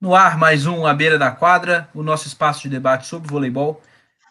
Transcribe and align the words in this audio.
No 0.00 0.14
ar, 0.14 0.38
mais 0.38 0.64
um 0.64 0.86
À 0.86 0.94
Beira 0.94 1.18
da 1.18 1.30
Quadra, 1.30 1.86
o 1.92 2.02
nosso 2.02 2.26
espaço 2.26 2.62
de 2.62 2.70
debate 2.70 3.06
sobre 3.06 3.28
voleibol. 3.28 3.82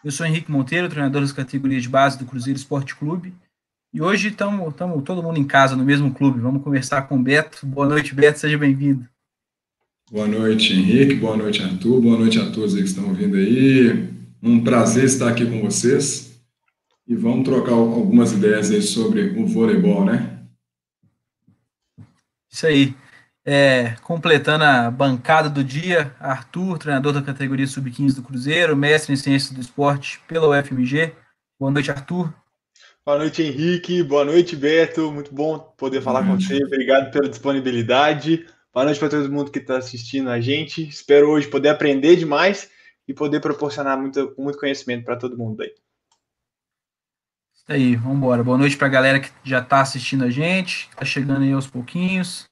Eu 0.04 0.10
sou 0.10 0.26
Henrique 0.26 0.50
Monteiro, 0.50 0.88
treinador 0.88 1.20
das 1.20 1.30
categorias 1.30 1.84
de 1.84 1.88
base 1.88 2.18
do 2.18 2.24
Cruzeiro 2.24 2.58
Esporte 2.58 2.96
Clube. 2.96 3.32
E 3.94 4.02
hoje 4.02 4.30
estamos 4.30 4.74
todo 4.74 5.22
mundo 5.22 5.38
em 5.38 5.44
casa, 5.44 5.76
no 5.76 5.84
mesmo 5.84 6.12
clube. 6.12 6.40
Vamos 6.40 6.64
conversar 6.64 7.02
com 7.02 7.16
o 7.16 7.22
Beto. 7.22 7.64
Boa 7.64 7.86
noite, 7.86 8.12
Beto, 8.16 8.40
seja 8.40 8.58
bem-vindo. 8.58 9.06
Boa 10.10 10.26
noite, 10.26 10.72
Henrique. 10.72 11.14
Boa 11.14 11.36
noite, 11.36 11.62
Arthur. 11.62 12.00
Boa 12.00 12.18
noite 12.18 12.40
a 12.40 12.50
todos 12.50 12.74
que 12.74 12.80
estão 12.80 13.06
ouvindo 13.06 13.36
aí. 13.36 14.08
Um 14.42 14.64
prazer 14.64 15.04
estar 15.04 15.28
aqui 15.28 15.46
com 15.46 15.60
vocês. 15.60 16.42
E 17.06 17.14
vamos 17.14 17.44
trocar 17.44 17.74
algumas 17.74 18.32
ideias 18.32 18.72
aí 18.72 18.82
sobre 18.82 19.38
o 19.38 19.46
voleibol, 19.46 20.04
né? 20.04 20.40
Isso 22.50 22.66
aí. 22.66 22.92
É, 23.44 23.96
completando 24.02 24.64
a 24.64 24.90
bancada 24.90 25.48
do 25.48 25.64
dia, 25.64 26.14
Arthur, 26.20 26.78
treinador 26.78 27.12
da 27.12 27.22
categoria 27.22 27.66
Sub-15 27.66 28.16
do 28.16 28.22
Cruzeiro, 28.22 28.76
mestre 28.76 29.14
em 29.14 29.16
Ciências 29.16 29.52
do 29.52 29.60
Esporte 29.60 30.20
pela 30.28 30.48
UFMG. 30.48 31.14
Boa 31.58 31.70
noite, 31.70 31.90
Arthur. 31.90 32.32
Boa 33.04 33.18
noite, 33.18 33.42
Henrique. 33.42 34.02
Boa 34.02 34.26
noite, 34.26 34.54
Beto. 34.54 35.10
Muito 35.10 35.34
bom 35.34 35.58
poder 35.58 36.02
falar 36.02 36.22
com 36.24 36.36
você. 36.36 36.62
Obrigado 36.64 37.10
pela 37.10 37.28
disponibilidade. 37.28 38.46
Boa 38.72 38.84
noite 38.84 39.00
para 39.00 39.08
todo 39.08 39.32
mundo 39.32 39.50
que 39.50 39.58
está 39.58 39.78
assistindo 39.78 40.28
a 40.28 40.38
gente. 40.38 40.86
Espero 40.86 41.30
hoje 41.30 41.48
poder 41.48 41.70
aprender 41.70 42.16
demais 42.16 42.70
e 43.08 43.14
poder 43.14 43.40
proporcionar 43.40 43.98
muito, 43.98 44.34
muito 44.38 44.58
conhecimento 44.58 45.04
para 45.04 45.16
todo 45.16 45.36
mundo 45.36 45.62
aí. 45.62 45.72
Isso 47.54 47.64
aí, 47.68 47.96
vamos 47.96 48.18
embora. 48.18 48.44
Boa 48.44 48.58
noite 48.58 48.76
para 48.76 48.86
a 48.86 48.90
galera 48.90 49.20
que 49.20 49.30
já 49.42 49.60
está 49.60 49.80
assistindo 49.80 50.24
a 50.24 50.30
gente, 50.30 50.88
está 50.90 51.04
chegando 51.04 51.42
aí 51.42 51.52
aos 51.52 51.66
pouquinhos. 51.66 52.49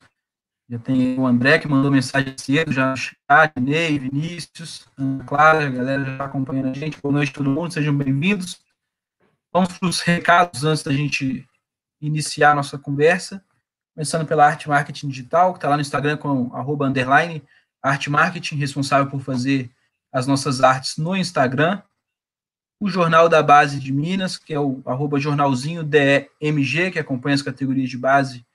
Já 0.71 0.79
tem 0.79 1.19
o 1.19 1.27
André 1.27 1.59
que 1.59 1.67
mandou 1.67 1.91
mensagem 1.91 2.35
cedo, 2.37 2.71
já 2.71 2.91
no 2.91 2.97
chat, 2.97 3.59
Ney, 3.59 3.99
Vinícius, 3.99 4.87
Ana 4.99 5.25
Clara, 5.25 5.67
a 5.67 5.71
galera 5.71 6.05
já 6.05 6.13
está 6.13 6.25
acompanhando 6.27 6.69
a 6.69 6.75
gente. 6.75 7.01
Boa 7.01 7.11
noite 7.11 7.33
todo 7.33 7.49
mundo, 7.49 7.73
sejam 7.73 7.97
bem-vindos. 7.97 8.61
Vamos 9.51 9.79
para 9.79 9.89
os 9.89 10.01
recados 10.01 10.65
antes 10.65 10.83
da 10.83 10.93
gente 10.93 11.49
iniciar 12.03 12.51
a 12.51 12.55
nossa 12.57 12.77
conversa. 12.77 13.43
Começando 13.95 14.27
pela 14.27 14.45
Arte 14.45 14.69
Marketing 14.69 15.09
Digital, 15.09 15.55
que 15.55 15.57
está 15.57 15.71
lá 15.71 15.77
no 15.77 15.81
Instagram 15.81 16.19
com 16.19 16.55
arroba 16.55 16.87
underline, 16.87 17.43
Arte 17.83 18.11
Marketing, 18.11 18.57
responsável 18.57 19.11
por 19.11 19.23
fazer 19.23 19.71
as 20.13 20.27
nossas 20.27 20.61
artes 20.61 20.99
no 20.99 21.17
Instagram. 21.17 21.81
O 22.79 22.91
Jornal 22.91 23.27
da 23.27 23.43
Base 23.43 23.81
de 23.81 23.91
Minas, 23.91 24.37
que 24.37 24.53
é 24.53 24.61
o 24.61 24.83
arroba 24.85 25.19
jornalzinho 25.19 25.83
DEMG, 25.83 26.91
que 26.91 26.99
acompanha 26.99 27.37
as 27.37 27.43
categorias 27.43 27.89
de 27.89 27.97
base 27.97 28.47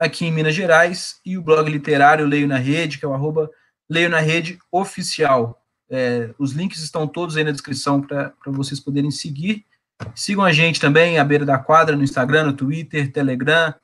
aqui 0.00 0.24
em 0.24 0.32
Minas 0.32 0.54
Gerais, 0.54 1.20
e 1.26 1.36
o 1.36 1.42
blog 1.42 1.70
literário 1.70 2.26
Leio 2.26 2.48
na 2.48 2.56
Rede, 2.56 2.98
que 2.98 3.04
é 3.04 3.08
o 3.08 3.12
arroba 3.12 3.50
Leio 3.88 4.08
na 4.08 4.18
Rede 4.18 4.58
Oficial. 4.72 5.62
É, 5.90 6.32
os 6.38 6.52
links 6.52 6.80
estão 6.82 7.06
todos 7.06 7.36
aí 7.36 7.44
na 7.44 7.50
descrição 7.50 8.00
para 8.00 8.32
vocês 8.46 8.80
poderem 8.80 9.10
seguir. 9.10 9.66
Sigam 10.14 10.42
a 10.42 10.52
gente 10.52 10.80
também, 10.80 11.18
à 11.18 11.24
beira 11.24 11.44
da 11.44 11.58
quadra, 11.58 11.94
no 11.94 12.02
Instagram, 12.02 12.44
no 12.44 12.52
Twitter, 12.54 13.12
Telegram, 13.12 13.74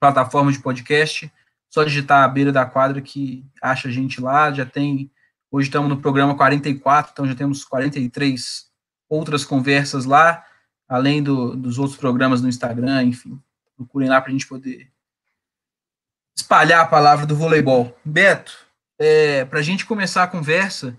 plataforma 0.00 0.50
de 0.50 0.58
podcast. 0.58 1.32
Só 1.70 1.84
digitar 1.84 2.24
à 2.24 2.28
beira 2.28 2.50
da 2.50 2.66
quadra 2.66 3.00
que 3.00 3.44
acha 3.62 3.86
a 3.86 3.90
gente 3.90 4.20
lá. 4.20 4.52
Já 4.52 4.66
tem. 4.66 5.12
Hoje 5.48 5.68
estamos 5.68 5.88
no 5.88 6.00
programa 6.00 6.36
44, 6.36 7.12
então 7.12 7.26
já 7.26 7.34
temos 7.34 7.64
43 7.64 8.66
outras 9.08 9.44
conversas 9.44 10.04
lá, 10.04 10.44
além 10.88 11.22
do, 11.22 11.54
dos 11.54 11.78
outros 11.78 11.96
programas 11.96 12.42
no 12.42 12.48
Instagram, 12.48 13.04
enfim. 13.04 13.40
Procurem 13.76 14.08
lá 14.08 14.20
para 14.20 14.30
a 14.30 14.32
gente 14.32 14.48
poder 14.48 14.90
espalhar 16.36 16.82
a 16.82 16.88
palavra 16.88 17.26
do 17.26 17.34
voleibol. 17.34 17.96
Beto, 18.04 18.52
é, 18.98 19.44
para 19.44 19.60
a 19.60 19.62
gente 19.62 19.86
começar 19.86 20.22
a 20.22 20.28
conversa, 20.28 20.96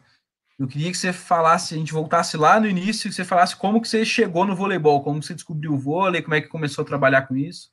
eu 0.59 0.67
queria 0.67 0.91
que 0.91 0.97
você 0.97 1.13
falasse, 1.13 1.75
a 1.75 1.77
gente 1.77 1.93
voltasse 1.93 2.35
lá 2.35 2.59
no 2.59 2.67
início, 2.67 3.09
que 3.09 3.15
você 3.15 3.23
falasse 3.23 3.55
como 3.55 3.79
que 3.79 3.87
você 3.87 4.03
chegou 4.03 4.45
no 4.45 4.55
voleibol, 4.55 5.03
como 5.03 5.21
você 5.21 5.33
descobriu 5.33 5.73
o 5.73 5.77
vôlei, 5.77 6.21
como 6.21 6.33
é 6.33 6.41
que 6.41 6.47
começou 6.47 6.81
a 6.81 6.85
trabalhar 6.85 7.27
com 7.27 7.35
isso. 7.35 7.69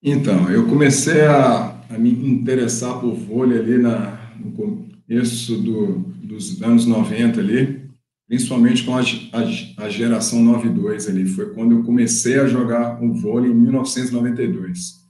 Então, 0.00 0.48
eu 0.48 0.68
comecei 0.68 1.26
a, 1.26 1.74
a 1.90 1.98
me 1.98 2.10
interessar 2.10 3.00
por 3.00 3.14
vôlei 3.14 3.58
ali 3.58 3.78
na, 3.78 4.32
no 4.36 4.52
começo 4.52 5.56
do, 5.56 5.98
dos 6.22 6.62
anos 6.62 6.86
90 6.86 7.40
ali, 7.40 7.90
principalmente 8.28 8.84
com 8.84 8.96
a, 8.96 9.00
a, 9.00 9.84
a 9.84 9.88
geração 9.88 10.40
92 10.40 11.08
ali, 11.08 11.26
foi 11.26 11.52
quando 11.52 11.72
eu 11.72 11.82
comecei 11.82 12.38
a 12.38 12.46
jogar 12.46 13.02
o 13.02 13.12
vôlei 13.12 13.50
em 13.50 13.54
1992. 13.54 15.07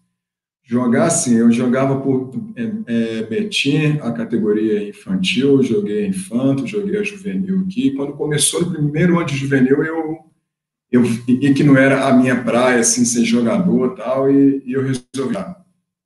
Jogar, 0.71 1.06
assim, 1.06 1.34
eu 1.34 1.51
jogava 1.51 1.99
por 1.99 2.31
é, 2.55 2.73
é, 2.87 3.23
Betim, 3.23 3.99
a 4.03 4.12
categoria 4.12 4.87
infantil, 4.87 5.62
joguei 5.62 6.06
infanto, 6.06 6.67
joguei 6.67 7.01
a 7.01 7.03
juvenil 7.03 7.61
aqui. 7.61 7.93
Quando 7.93 8.12
começou 8.12 8.61
no 8.61 8.73
primeiro 8.73 9.17
ano 9.17 9.25
de 9.25 9.34
juvenil, 9.34 9.83
eu, 9.83 10.19
eu 10.93 11.03
e 11.27 11.55
que 11.55 11.65
não 11.65 11.75
era 11.75 12.06
a 12.06 12.12
minha 12.12 12.45
praia, 12.45 12.81
assim, 12.81 13.06
ser 13.06 13.25
jogador 13.25 13.95
tal, 13.95 14.31
e, 14.31 14.62
e 14.67 14.75
eu 14.75 14.83
resolvi. 14.83 15.39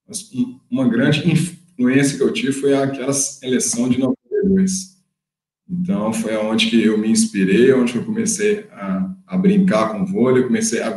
Mas 0.06 0.30
uma 0.70 0.88
grande 0.88 1.28
influência 1.28 2.16
que 2.16 2.22
eu 2.22 2.32
tive 2.32 2.52
foi 2.52 2.72
aquela 2.72 3.12
seleção 3.12 3.88
de 3.88 3.98
92. 3.98 4.96
Então, 5.68 6.12
foi 6.12 6.36
aonde 6.36 6.70
que 6.70 6.80
eu 6.84 6.96
me 6.96 7.08
inspirei, 7.08 7.72
onde 7.72 7.96
eu 7.96 8.04
comecei 8.04 8.66
a, 8.70 9.12
a 9.26 9.36
brincar 9.36 9.90
com 9.90 10.06
vôlei, 10.06 10.44
comecei 10.44 10.80
a, 10.80 10.94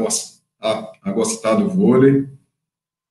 a, 0.62 0.92
a 1.02 1.12
gostar 1.12 1.56
do 1.56 1.68
vôlei, 1.68 2.28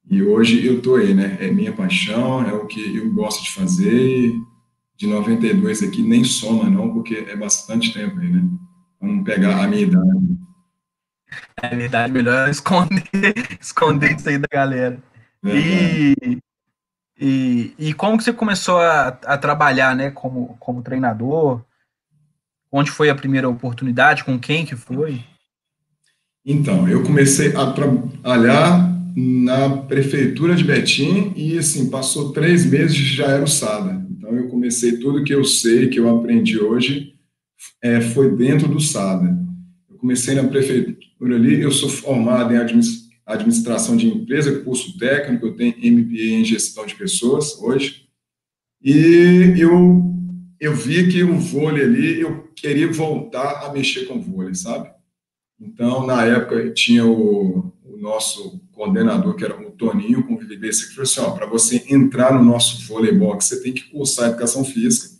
e 0.08 0.22
hoje 0.22 0.66
eu 0.66 0.82
tô 0.82 0.96
aí, 0.96 1.14
né? 1.14 1.36
É 1.40 1.50
minha 1.50 1.72
paixão, 1.72 2.46
é 2.46 2.52
o 2.52 2.66
que 2.66 2.96
eu 2.96 3.10
gosto 3.12 3.42
de 3.42 3.50
fazer. 3.50 4.34
De 4.96 5.06
92 5.06 5.82
aqui 5.82 6.02
nem 6.02 6.22
soma 6.22 6.70
não, 6.70 6.92
porque 6.92 7.26
é 7.28 7.34
bastante 7.34 7.92
tempo 7.92 8.18
aí, 8.20 8.28
né? 8.28 8.44
Vamos 9.00 9.24
pegar 9.24 9.62
a 9.62 9.66
minha 9.66 9.82
idade. 9.82 10.38
É 11.62 11.66
a 11.66 11.74
minha 11.74 11.86
idade, 11.86 12.12
melhor 12.12 12.48
esconder, 12.48 13.34
esconder 13.60 14.16
isso 14.16 14.28
aí 14.28 14.38
da 14.38 14.46
galera. 14.50 15.02
É, 15.44 15.56
e, 15.56 16.38
e, 17.18 17.74
e 17.78 17.94
como 17.94 18.16
que 18.16 18.24
você 18.24 18.32
começou 18.32 18.78
a, 18.78 19.08
a 19.08 19.36
trabalhar, 19.36 19.96
né, 19.96 20.10
como, 20.10 20.56
como 20.60 20.82
treinador? 20.82 21.60
Onde 22.70 22.90
foi 22.90 23.10
a 23.10 23.14
primeira 23.14 23.48
oportunidade? 23.48 24.22
Com 24.22 24.38
quem 24.38 24.64
que 24.64 24.76
foi? 24.76 25.24
Então, 26.44 26.88
eu 26.88 27.02
comecei 27.02 27.54
a 27.56 27.72
trabalhar 27.72 28.93
na 29.16 29.76
prefeitura 29.76 30.56
de 30.56 30.64
Betim 30.64 31.32
e 31.36 31.56
assim 31.56 31.88
passou 31.88 32.32
três 32.32 32.66
meses 32.66 32.96
já 32.96 33.26
era 33.26 33.44
o 33.44 33.48
SADA. 33.48 34.04
Então 34.10 34.34
eu 34.34 34.48
comecei 34.48 34.98
tudo 34.98 35.22
que 35.22 35.32
eu 35.32 35.44
sei, 35.44 35.88
que 35.88 36.00
eu 36.00 36.08
aprendi 36.08 36.58
hoje, 36.58 37.14
é, 37.80 38.00
foi 38.00 38.34
dentro 38.34 38.66
do 38.66 38.80
SADA. 38.80 39.38
Eu 39.88 39.96
comecei 39.96 40.34
na 40.34 40.44
prefeitura 40.44 41.36
ali, 41.36 41.60
eu 41.60 41.70
sou 41.70 41.88
formado 41.88 42.52
em 42.52 42.90
administração 43.24 43.96
de 43.96 44.08
empresa, 44.08 44.60
curso 44.60 44.98
técnico, 44.98 45.46
eu 45.46 45.54
tenho 45.54 45.74
MBA 45.76 46.40
em 46.40 46.44
gestão 46.44 46.84
de 46.84 46.94
pessoas 46.96 47.56
hoje, 47.60 48.08
e 48.82 49.54
eu 49.56 50.12
eu 50.60 50.74
vi 50.74 51.08
que 51.08 51.22
o 51.22 51.38
vôlei 51.38 51.84
ali, 51.84 52.20
eu 52.20 52.48
queria 52.54 52.90
voltar 52.90 53.66
a 53.66 53.72
mexer 53.72 54.06
com 54.06 54.20
vôlei, 54.20 54.54
sabe? 54.54 54.90
Então, 55.60 56.06
na 56.06 56.24
época, 56.24 56.70
tinha 56.70 57.04
o, 57.04 57.72
o 57.84 57.96
nosso 57.98 58.63
coordenador, 58.74 59.34
que 59.34 59.44
era 59.44 59.58
o 59.58 59.70
Toninho, 59.70 60.24
com 60.24 60.36
vivência, 60.36 60.88
que 60.88 60.94
falou 60.94 61.04
assim, 61.04 61.36
para 61.38 61.46
você 61.46 61.84
entrar 61.88 62.34
no 62.34 62.44
nosso 62.44 62.86
voleibol, 62.86 63.40
você 63.40 63.62
tem 63.62 63.72
que 63.72 63.90
cursar 63.90 64.30
educação 64.30 64.64
física, 64.64 65.14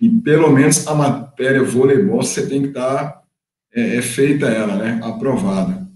e 0.00 0.08
pelo 0.10 0.50
menos 0.50 0.86
a 0.86 0.94
matéria 0.94 1.62
voleibol 1.62 2.22
você 2.22 2.46
tem 2.46 2.62
que 2.62 2.68
estar 2.68 3.04
tá, 3.04 3.22
é, 3.74 3.96
é, 3.96 4.02
feita 4.02 4.46
ela, 4.46 4.76
né, 4.76 5.00
aprovada. 5.02 5.86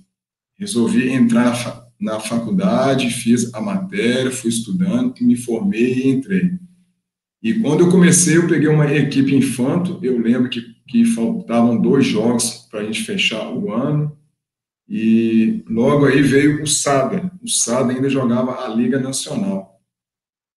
Resolvi 0.58 1.10
entrar 1.10 1.52
na, 1.98 2.14
na 2.14 2.20
faculdade, 2.20 3.10
fiz 3.10 3.52
a 3.54 3.60
matéria, 3.60 4.30
fui 4.30 4.50
estudando, 4.50 5.14
me 5.20 5.36
formei 5.36 5.94
e 5.94 6.08
entrei. 6.08 6.52
E 7.42 7.54
quando 7.54 7.80
eu 7.80 7.90
comecei, 7.90 8.36
eu 8.36 8.46
peguei 8.46 8.68
uma 8.68 8.92
equipe 8.92 9.34
infanto, 9.34 9.98
eu 10.02 10.18
lembro 10.18 10.50
que, 10.50 10.60
que 10.86 11.04
faltavam 11.06 11.80
dois 11.80 12.06
jogos 12.06 12.66
para 12.70 12.80
a 12.80 12.84
gente 12.84 13.02
fechar 13.02 13.50
o 13.50 13.72
ano, 13.72 14.14
e 14.90 15.62
logo 15.68 16.04
aí 16.04 16.20
veio 16.20 16.64
o 16.64 16.66
SADA. 16.66 17.30
O 17.40 17.48
SADA 17.48 17.92
ainda 17.92 18.10
jogava 18.10 18.64
a 18.64 18.68
Liga 18.68 18.98
Nacional. 18.98 19.80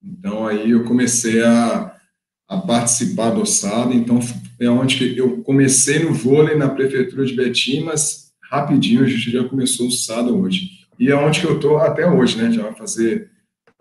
Então 0.03 0.47
aí 0.47 0.71
eu 0.71 0.83
comecei 0.85 1.43
a, 1.43 1.95
a 2.49 2.57
participar 2.57 3.29
do 3.29 3.45
SADA. 3.45 3.93
Então 3.93 4.17
é 4.59 4.67
onde 4.67 5.15
eu 5.15 5.43
comecei 5.43 5.99
no 6.03 6.11
vôlei 6.11 6.57
na 6.57 6.67
prefeitura 6.67 7.23
de 7.23 7.35
Betim, 7.35 7.81
mas 7.81 8.33
rapidinho 8.41 9.03
a 9.03 9.07
gente 9.07 9.29
já 9.29 9.47
começou 9.47 9.87
o 9.87 9.91
SADA 9.91 10.31
hoje. 10.31 10.87
E 10.97 11.11
é 11.11 11.15
onde 11.15 11.43
eu 11.43 11.57
estou 11.57 11.77
até 11.77 12.09
hoje, 12.09 12.41
né? 12.41 12.51
Já 12.51 12.63
vai 12.63 12.73
fazer. 12.73 13.29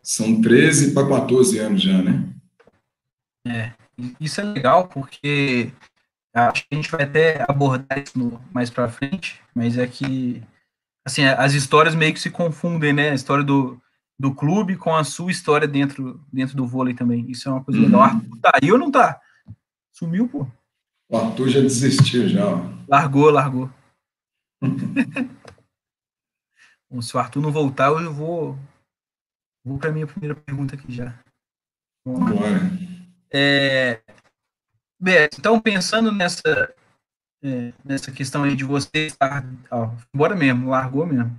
São 0.02 0.38
13 0.42 0.92
para 0.92 1.08
14 1.08 1.58
anos 1.60 1.80
já, 1.80 2.02
né? 2.02 2.28
É, 3.46 3.72
isso 4.20 4.38
é 4.38 4.44
legal 4.44 4.86
porque 4.86 5.72
Acho 6.34 6.62
que 6.66 6.68
a 6.72 6.74
gente 6.76 6.90
vai 6.90 7.02
até 7.02 7.44
abordar 7.46 7.98
isso 7.98 8.18
no, 8.18 8.40
mais 8.52 8.70
para 8.70 8.88
frente, 8.88 9.40
mas 9.54 9.76
é 9.76 9.86
que 9.86 10.42
assim, 11.04 11.24
as 11.24 11.52
histórias 11.52 11.94
meio 11.94 12.14
que 12.14 12.20
se 12.20 12.30
confundem, 12.30 12.92
né? 12.92 13.10
A 13.10 13.14
história 13.14 13.44
do, 13.44 13.80
do 14.18 14.34
clube 14.34 14.76
com 14.76 14.94
a 14.94 15.04
sua 15.04 15.30
história 15.30 15.68
dentro, 15.68 16.24
dentro 16.32 16.56
do 16.56 16.66
vôlei 16.66 16.94
também. 16.94 17.30
Isso 17.30 17.48
é 17.48 17.52
uma 17.52 17.62
coisa 17.64 17.78
uhum. 17.80 17.86
legal. 17.86 18.02
Arthur 18.02 18.40
tá 18.40 18.52
aí 18.62 18.72
ou 18.72 18.78
não 18.78 18.90
tá? 18.90 19.20
Sumiu, 19.92 20.28
pô. 20.28 20.46
O 21.10 21.16
Arthur 21.16 21.48
já 21.48 21.60
desistiu 21.60 22.28
já. 22.28 22.42
Largou, 22.88 23.30
largou. 23.30 23.70
Bom, 26.90 27.02
se 27.02 27.16
o 27.16 27.20
Arthur 27.20 27.40
não 27.40 27.50
voltar, 27.50 27.88
eu 27.88 28.12
vou, 28.12 28.58
vou 29.64 29.78
para 29.78 29.92
minha 29.92 30.06
primeira 30.06 30.34
pergunta 30.34 30.74
aqui 30.74 30.92
já. 30.92 31.18
Bora. 32.06 32.70
É, 33.32 34.02
Beto, 35.02 35.36
então 35.40 35.60
pensando 35.60 36.12
nessa 36.12 36.72
é, 37.42 37.72
nessa 37.84 38.12
questão 38.12 38.44
aí 38.44 38.54
de 38.54 38.62
você 38.62 39.06
estar, 39.06 39.44
ó, 39.68 39.90
bora 40.14 40.36
mesmo, 40.36 40.70
largou 40.70 41.04
mesmo, 41.04 41.36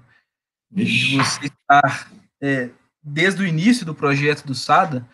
Ixi. 0.76 1.12
de 1.12 1.16
você 1.16 1.46
estar 1.46 2.12
é, 2.42 2.70
desde 3.02 3.42
o 3.42 3.48
início 3.48 3.86
do 3.86 3.96
projeto 3.96 4.46
do 4.46 4.54
SADA, 4.54 5.08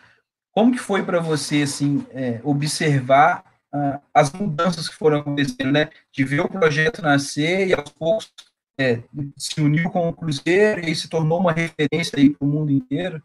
como 0.51 0.71
que 0.71 0.79
foi 0.79 1.05
para 1.05 1.19
você 1.19 1.61
assim 1.61 2.03
é, 2.09 2.41
observar 2.43 3.45
ah, 3.71 4.01
as 4.11 4.31
mudanças 4.33 4.89
que 4.89 4.95
foram 4.95 5.19
acontecendo, 5.19 5.71
né? 5.71 5.91
De 6.11 6.23
ver 6.23 6.39
o 6.39 6.49
projeto 6.49 7.03
nascer 7.03 7.67
e 7.67 7.73
aos 7.75 7.91
poucos 7.91 8.33
é, 8.79 9.03
se 9.37 9.61
uniu 9.61 9.91
com 9.91 10.09
o 10.09 10.13
Cruzeiro 10.13 10.81
e 10.81 10.95
se 10.95 11.07
tornou 11.07 11.39
uma 11.39 11.51
referência 11.51 12.17
aí 12.17 12.31
para 12.31 12.47
o 12.47 12.49
mundo 12.49 12.71
inteiro. 12.71 13.21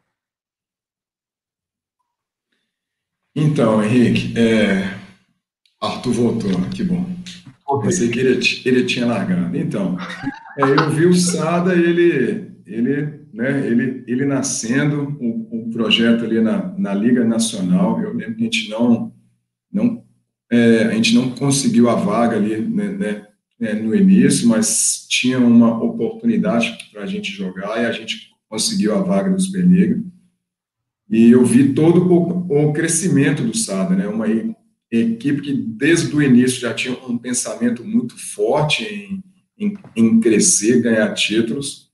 Então, 3.35 3.83
Henrique, 3.83 4.39
é, 4.39 5.04
Arthur 5.87 6.13
voltou, 6.13 6.51
que 6.71 6.83
bom. 6.83 7.07
Pensei 7.83 8.09
que 8.09 8.21
ele, 8.21 8.41
ele 8.65 8.85
tinha 8.85 9.07
largado. 9.07 9.57
Então, 9.57 9.97
é, 10.59 10.63
eu 10.63 10.91
vi 10.91 11.07
o 11.07 11.15
Sada, 11.15 11.75
ele, 11.75 12.53
ele, 12.67 13.21
né, 13.33 13.67
ele, 13.67 14.05
ele 14.07 14.25
nascendo, 14.25 15.17
o, 15.21 15.67
o 15.67 15.71
projeto 15.71 16.25
ali 16.25 16.41
na, 16.41 16.75
na 16.79 16.95
Liga 16.95 17.25
Nacional, 17.25 18.01
eu 18.01 18.15
lembro 18.15 18.37
que 18.37 18.43
a 18.43 18.45
gente 18.45 18.71
não, 18.71 19.13
não, 19.73 20.05
é, 20.51 20.85
a 20.85 20.95
gente 20.95 21.15
não 21.15 21.31
conseguiu 21.31 21.89
a 21.89 21.95
vaga 21.95 22.37
ali, 22.37 22.61
né, 22.61 22.89
né, 22.89 23.27
né 23.59 23.73
no 23.75 23.95
início, 23.95 24.49
mas 24.49 25.07
tinha 25.09 25.39
uma 25.39 25.83
oportunidade 25.83 26.77
para 26.93 27.03
a 27.03 27.07
gente 27.07 27.33
jogar 27.33 27.83
e 27.83 27.87
a 27.87 27.93
gente 27.93 28.31
conseguiu 28.49 28.95
a 28.95 29.03
vaga 29.03 29.31
do 29.31 29.41
Superliga. 29.41 30.01
E 31.11 31.31
eu 31.31 31.45
vi 31.45 31.75
todo 31.75 32.13
o, 32.13 32.69
o 32.69 32.73
crescimento 32.73 33.43
do 33.43 33.57
Sada, 33.57 33.95
né, 33.95 34.07
uma 34.07 34.27
equipe 35.01 35.43
que 35.43 35.53
desde 35.53 36.15
o 36.15 36.23
início 36.23 36.61
já 36.61 36.75
tinha 36.75 36.95
um 37.07 37.19
pensamento 37.19 37.85
muito 37.85 38.17
forte 38.19 38.85
em, 38.85 39.23
em, 39.59 39.79
em, 39.97 40.21
crescer, 40.21 40.83
ganhar 40.83 41.13
títulos, 41.15 41.85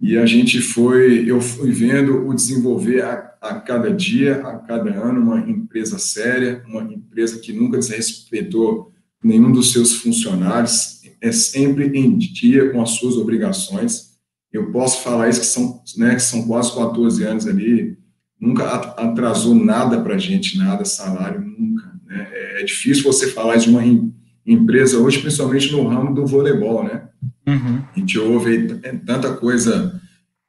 e 0.00 0.16
a 0.16 0.26
gente 0.26 0.60
foi, 0.60 1.28
eu 1.28 1.40
fui 1.40 1.72
vendo 1.72 2.28
o 2.28 2.34
desenvolver 2.34 3.02
a, 3.02 3.34
a 3.40 3.60
cada 3.60 3.90
dia, 3.90 4.36
a 4.36 4.58
cada 4.58 4.90
ano, 4.92 5.20
uma 5.20 5.40
empresa 5.40 5.98
séria, 5.98 6.62
uma 6.68 6.82
empresa 6.82 7.38
que 7.38 7.52
nunca 7.52 7.78
desrespeitou 7.78 8.92
nenhum 9.24 9.50
dos 9.50 9.72
seus 9.72 9.94
funcionários, 9.94 11.00
é 11.20 11.32
sempre 11.32 11.86
em 11.98 12.16
dia 12.16 12.70
com 12.70 12.82
as 12.82 12.90
suas 12.90 13.16
obrigações. 13.16 14.16
Eu 14.52 14.70
posso 14.70 15.02
falar 15.02 15.28
isso 15.28 15.40
que 15.40 15.46
são, 15.46 15.82
né, 15.96 16.14
que 16.14 16.22
são 16.22 16.46
quase 16.46 16.74
14 16.74 17.24
anos 17.24 17.46
ali, 17.46 17.98
nunca 18.40 18.64
atrasou 18.64 19.54
nada 19.54 20.00
para 20.00 20.14
a 20.14 20.18
gente, 20.18 20.58
nada, 20.58 20.84
salário, 20.84 21.40
nunca. 21.40 21.95
Né? 22.06 22.28
É 22.60 22.64
difícil 22.64 23.04
você 23.04 23.28
falar 23.28 23.56
de 23.56 23.68
uma 23.68 23.82
empresa 24.46 24.98
hoje, 24.98 25.18
principalmente 25.18 25.72
no 25.72 25.86
ramo 25.86 26.14
do 26.14 26.26
voleibol, 26.26 26.84
né? 26.84 27.08
Uhum. 27.46 27.82
A 27.94 27.98
gente 27.98 28.18
ouve 28.18 28.80
tanta 29.04 29.34
coisa 29.34 30.00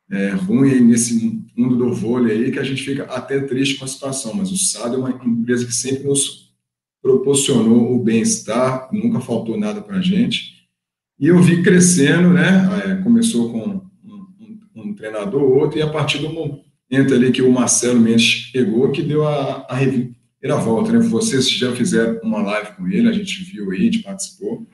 é, 0.09 0.29
ruim 0.29 0.79
nesse 0.81 1.41
mundo 1.55 1.75
do 1.75 1.93
vôlei 1.93 2.45
aí 2.45 2.51
que 2.51 2.59
a 2.59 2.63
gente 2.63 2.83
fica 2.83 3.03
até 3.03 3.39
triste 3.39 3.75
com 3.75 3.85
a 3.85 3.87
situação, 3.87 4.33
mas 4.33 4.51
o 4.51 4.57
SAD 4.57 4.95
é 4.95 4.97
uma 4.97 5.09
empresa 5.25 5.65
que 5.65 5.73
sempre 5.73 6.03
nos 6.03 6.47
proporcionou 7.01 7.95
o 7.95 8.03
bem-estar, 8.03 8.89
nunca 8.91 9.19
faltou 9.19 9.57
nada 9.57 9.81
para 9.81 9.97
a 9.97 10.01
gente. 10.01 10.57
E 11.19 11.27
eu 11.27 11.41
vi 11.41 11.63
crescendo, 11.63 12.29
né? 12.29 12.69
É, 12.85 12.95
começou 13.03 13.51
com 13.51 13.81
um, 14.03 14.27
um, 14.75 14.89
um 14.89 14.93
treinador, 14.93 15.41
outro, 15.41 15.79
e 15.79 15.81
a 15.81 15.89
partir 15.89 16.19
do 16.19 16.29
momento 16.29 17.13
ali 17.13 17.31
que 17.31 17.41
o 17.41 17.51
Marcelo 17.51 17.99
Mendes 17.99 18.23
chegou, 18.51 18.91
que 18.91 19.01
deu 19.01 19.27
a, 19.27 19.65
a, 19.69 19.75
volta, 20.55 20.91
né? 20.91 20.99
Vocês 20.99 21.49
já 21.49 21.75
fizeram 21.75 22.19
uma 22.23 22.41
live 22.41 22.75
com 22.75 22.87
ele, 22.87 23.09
a 23.09 23.11
gente 23.11 23.43
viu 23.43 23.71
aí, 23.71 23.81
a 23.81 23.83
gente 23.83 23.99
participou. 23.99 24.65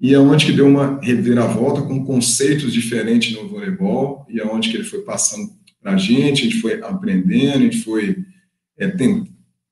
E 0.00 0.14
é 0.14 0.18
onde 0.18 0.46
que 0.46 0.52
deu 0.52 0.66
uma 0.66 1.00
reviravolta 1.00 1.82
com 1.82 2.04
conceitos 2.04 2.72
diferentes 2.72 3.34
no 3.34 3.48
voleibol, 3.48 4.26
e 4.28 4.40
é 4.40 4.46
onde 4.46 4.70
que 4.70 4.76
ele 4.76 4.84
foi 4.84 5.02
passando 5.02 5.50
para 5.80 5.92
a 5.92 5.96
gente, 5.96 6.42
a 6.42 6.44
gente 6.44 6.60
foi 6.60 6.82
aprendendo, 6.82 7.58
a 7.58 7.62
gente 7.62 7.82
foi 7.82 8.24
é, 8.78 8.88
tem, 8.88 9.24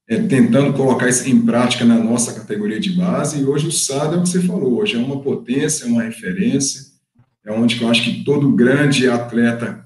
é, 0.09 0.17
tentando 0.23 0.73
colocar 0.73 1.09
isso 1.09 1.29
em 1.29 1.45
prática 1.45 1.85
na 1.85 1.99
nossa 1.99 2.33
categoria 2.33 2.81
de 2.81 2.93
base, 2.93 3.41
e 3.41 3.45
hoje 3.45 3.67
o 3.67 3.73
SAD 3.73 4.15
é 4.15 4.19
o 4.19 4.23
que 4.23 4.29
você 4.29 4.41
falou, 4.41 4.79
hoje 4.81 4.97
é 4.97 4.99
uma 4.99 5.21
potência, 5.21 5.85
é 5.85 5.89
uma 5.89 6.03
referência, 6.03 6.83
é 7.45 7.53
onde 7.53 7.81
eu 7.81 7.89
acho 7.89 8.03
que 8.03 8.25
todo 8.25 8.53
grande 8.53 9.09
atleta 9.09 9.85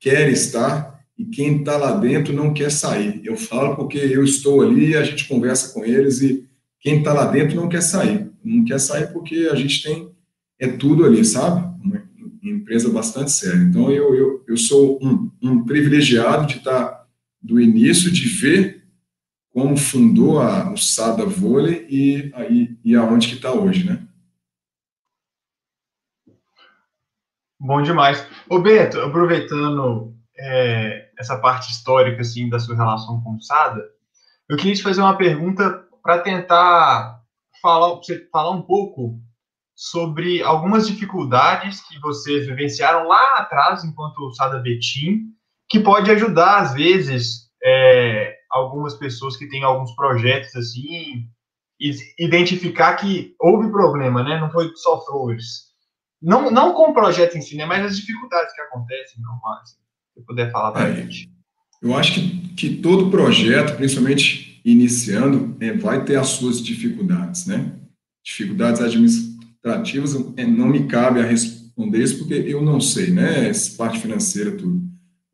quer 0.00 0.30
estar, 0.30 0.95
e 1.18 1.24
quem 1.24 1.58
está 1.58 1.76
lá 1.76 1.92
dentro 1.92 2.32
não 2.32 2.52
quer 2.52 2.70
sair. 2.70 3.20
Eu 3.24 3.36
falo 3.36 3.74
porque 3.74 3.98
eu 3.98 4.22
estou 4.22 4.60
ali, 4.60 4.96
a 4.96 5.02
gente 5.02 5.26
conversa 5.26 5.72
com 5.72 5.84
eles 5.84 6.20
e 6.20 6.46
quem 6.80 6.98
está 6.98 7.12
lá 7.12 7.26
dentro 7.26 7.56
não 7.56 7.68
quer 7.68 7.82
sair. 7.82 8.30
Não 8.44 8.64
quer 8.64 8.78
sair 8.78 9.12
porque 9.12 9.48
a 9.50 9.54
gente 9.54 9.82
tem 9.82 10.14
é 10.58 10.68
tudo 10.68 11.04
ali, 11.04 11.24
sabe? 11.24 11.60
Uma 11.82 12.02
empresa 12.42 12.90
bastante 12.90 13.30
séria. 13.30 13.58
Então 13.58 13.90
eu, 13.90 14.14
eu, 14.14 14.44
eu 14.46 14.56
sou 14.56 14.98
um, 15.02 15.30
um 15.42 15.64
privilegiado 15.64 16.46
de 16.46 16.58
estar 16.58 16.84
tá 16.84 17.06
do 17.42 17.60
início, 17.60 18.10
de 18.10 18.28
ver 18.28 18.84
como 19.50 19.76
fundou 19.76 20.38
a, 20.40 20.70
o 20.72 20.76
Sada 20.76 21.24
Vôlei 21.24 21.86
e, 21.88 22.30
aí, 22.34 22.76
e 22.84 22.94
aonde 22.94 23.28
que 23.28 23.34
está 23.36 23.52
hoje, 23.52 23.84
né? 23.84 24.06
Bom 27.58 27.80
demais. 27.82 28.26
Ô 28.50 28.58
Beto, 28.58 29.00
aproveitando 29.00 30.15
é, 30.38 31.10
essa 31.18 31.38
parte 31.38 31.70
histórica 31.70 32.20
assim 32.20 32.48
da 32.48 32.58
sua 32.58 32.76
relação 32.76 33.20
com 33.22 33.36
o 33.36 33.40
Sada, 33.40 33.82
eu 34.48 34.56
queria 34.56 34.74
te 34.74 34.82
fazer 34.82 35.00
uma 35.00 35.16
pergunta 35.16 35.84
para 36.02 36.18
tentar 36.20 37.20
falar, 37.60 37.94
você 37.96 38.28
falar 38.30 38.50
um 38.50 38.62
pouco 38.62 39.20
sobre 39.74 40.42
algumas 40.42 40.86
dificuldades 40.86 41.80
que 41.82 41.98
vocês 42.00 42.46
vivenciaram 42.46 43.08
lá 43.08 43.38
atrás 43.38 43.84
enquanto 43.84 44.32
Sada 44.34 44.58
Betim, 44.58 45.34
que 45.68 45.80
pode 45.80 46.10
ajudar 46.10 46.58
às 46.58 46.74
vezes 46.74 47.50
é, 47.62 48.36
algumas 48.50 48.94
pessoas 48.94 49.36
que 49.36 49.48
têm 49.48 49.64
alguns 49.64 49.94
projetos 49.94 50.54
assim 50.54 51.28
identificar 52.18 52.96
que 52.96 53.34
houve 53.38 53.70
problema, 53.70 54.22
né? 54.22 54.40
Não 54.40 54.50
foi 54.50 54.72
só 54.76 55.04
flores. 55.04 55.66
Não, 56.22 56.50
não 56.50 56.72
com 56.72 56.90
o 56.90 56.94
projeto 56.94 57.36
em 57.36 57.42
si, 57.42 57.54
né? 57.54 57.66
Mas 57.66 57.84
as 57.84 57.96
dificuldades 57.98 58.54
que 58.54 58.60
acontecem, 58.62 59.20
normais. 59.20 59.60
Assim 59.60 59.85
você 60.16 60.22
puder 60.24 60.50
falar 60.50 60.72
para 60.72 60.84
a 60.86 60.88
é, 60.88 61.02
gente. 61.02 61.30
Eu 61.82 61.94
acho 61.94 62.14
que, 62.14 62.48
que 62.54 62.76
todo 62.76 63.10
projeto, 63.10 63.76
principalmente 63.76 64.60
iniciando, 64.64 65.56
é, 65.60 65.72
vai 65.72 66.04
ter 66.04 66.16
as 66.16 66.28
suas 66.28 66.64
dificuldades, 66.64 67.46
né? 67.46 67.72
Dificuldades 68.24 68.80
administrativas, 68.80 70.16
é, 70.36 70.46
não 70.46 70.68
me 70.68 70.86
cabe 70.86 71.20
a 71.20 71.26
responder 71.26 72.02
isso 72.02 72.18
porque 72.18 72.34
eu 72.34 72.62
não 72.62 72.80
sei, 72.80 73.10
né? 73.10 73.48
Essa 73.48 73.76
parte 73.76 74.00
financeira, 74.00 74.52
tudo. 74.52 74.82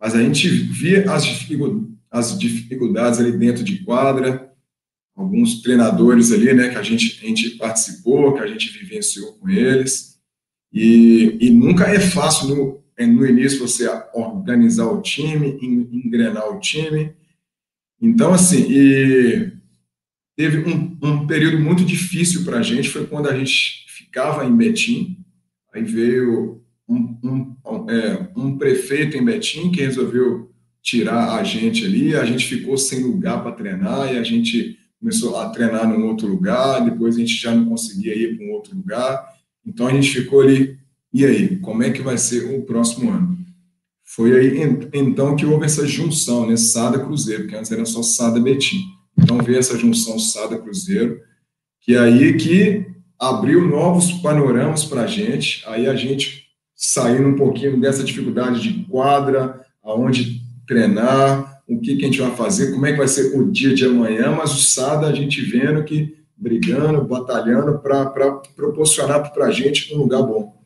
Mas 0.00 0.14
a 0.14 0.22
gente 0.22 0.48
via 0.48 1.10
as 1.12 1.24
dificuldades, 1.24 1.92
as 2.10 2.38
dificuldades 2.38 3.20
ali 3.20 3.32
dentro 3.32 3.64
de 3.64 3.78
quadra, 3.84 4.52
alguns 5.16 5.62
treinadores 5.62 6.30
ali, 6.32 6.52
né, 6.52 6.68
que 6.68 6.76
a 6.76 6.82
gente, 6.82 7.18
a 7.22 7.26
gente 7.26 7.50
participou, 7.50 8.34
que 8.34 8.40
a 8.40 8.46
gente 8.46 8.70
vivenciou 8.78 9.32
com 9.34 9.48
eles, 9.48 10.18
e, 10.70 11.38
e 11.40 11.50
nunca 11.50 11.84
é 11.84 12.00
fácil 12.00 12.48
no, 12.48 12.81
no 13.06 13.26
início 13.26 13.59
você 13.59 13.88
organizar 14.12 14.87
o 14.87 15.00
time, 15.00 15.59
engrenar 15.61 16.49
o 16.49 16.61
time. 16.61 17.12
Então, 18.00 18.32
assim, 18.32 18.66
teve 20.37 20.59
um, 20.68 20.99
um, 21.02 21.26
período 21.26 21.61
muito 21.61 21.85
difícil 21.85 22.44
para 22.44 22.59
a 22.59 22.62
gente, 22.62 22.88
foi 22.88 23.06
quando 23.06 23.28
a 23.28 23.37
gente 23.37 23.85
ficava 23.88 24.44
em 24.44 24.56
Betim, 24.56 25.18
aí 25.73 25.82
veio 25.85 26.62
um, 26.88 27.16
um, 27.23 27.90
é, 27.90 28.28
um 28.37 28.59
prefeito 28.59 29.16
em 29.16 29.25
Betim 29.25 29.71
que 29.71 29.82
resolveu 29.82 30.50
tirar 30.82 31.37
a 31.37 31.44
gente 31.44 31.85
ali, 31.85 32.16
a 32.16 32.25
gente 32.25 32.44
ficou 32.44 32.76
sem 32.76 33.04
lugar 33.04 33.42
para 33.42 33.52
treinar 33.52 34.12
e 34.12 34.18
a 34.18 34.23
gente 34.25 34.76
começou 34.99 35.38
a 35.38 35.49
treinar 35.50 35.88
num 35.88 36.06
outro 36.06 36.26
lugar, 36.26 36.85
depois 36.85 37.16
a 37.16 37.21
gente 37.21 37.35
já 37.35 37.54
não 37.54 37.66
conseguia 37.66 38.16
ir 38.16 38.37
para 38.37 38.47
um 38.47 38.50
outro 38.50 38.76
lugar, 38.76 39.25
então 39.64 39.87
a 39.87 39.92
gente 39.92 40.11
ficou 40.11 40.40
ali 40.40 40.76
e 41.12 41.25
aí, 41.25 41.59
como 41.59 41.83
é 41.83 41.90
que 41.90 42.00
vai 42.00 42.16
ser 42.16 42.57
o 42.57 42.62
próximo 42.62 43.11
ano? 43.11 43.37
Foi 44.04 44.33
aí 44.35 44.61
então 44.92 45.37
que 45.37 45.47
houve 45.47 45.64
essa 45.64 45.87
junção, 45.87 46.47
né, 46.47 46.57
Sada 46.57 46.99
Cruzeiro, 46.99 47.47
que 47.47 47.54
antes 47.54 47.73
era 47.73 47.85
só 47.85 48.02
Sada 48.02 48.40
Betim. 48.40 48.83
Então 49.19 49.38
veio 49.38 49.59
essa 49.59 49.78
junção 49.78 50.19
Sada 50.19 50.59
Cruzeiro, 50.59 51.19
que 51.81 51.95
é 51.95 51.99
aí 51.99 52.37
que 52.37 52.87
abriu 53.19 53.66
novos 53.66 54.12
panoramas 54.12 54.85
para 54.85 55.02
a 55.02 55.07
gente, 55.07 55.62
aí 55.66 55.87
a 55.87 55.95
gente 55.95 56.47
saindo 56.75 57.28
um 57.28 57.37
pouquinho 57.37 57.81
dessa 57.81 58.02
dificuldade 58.02 58.61
de 58.61 58.85
quadra, 58.85 59.61
aonde 59.83 60.40
treinar, 60.66 61.62
o 61.69 61.78
que, 61.81 61.97
que 61.97 62.04
a 62.04 62.09
gente 62.09 62.21
vai 62.21 62.35
fazer, 62.35 62.73
como 62.73 62.85
é 62.87 62.92
que 62.92 62.99
vai 62.99 63.09
ser 63.09 63.38
o 63.38 63.50
dia 63.50 63.75
de 63.75 63.85
amanhã, 63.85 64.33
mas 64.33 64.52
o 64.52 64.61
SADA 64.61 65.07
a 65.07 65.14
gente 65.14 65.40
vendo 65.40 65.85
que 65.85 66.16
brigando, 66.37 67.04
batalhando 67.04 67.78
para 67.78 68.40
proporcionar 68.57 69.33
para 69.33 69.47
a 69.47 69.50
gente 69.50 69.95
um 69.95 69.99
lugar 69.99 70.23
bom. 70.23 70.62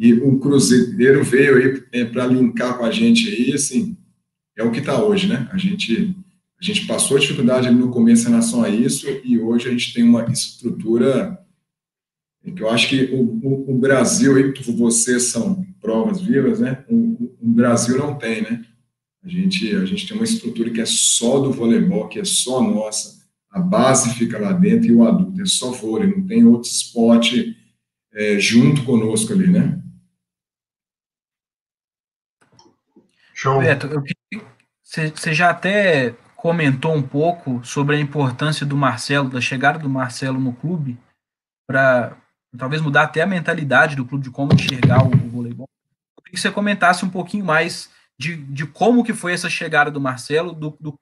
E 0.00 0.14
o 0.14 0.38
Cruzeiro 0.38 1.22
veio 1.22 1.56
aí 1.58 1.82
é, 1.92 2.06
para 2.06 2.26
linkar 2.26 2.78
com 2.78 2.86
a 2.86 2.90
gente 2.90 3.28
aí, 3.28 3.52
assim, 3.52 3.98
é 4.56 4.64
o 4.64 4.70
que 4.70 4.78
está 4.78 5.04
hoje, 5.04 5.26
né? 5.26 5.46
A 5.52 5.58
gente, 5.58 6.16
a 6.58 6.64
gente 6.64 6.86
passou 6.86 7.18
dificuldade 7.18 7.70
no 7.70 7.90
começo 7.90 8.26
em 8.26 8.30
relação 8.30 8.64
a 8.64 8.70
isso 8.70 9.06
e 9.22 9.38
hoje 9.38 9.68
a 9.68 9.70
gente 9.70 9.92
tem 9.92 10.02
uma 10.02 10.24
estrutura 10.32 11.38
que 12.56 12.62
eu 12.62 12.70
acho 12.70 12.88
que 12.88 13.10
o, 13.12 13.20
o, 13.46 13.72
o 13.72 13.78
Brasil, 13.78 14.36
aí, 14.36 14.54
vocês 14.72 15.24
são 15.24 15.66
provas 15.82 16.22
vivas, 16.22 16.60
né? 16.60 16.82
O, 16.88 17.30
o, 17.38 17.48
Brasil 17.50 17.98
não 17.98 18.16
tem, 18.16 18.40
né? 18.40 18.64
A 19.22 19.28
gente, 19.28 19.76
a 19.76 19.84
gente 19.84 20.08
tem 20.08 20.16
uma 20.16 20.24
estrutura 20.24 20.70
que 20.70 20.80
é 20.80 20.86
só 20.86 21.40
do 21.40 21.52
voleibol, 21.52 22.08
que 22.08 22.18
é 22.18 22.24
só 22.24 22.62
nossa. 22.62 23.20
A 23.50 23.60
base 23.60 24.14
fica 24.14 24.38
lá 24.38 24.52
dentro 24.52 24.88
e 24.88 24.94
o 24.94 25.06
adulto 25.06 25.42
é 25.42 25.44
só 25.44 25.70
vôlei, 25.72 26.08
não 26.08 26.26
tem 26.26 26.42
outro 26.42 26.70
esporte 26.70 27.54
é, 28.14 28.38
junto 28.38 28.82
conosco 28.84 29.34
ali, 29.34 29.46
né? 29.46 29.78
Show. 33.40 33.58
Beto, 33.58 33.88
você 34.84 35.32
já 35.32 35.48
até 35.48 36.14
comentou 36.36 36.94
um 36.94 37.02
pouco 37.02 37.64
sobre 37.64 37.96
a 37.96 37.98
importância 37.98 38.66
do 38.66 38.76
Marcelo, 38.76 39.30
da 39.30 39.40
chegada 39.40 39.78
do 39.78 39.88
Marcelo 39.88 40.38
no 40.38 40.52
clube, 40.52 40.98
para 41.66 42.18
talvez 42.54 42.82
mudar 42.82 43.04
até 43.04 43.22
a 43.22 43.26
mentalidade 43.26 43.96
do 43.96 44.04
clube 44.04 44.24
de 44.24 44.30
como 44.30 44.52
enxergar 44.52 45.02
o, 45.02 45.06
o 45.06 45.30
voleibol. 45.30 45.66
Eu 46.18 46.22
queria 46.22 46.34
que 46.34 46.40
você 46.40 46.50
comentasse 46.50 47.02
um 47.02 47.08
pouquinho 47.08 47.42
mais 47.42 47.88
de, 48.18 48.36
de 48.36 48.66
como 48.66 49.02
que 49.02 49.14
foi 49.14 49.32
essa 49.32 49.48
chegada 49.48 49.90
do 49.90 50.02
Marcelo, 50.02 50.52
do, 50.52 50.76
do, 50.78 50.94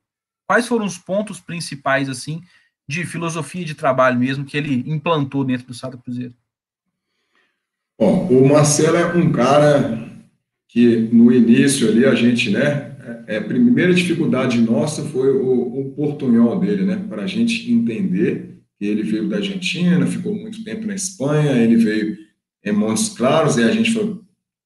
quais 0.46 0.68
foram 0.68 0.86
os 0.86 0.96
pontos 0.96 1.40
principais, 1.40 2.08
assim, 2.08 2.40
de 2.88 3.04
filosofia 3.04 3.64
de 3.64 3.74
trabalho 3.74 4.16
mesmo, 4.16 4.44
que 4.44 4.56
ele 4.56 4.88
implantou 4.88 5.42
dentro 5.42 5.66
do 5.66 5.74
Sada 5.74 5.98
Cruzeiro. 5.98 6.34
Bom, 8.00 8.28
o 8.28 8.48
Marcelo 8.48 8.96
é 8.96 9.06
um 9.12 9.32
cara 9.32 10.07
que 10.68 11.08
no 11.12 11.32
início 11.32 11.88
ali 11.88 12.04
a 12.04 12.14
gente, 12.14 12.50
né, 12.50 12.96
é, 13.26 13.34
é 13.34 13.36
a 13.38 13.44
primeira 13.44 13.92
dificuldade 13.92 14.60
nossa 14.60 15.02
foi 15.02 15.30
o, 15.30 15.80
o 15.80 15.92
portunhol 15.96 16.60
dele, 16.60 16.84
né, 16.84 17.02
para 17.08 17.22
a 17.22 17.26
gente 17.26 17.72
entender 17.72 18.58
ele 18.80 19.02
veio 19.02 19.28
da 19.28 19.36
Argentina, 19.36 20.06
ficou 20.06 20.34
muito 20.34 20.62
tempo 20.62 20.86
na 20.86 20.94
Espanha, 20.94 21.52
ele 21.52 21.76
veio 21.76 22.16
em 22.64 22.72
Montes 22.72 23.08
Claros, 23.08 23.56
e 23.56 23.62
a 23.62 23.72
gente 23.72 23.92
falou, 23.92 24.22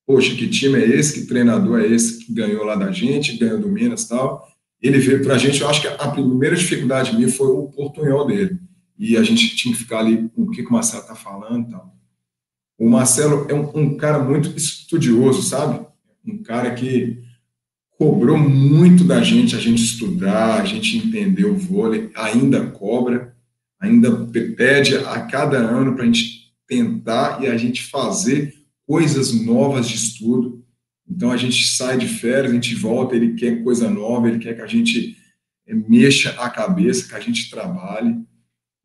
poxa, 0.06 0.34
que 0.34 0.48
time 0.48 0.78
é 0.78 0.86
esse, 0.86 1.20
que 1.20 1.26
treinador 1.26 1.80
é 1.80 1.86
esse 1.86 2.24
que 2.24 2.32
ganhou 2.32 2.64
lá 2.64 2.74
da 2.74 2.90
gente, 2.90 3.38
ganhou 3.38 3.58
do 3.58 3.68
Minas 3.68 4.02
e 4.02 4.08
tal. 4.08 4.46
Ele 4.80 4.98
veio 4.98 5.22
para 5.22 5.34
a 5.34 5.38
gente, 5.38 5.60
eu 5.60 5.68
acho 5.68 5.80
que 5.80 5.88
a 5.88 6.08
primeira 6.08 6.56
dificuldade 6.56 7.14
minha 7.14 7.28
foi 7.28 7.46
o 7.46 7.68
portunhol 7.68 8.26
dele. 8.26 8.58
E 8.98 9.16
a 9.16 9.22
gente 9.22 9.56
tinha 9.56 9.72
que 9.72 9.80
ficar 9.80 10.00
ali 10.00 10.28
com 10.34 10.42
o 10.42 10.50
que, 10.50 10.62
que 10.62 10.68
o 10.68 10.72
Marcelo 10.72 11.02
está 11.02 11.14
falando 11.14 11.68
e 11.68 11.70
tal. 11.70 11.96
O 12.78 12.88
Marcelo 12.88 13.46
é 13.48 13.54
um, 13.54 13.70
um 13.74 13.96
cara 13.96 14.18
muito 14.18 14.56
estudioso, 14.56 15.42
sabe? 15.42 15.86
Um 16.26 16.42
cara 16.42 16.74
que 16.74 17.22
cobrou 17.98 18.36
muito 18.36 19.04
da 19.04 19.22
gente, 19.22 19.54
a 19.54 19.60
gente 19.60 19.82
estudar, 19.82 20.60
a 20.60 20.64
gente 20.64 20.96
entender 20.96 21.44
o 21.44 21.56
vôlei, 21.56 22.10
ainda 22.14 22.66
cobra, 22.66 23.34
ainda 23.80 24.26
pede 24.56 24.96
a 24.96 25.20
cada 25.20 25.58
ano 25.58 25.94
para 25.94 26.02
a 26.02 26.06
gente 26.06 26.52
tentar 26.66 27.42
e 27.42 27.46
a 27.46 27.56
gente 27.56 27.84
fazer 27.84 28.54
coisas 28.86 29.32
novas 29.32 29.88
de 29.88 29.96
estudo. 29.96 30.64
Então 31.08 31.30
a 31.30 31.36
gente 31.36 31.68
sai 31.68 31.98
de 31.98 32.06
férias, 32.06 32.50
a 32.50 32.54
gente 32.54 32.74
volta, 32.74 33.14
ele 33.14 33.34
quer 33.34 33.62
coisa 33.62 33.88
nova, 33.88 34.28
ele 34.28 34.38
quer 34.38 34.54
que 34.54 34.62
a 34.62 34.66
gente 34.66 35.16
eh, 35.66 35.74
mexa 35.74 36.30
a 36.38 36.48
cabeça, 36.48 37.08
que 37.08 37.14
a 37.14 37.20
gente 37.20 37.50
trabalhe. 37.50 38.16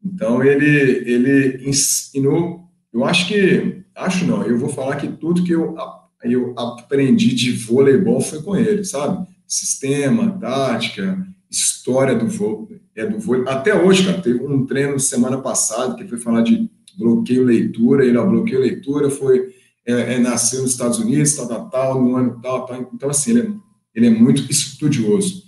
Então 0.03 0.43
ele 0.43 1.09
ele 1.09 1.67
ensinou, 1.67 2.69
eu 2.93 3.03
acho 3.03 3.27
que 3.27 3.83
acho 3.95 4.25
não, 4.25 4.43
eu 4.43 4.57
vou 4.59 4.69
falar 4.69 4.97
que 4.97 5.07
tudo 5.07 5.43
que 5.43 5.51
eu 5.51 5.75
eu 6.23 6.53
aprendi 6.57 7.33
de 7.33 7.51
voleibol 7.51 8.21
foi 8.21 8.41
com 8.41 8.55
ele, 8.55 8.83
sabe? 8.83 9.27
Sistema, 9.47 10.37
tática, 10.39 11.25
história 11.49 12.15
do 12.15 12.27
vôlei, 12.27 12.81
é 12.95 13.05
do 13.05 13.19
vôlei. 13.19 13.47
Até 13.47 13.75
hoje, 13.75 14.05
cara, 14.05 14.21
teve 14.21 14.43
um 14.43 14.65
treino 14.65 14.99
semana 14.99 15.37
passada 15.37 15.95
que 15.95 16.07
foi 16.07 16.17
falar 16.17 16.41
de 16.41 16.69
bloqueio 16.97 17.43
leitura, 17.43 18.05
ele, 18.05 18.17
ó, 18.17 18.25
bloqueio 18.25 18.59
leitura 18.59 19.09
foi, 19.09 19.53
é, 19.85 20.15
é, 20.15 20.19
nasceu 20.19 20.63
nos 20.63 20.71
Estados 20.71 20.99
Unidos, 20.99 21.35
tal, 21.35 21.47
tal, 21.47 21.69
tal, 21.69 22.03
no 22.03 22.15
ano 22.15 22.39
tal, 22.41 22.65
tal. 22.65 22.89
Então, 22.93 23.09
assim, 23.09 23.31
ele 23.31 23.41
é, 23.41 23.51
ele 23.95 24.07
é 24.07 24.09
muito 24.09 24.49
estudioso. 24.51 25.43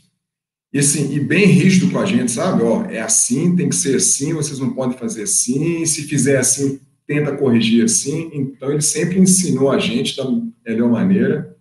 E, 0.71 0.77
assim, 0.77 1.11
e 1.13 1.19
bem 1.19 1.47
rígido 1.47 1.91
com 1.91 1.99
a 1.99 2.05
gente, 2.05 2.31
sabe? 2.31 2.61
Ó, 2.61 2.83
é 2.85 2.99
assim, 2.99 3.55
tem 3.55 3.69
que 3.69 3.75
ser 3.75 3.95
assim, 3.95 4.33
vocês 4.33 4.59
não 4.59 4.71
podem 4.73 4.97
fazer 4.97 5.23
assim, 5.23 5.83
se 5.85 6.03
fizer 6.03 6.37
assim, 6.37 6.79
tenta 7.07 7.35
corrigir 7.35 7.83
assim. 7.83 8.29
Então, 8.33 8.71
ele 8.71 8.81
sempre 8.81 9.19
ensinou 9.19 9.71
a 9.71 9.79
gente 9.79 10.15
da 10.15 10.23
melhor 10.65 10.89
maneira. 10.89 11.55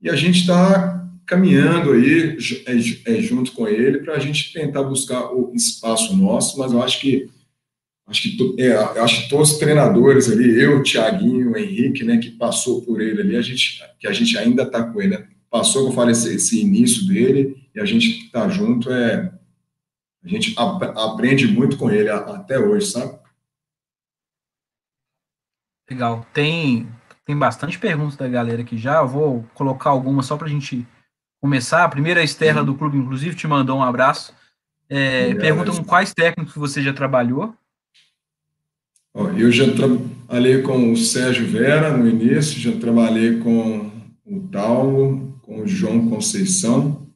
E 0.00 0.10
a 0.10 0.16
gente 0.16 0.40
está 0.40 0.96
caminhando 1.26 1.92
aí 1.92 2.38
é, 2.66 3.12
é, 3.12 3.20
junto 3.20 3.52
com 3.52 3.66
ele 3.66 3.98
para 3.98 4.14
a 4.14 4.18
gente 4.18 4.52
tentar 4.52 4.84
buscar 4.84 5.32
o 5.32 5.52
espaço 5.54 6.16
nosso, 6.16 6.58
mas 6.58 6.72
eu 6.72 6.82
acho 6.82 7.00
que 7.00 7.28
acho 8.06 8.22
que 8.22 8.54
é, 8.62 8.72
acho 8.72 9.24
que 9.24 9.28
todos 9.28 9.52
os 9.52 9.58
treinadores 9.58 10.30
ali, 10.30 10.60
eu, 10.60 10.80
Thiaguinho, 10.82 11.50
o 11.50 11.56
Henrique, 11.56 12.04
né, 12.04 12.18
que 12.18 12.30
passou 12.30 12.82
por 12.82 13.00
ele 13.00 13.20
ali, 13.20 13.36
a 13.36 13.42
gente 13.42 13.82
que 13.98 14.06
a 14.06 14.12
gente 14.12 14.38
ainda 14.38 14.62
está 14.62 14.84
com 14.84 15.02
ele, 15.02 15.16
né? 15.16 15.26
passou, 15.50 15.82
como 15.82 15.92
eu 15.92 15.96
falei, 15.96 16.12
esse, 16.12 16.34
esse, 16.34 16.60
início 16.60 17.06
dele 17.06 17.68
e 17.74 17.80
a 17.80 17.84
gente 17.84 18.26
está 18.26 18.48
junto 18.48 18.92
é 18.92 19.32
a 20.22 20.28
gente 20.28 20.54
ap 20.58 20.82
aprende 20.82 21.46
muito 21.46 21.76
com 21.76 21.90
ele 21.90 22.08
até 22.08 22.58
hoje, 22.58 22.86
sabe? 22.86 23.16
Legal. 25.88 26.26
Tem 26.34 26.88
tem 27.26 27.36
bastante 27.36 27.78
perguntas 27.78 28.16
da 28.16 28.28
galera 28.28 28.62
aqui 28.62 28.78
já. 28.78 29.00
Eu 29.00 29.08
vou 29.08 29.44
colocar 29.52 29.90
algumas 29.90 30.24
só 30.24 30.36
para 30.36 30.46
a 30.46 30.50
gente 30.50 30.86
começar, 31.40 31.84
a 31.84 31.88
primeira 31.88 32.22
Esterla 32.22 32.64
do 32.64 32.74
clube, 32.74 32.96
inclusive, 32.96 33.36
te 33.36 33.46
mandou 33.46 33.78
um 33.78 33.82
abraço. 33.82 34.32
É, 34.88 35.34
pergunta 35.34 35.72
com 35.72 35.84
quais 35.84 36.14
técnicos 36.14 36.54
você 36.54 36.80
já 36.80 36.92
trabalhou? 36.92 37.54
Eu 39.36 39.50
já 39.50 39.64
trabalhei 39.72 40.62
com 40.62 40.92
o 40.92 40.96
Sérgio 40.96 41.46
Vera 41.46 41.96
no 41.96 42.06
início, 42.06 42.60
já 42.60 42.72
trabalhei 42.78 43.38
com 43.38 43.90
o 44.24 44.48
Talmo, 44.48 45.38
com 45.42 45.60
o 45.60 45.66
João 45.66 46.08
Conceição, 46.08 47.06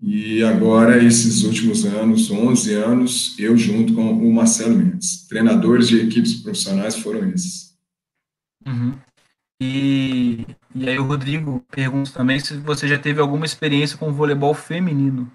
e 0.00 0.42
agora, 0.42 1.02
esses 1.02 1.42
últimos 1.42 1.84
anos, 1.84 2.30
11 2.30 2.74
anos, 2.74 3.38
eu 3.38 3.56
junto 3.56 3.94
com 3.94 4.12
o 4.12 4.32
Marcelo 4.32 4.76
Mendes. 4.76 5.26
Treinadores 5.26 5.88
de 5.88 6.00
equipes 6.00 6.34
profissionais 6.34 6.96
foram 6.96 7.28
esses. 7.30 7.74
Uhum. 8.66 8.94
E, 9.60 10.46
e 10.74 10.88
aí 10.88 10.98
o 10.98 11.04
Rodrigo 11.04 11.64
pergunta 11.70 12.12
também 12.12 12.38
se 12.38 12.56
você 12.58 12.86
já 12.86 12.98
teve 12.98 13.20
alguma 13.20 13.46
experiência 13.46 13.96
com 13.96 14.12
voleibol 14.12 14.52
feminino. 14.54 15.30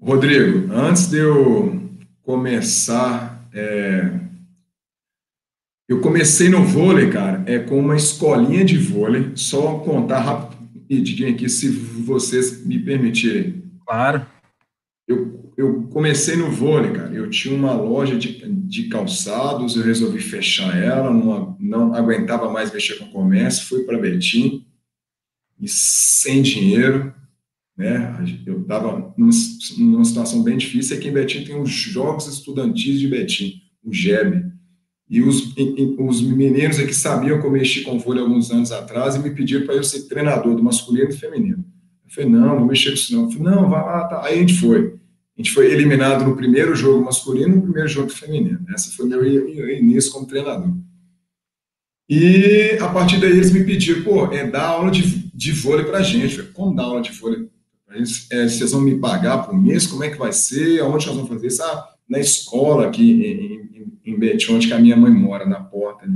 Rodrigo, 0.00 0.72
antes 0.72 1.08
de 1.08 1.18
eu 1.18 1.80
começar, 2.22 3.48
é, 3.52 4.20
eu 5.88 6.00
comecei 6.00 6.48
no 6.48 6.64
vôlei, 6.64 7.10
cara, 7.10 7.44
é 7.46 7.60
com 7.60 7.78
uma 7.78 7.96
escolinha 7.96 8.64
de 8.64 8.76
vôlei, 8.76 9.32
só 9.36 9.78
contar 9.78 10.20
rapidinho 10.20 11.32
aqui, 11.32 11.48
se 11.48 11.70
vocês 11.70 12.66
me 12.66 12.78
permitirem. 12.78 13.62
Claro. 13.86 14.26
Eu, 15.06 15.45
eu 15.56 15.84
comecei 15.84 16.36
no 16.36 16.50
vôlei, 16.50 16.92
cara. 16.92 17.14
Eu 17.14 17.30
tinha 17.30 17.54
uma 17.54 17.72
loja 17.72 18.16
de, 18.16 18.46
de 18.46 18.88
calçados, 18.88 19.74
eu 19.74 19.82
resolvi 19.82 20.20
fechar 20.20 20.76
ela, 20.76 21.12
não, 21.12 21.56
não 21.58 21.94
aguentava 21.94 22.52
mais 22.52 22.72
mexer 22.72 22.96
com 22.96 23.06
comércio, 23.06 23.66
fui 23.66 23.84
para 23.84 23.98
Betim, 23.98 24.66
e 25.58 25.66
sem 25.66 26.42
dinheiro, 26.42 27.14
né? 27.76 28.42
Eu 28.46 28.60
estava 28.60 29.14
numa, 29.16 29.32
situação 30.04 30.42
bem 30.42 30.56
difícil. 30.56 30.96
Aqui 30.96 31.08
em 31.08 31.12
Betim 31.12 31.44
tem 31.44 31.60
os 31.60 31.70
Jogos 31.70 32.26
Estudantis 32.26 33.00
de 33.00 33.08
Betim, 33.08 33.54
o 33.82 33.92
GEB. 33.92 34.44
E 35.08 35.22
os, 35.22 35.54
os 35.98 36.20
meninos 36.20 36.78
aqui 36.78 36.92
sabiam 36.92 37.40
que 37.40 37.46
eu 37.46 37.50
mexi 37.50 37.82
com 37.82 37.98
vôlei 37.98 38.22
alguns 38.22 38.50
anos 38.50 38.72
atrás 38.72 39.14
e 39.14 39.20
me 39.20 39.30
pediram 39.30 39.64
para 39.64 39.76
eu 39.76 39.84
ser 39.84 40.08
treinador 40.08 40.56
do 40.56 40.62
masculino 40.62 41.04
e 41.04 41.08
do 41.08 41.18
feminino. 41.18 41.64
Eu 42.04 42.10
falei, 42.10 42.30
não, 42.30 42.58
vou 42.58 42.66
mexer 42.66 42.90
com 42.90 42.94
isso 42.94 43.14
não. 43.14 43.24
Eu 43.24 43.30
falei, 43.30 43.54
não, 43.54 43.70
vai 43.70 43.80
lá, 43.82 44.04
tá. 44.04 44.24
Aí 44.24 44.34
a 44.34 44.40
gente 44.40 44.54
foi. 44.54 44.98
A 45.36 45.42
gente 45.42 45.52
foi 45.52 45.70
eliminado 45.70 46.24
no 46.24 46.34
primeiro 46.34 46.74
jogo 46.74 47.04
masculino 47.04 47.52
e 47.52 47.56
no 47.56 47.62
primeiro 47.62 47.88
jogo 47.88 48.08
feminino. 48.08 48.64
Essa 48.74 48.90
foi 48.92 49.06
meu 49.06 49.22
início 49.70 50.10
como 50.10 50.26
treinador. 50.26 50.74
E 52.08 52.78
a 52.80 52.88
partir 52.88 53.20
daí 53.20 53.32
eles 53.32 53.50
me 53.50 53.64
pediram, 53.64 54.02
pô, 54.02 54.32
é 54.32 54.46
dar 54.46 54.66
aula 54.66 54.90
de, 54.90 55.30
de 55.34 55.52
vôlei 55.52 55.84
pra 55.84 56.02
gente. 56.02 56.36
Falei, 56.36 56.50
como 56.52 56.74
dar 56.74 56.84
aula 56.84 57.02
de 57.02 57.12
vôlei? 57.12 57.48
Eles, 57.90 58.26
é, 58.30 58.48
vocês 58.48 58.72
vão 58.72 58.80
me 58.80 58.98
pagar 58.98 59.38
por 59.38 59.54
mês? 59.60 59.86
Como 59.86 60.04
é 60.04 60.10
que 60.10 60.18
vai 60.18 60.32
ser? 60.32 60.80
Aonde 60.80 61.06
nós 61.06 61.16
vamos 61.16 61.28
fazer 61.28 61.48
isso? 61.48 61.62
Ah, 61.62 61.88
na 62.08 62.18
escola 62.18 62.86
aqui 62.86 63.10
em, 63.10 64.10
em, 64.10 64.12
em 64.14 64.18
Betim, 64.18 64.54
onde 64.54 64.72
a 64.72 64.78
minha 64.78 64.96
mãe 64.96 65.10
mora, 65.10 65.44
na 65.44 65.60
porta. 65.60 66.06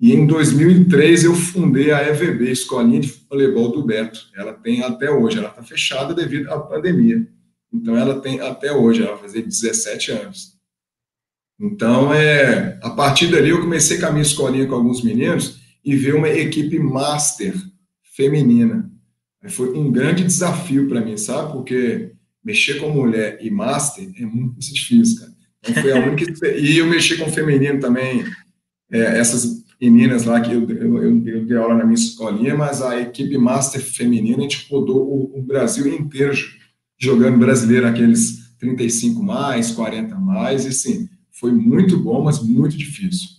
E 0.00 0.12
em 0.12 0.26
2003 0.26 1.24
eu 1.24 1.34
fundei 1.34 1.90
a 1.90 2.06
EVB, 2.08 2.50
Escolinha 2.50 3.00
de 3.00 3.12
Voleibol 3.28 3.72
do 3.72 3.84
Beto. 3.84 4.28
Ela 4.36 4.52
tem 4.52 4.82
até 4.82 5.10
hoje, 5.10 5.38
ela 5.38 5.48
está 5.48 5.62
fechada 5.62 6.14
devido 6.14 6.50
à 6.50 6.58
pandemia. 6.58 7.26
Então 7.72 7.96
ela 7.96 8.20
tem 8.20 8.40
até 8.40 8.72
hoje, 8.72 9.02
ela 9.02 9.12
vai 9.12 9.22
fazer 9.22 9.42
17 9.42 10.12
anos. 10.12 10.58
Então, 11.60 12.12
é, 12.12 12.78
a 12.82 12.90
partir 12.90 13.28
dali 13.28 13.50
eu 13.50 13.60
comecei 13.60 13.98
com 13.98 14.06
a 14.06 14.10
minha 14.10 14.22
escolinha 14.22 14.66
com 14.66 14.74
alguns 14.74 15.02
meninos 15.02 15.60
e 15.84 15.94
ver 15.94 16.14
uma 16.14 16.28
equipe 16.28 16.78
master 16.78 17.54
feminina. 18.14 18.90
Foi 19.48 19.76
um 19.76 19.92
grande 19.92 20.24
desafio 20.24 20.88
para 20.88 21.02
mim, 21.02 21.16
sabe? 21.16 21.52
Porque 21.52 22.12
mexer 22.42 22.80
com 22.80 22.88
mulher 22.88 23.38
e 23.42 23.50
master 23.50 24.10
é 24.16 24.24
muito 24.24 24.58
difícil, 24.58 25.20
cara. 25.20 25.32
Então, 25.62 25.82
foi 25.82 25.92
a 25.92 25.96
única... 26.06 26.48
e 26.48 26.78
eu 26.78 26.86
mexi 26.86 27.18
com 27.18 27.30
feminino 27.30 27.78
também, 27.78 28.24
é, 28.90 29.18
essas 29.18 29.62
meninas 29.80 30.24
lá 30.24 30.40
que 30.40 30.52
eu, 30.52 30.68
eu, 30.68 31.02
eu, 31.02 31.26
eu, 31.26 31.44
dei 31.46 31.56
aula 31.56 31.74
na 31.74 31.84
minha 31.84 31.94
escolinha, 31.94 32.54
mas 32.54 32.82
a 32.82 33.00
equipe 33.00 33.36
master 33.38 33.80
feminina, 33.82 34.38
a 34.38 34.42
gente 34.42 34.66
rodou 34.70 35.02
o, 35.02 35.38
o 35.38 35.42
Brasil 35.42 35.86
inteiro 35.92 36.34
jogando 37.00 37.38
brasileiro, 37.38 37.86
aqueles 37.86 38.54
35 38.58 39.22
mais, 39.22 39.72
40 39.72 40.14
mais, 40.16 40.66
e 40.66 40.72
sim, 40.72 41.08
foi 41.32 41.50
muito 41.50 41.98
bom, 41.98 42.22
mas 42.22 42.42
muito 42.42 42.76
difícil. 42.76 43.30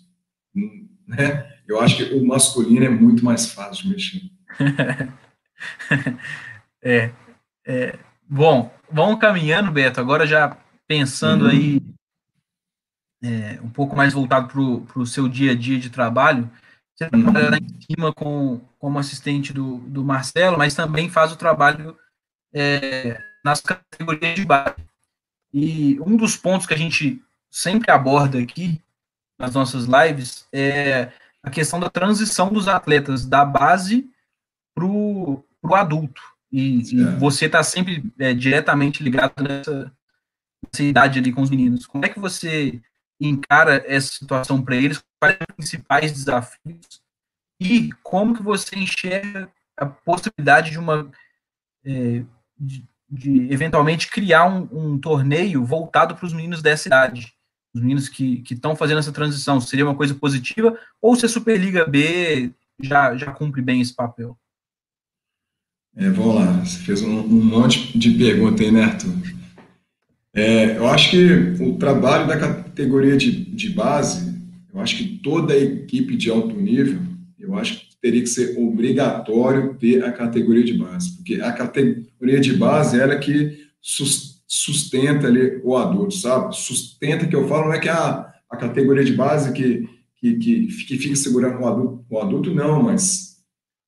Hum, 0.56 0.88
né? 1.08 1.48
Eu 1.68 1.80
acho 1.80 1.96
que 1.98 2.16
o 2.16 2.26
masculino 2.26 2.84
é 2.86 2.90
muito 2.90 3.24
mais 3.24 3.52
fácil 3.52 3.84
de 3.84 3.90
mexer. 3.90 4.22
é, 6.82 7.12
é, 7.66 8.00
bom, 8.28 8.74
vamos 8.92 9.20
caminhando, 9.20 9.72
Beto, 9.72 10.02
agora 10.02 10.26
já 10.26 10.58
pensando 10.88 11.46
uhum. 11.46 11.52
aí 11.52 11.82
é, 13.24 13.60
um 13.62 13.70
pouco 13.70 13.96
mais 13.96 14.14
voltado 14.14 14.48
para 14.48 15.00
o 15.00 15.06
seu 15.06 15.30
dia 15.30 15.52
a 15.52 15.56
dia 15.56 15.80
de 15.80 15.90
trabalho, 15.90 16.50
você 16.96 17.10
trabalha 17.10 17.50
lá 17.52 17.58
em 17.58 17.82
cima 17.82 18.12
com, 18.14 18.60
como 18.78 19.00
assistente 19.00 19.54
do, 19.54 19.78
do 19.78 20.04
Marcelo, 20.04 20.58
mas 20.58 20.76
também 20.76 21.10
faz 21.10 21.32
o 21.32 21.38
trabalho 21.38 21.96
é, 22.54 23.22
nas 23.44 23.62
categorias 23.62 24.36
de 24.36 24.46
base. 24.46 24.76
E 25.54 26.00
um 26.02 26.16
dos 26.16 26.38
pontos 26.38 26.66
que 26.66 26.74
a 26.74 26.78
gente 26.78 27.22
sempre 27.50 27.92
aborda 27.92 28.40
aqui 28.40 28.82
nas 29.38 29.54
nossas 29.54 29.86
lives 29.86 30.48
é 30.52 31.12
a 31.44 31.50
questão 31.50 31.80
da 31.80 31.90
transição 31.90 32.52
dos 32.52 32.68
atletas 32.68 33.26
da 33.26 33.44
base 33.44 34.10
para 34.74 34.86
o 34.86 35.44
adulto. 35.74 36.22
E, 36.52 36.96
e 36.96 37.06
você 37.18 37.46
está 37.46 37.64
sempre 37.64 38.04
é, 38.20 38.34
diretamente 38.34 39.02
ligado 39.02 39.42
nessa, 39.42 39.92
nessa 40.64 40.84
idade 40.84 41.20
ali 41.20 41.32
com 41.32 41.42
os 41.42 41.50
meninos. 41.50 41.86
Como 41.86 42.06
é 42.06 42.10
que 42.10 42.20
você 42.20 42.82
encara 43.20 43.84
essa 43.88 44.14
situação 44.14 44.62
para 44.62 44.76
eles? 44.76 45.04
Quais 45.20 45.38
os 45.40 45.56
principais 45.56 46.12
desafios? 46.12 47.02
E 47.60 47.92
como 48.04 48.36
que 48.36 48.44
você 48.44 48.76
enxerga 48.76 49.52
a 49.78 49.86
possibilidade 49.86 50.72
de 50.72 50.80
uma 50.80 51.10
é, 51.86 52.24
de, 52.60 52.86
de, 53.12 53.52
eventualmente 53.52 54.10
criar 54.10 54.46
um, 54.46 54.68
um 54.72 54.98
torneio 54.98 55.66
voltado 55.66 56.16
para 56.16 56.26
os 56.26 56.34
meninos 56.34 56.62
dessa 56.62 56.88
idade? 56.88 57.34
os 57.74 57.82
meninos 57.82 58.10
que 58.10 58.44
estão 58.52 58.76
fazendo 58.76 59.00
essa 59.00 59.12
transição, 59.12 59.60
seria 59.62 59.86
uma 59.86 59.96
coisa 59.96 60.14
positiva, 60.14 60.78
ou 61.02 61.16
se 61.16 61.26
a 61.26 61.30
Superliga 61.30 61.86
B 61.86 62.52
já, 62.82 63.16
já 63.16 63.32
cumpre 63.32 63.62
bem 63.62 63.82
esse 63.82 63.94
papel? 63.94 64.38
É, 65.96 66.10
vamos 66.10 66.36
lá, 66.36 66.52
você 66.60 66.78
fez 66.80 67.02
um, 67.02 67.20
um 67.20 67.44
monte 67.44 67.98
de 67.98 68.12
perguntas 68.12 68.66
aí, 68.66 68.72
né, 68.72 68.84
Arthur? 68.84 69.14
É, 70.34 70.78
eu 70.78 70.88
acho 70.88 71.12
que 71.12 71.64
o 71.64 71.78
trabalho 71.78 72.28
da 72.28 72.40
categoria 72.40 73.18
de, 73.18 73.46
de 73.46 73.70
base, 73.70 74.34
eu 74.74 74.80
acho 74.80 74.98
que 74.98 75.18
toda 75.18 75.54
a 75.54 75.58
equipe 75.58 76.16
de 76.16 76.30
alto 76.30 76.56
nível, 76.56 77.02
eu 77.38 77.58
acho 77.58 77.80
que 77.80 77.91
teria 78.02 78.22
que 78.22 78.28
ser 78.28 78.58
obrigatório 78.58 79.76
ter 79.76 80.04
a 80.04 80.12
categoria 80.12 80.64
de 80.64 80.74
base, 80.74 81.16
porque 81.16 81.36
a 81.36 81.52
categoria 81.52 82.40
de 82.40 82.54
base 82.54 83.00
é 83.00 83.04
ela 83.04 83.18
que 83.18 83.60
sustenta 84.48 85.28
ali 85.28 85.62
o 85.64 85.78
adulto, 85.78 86.16
sabe? 86.16 86.56
Sustenta, 86.56 87.28
que 87.28 87.36
eu 87.36 87.48
falo, 87.48 87.68
não 87.68 87.74
é 87.74 87.80
que 87.80 87.90
a, 87.90 88.34
a 88.50 88.58
categoria 88.58 89.04
de 89.04 89.14
base 89.14 89.54
que, 89.54 89.88
que, 90.18 90.36
que, 90.36 90.68
que 90.68 90.98
fica 90.98 91.16
segurando 91.16 91.62
o 91.62 91.68
adulto, 91.68 92.06
o 92.10 92.20
adulto, 92.20 92.54
não, 92.54 92.82
mas 92.82 93.32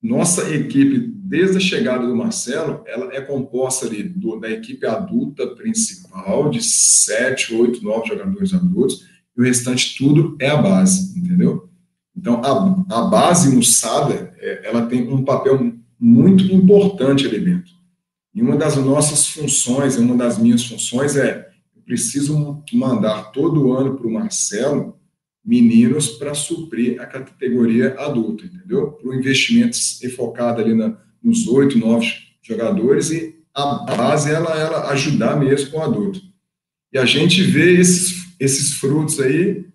nossa 0.02 0.54
equipe, 0.54 1.00
desde 1.00 1.58
a 1.58 1.62
chegada 1.62 2.06
do 2.06 2.16
Marcelo, 2.16 2.84
ela 2.86 3.14
é 3.14 3.22
composta 3.22 3.88
ali 3.88 4.04
do, 4.04 4.40
da 4.40 4.50
equipe 4.50 4.86
adulta 4.86 5.48
principal, 5.56 6.50
de 6.50 6.62
sete, 6.62 7.54
oito, 7.54 7.84
nove 7.84 8.10
jogadores 8.10 8.54
adultos, 8.54 9.08
e 9.36 9.42
o 9.42 9.44
restante 9.44 9.98
tudo 9.98 10.38
é 10.40 10.50
a 10.50 10.58
base, 10.58 11.18
entendeu? 11.18 11.70
Então, 12.16 12.42
a, 12.44 13.00
a 13.00 13.02
base 13.04 13.56
moçada, 13.56 14.34
é, 14.40 14.68
ela 14.68 14.86
tem 14.86 15.08
um 15.08 15.24
papel 15.24 15.74
muito 16.00 16.44
importante 16.46 17.26
ali 17.26 17.40
dentro. 17.40 17.74
E 18.34 18.42
uma 18.42 18.56
das 18.58 18.76
nossas 18.78 19.28
funções, 19.28 19.98
uma 19.98 20.16
das 20.16 20.38
minhas 20.38 20.66
funções 20.66 21.16
é, 21.16 21.50
eu 21.76 21.82
preciso 21.84 22.64
mandar 22.74 23.32
todo 23.32 23.74
ano 23.74 23.96
para 23.96 24.08
o 24.08 24.12
Marcelo 24.12 24.98
meninos 25.44 26.08
para 26.10 26.34
suprir 26.34 27.02
a 27.02 27.06
categoria 27.06 27.96
adulta, 28.00 28.46
entendeu? 28.46 28.92
Para 28.92 29.10
o 29.10 29.14
investimento 29.14 29.78
focado 30.16 30.62
ali 30.62 30.74
na, 30.74 30.98
nos 31.22 31.48
oito, 31.48 31.78
nove 31.78 32.08
jogadores 32.42 33.12
e 33.12 33.36
a 33.54 33.76
base 33.96 34.32
ela, 34.32 34.58
ela 34.58 34.90
ajudar 34.92 35.38
mesmo 35.38 35.72
com 35.72 35.78
o 35.78 35.84
adulto. 35.84 36.22
E 36.92 36.98
a 36.98 37.06
gente 37.06 37.44
vê 37.44 37.80
esses, 37.80 38.34
esses 38.40 38.74
frutos 38.74 39.20
aí 39.20 39.66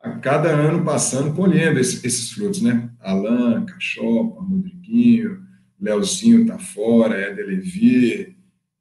a 0.00 0.10
cada 0.12 0.48
ano 0.48 0.84
passando, 0.84 1.34
colhendo 1.34 1.78
esses, 1.78 2.04
esses 2.04 2.30
frutos, 2.30 2.62
né? 2.62 2.88
Alan, 3.00 3.64
Cachopa, 3.64 4.40
Rodriguinho, 4.40 5.42
Leozinho 5.80 6.46
tá 6.46 6.58
fora, 6.58 7.20
Éder 7.20 7.46
Levi, 7.46 8.36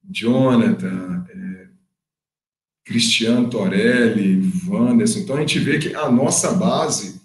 Jonathan, 0.09 1.25
é, 1.29 1.67
Cristiano 2.85 3.49
Torelli, 3.49 4.51
Wanderson. 4.67 5.19
Então 5.19 5.37
a 5.37 5.39
gente 5.39 5.59
vê 5.59 5.77
que 5.79 5.93
a 5.95 6.09
nossa 6.09 6.53
base, 6.53 7.21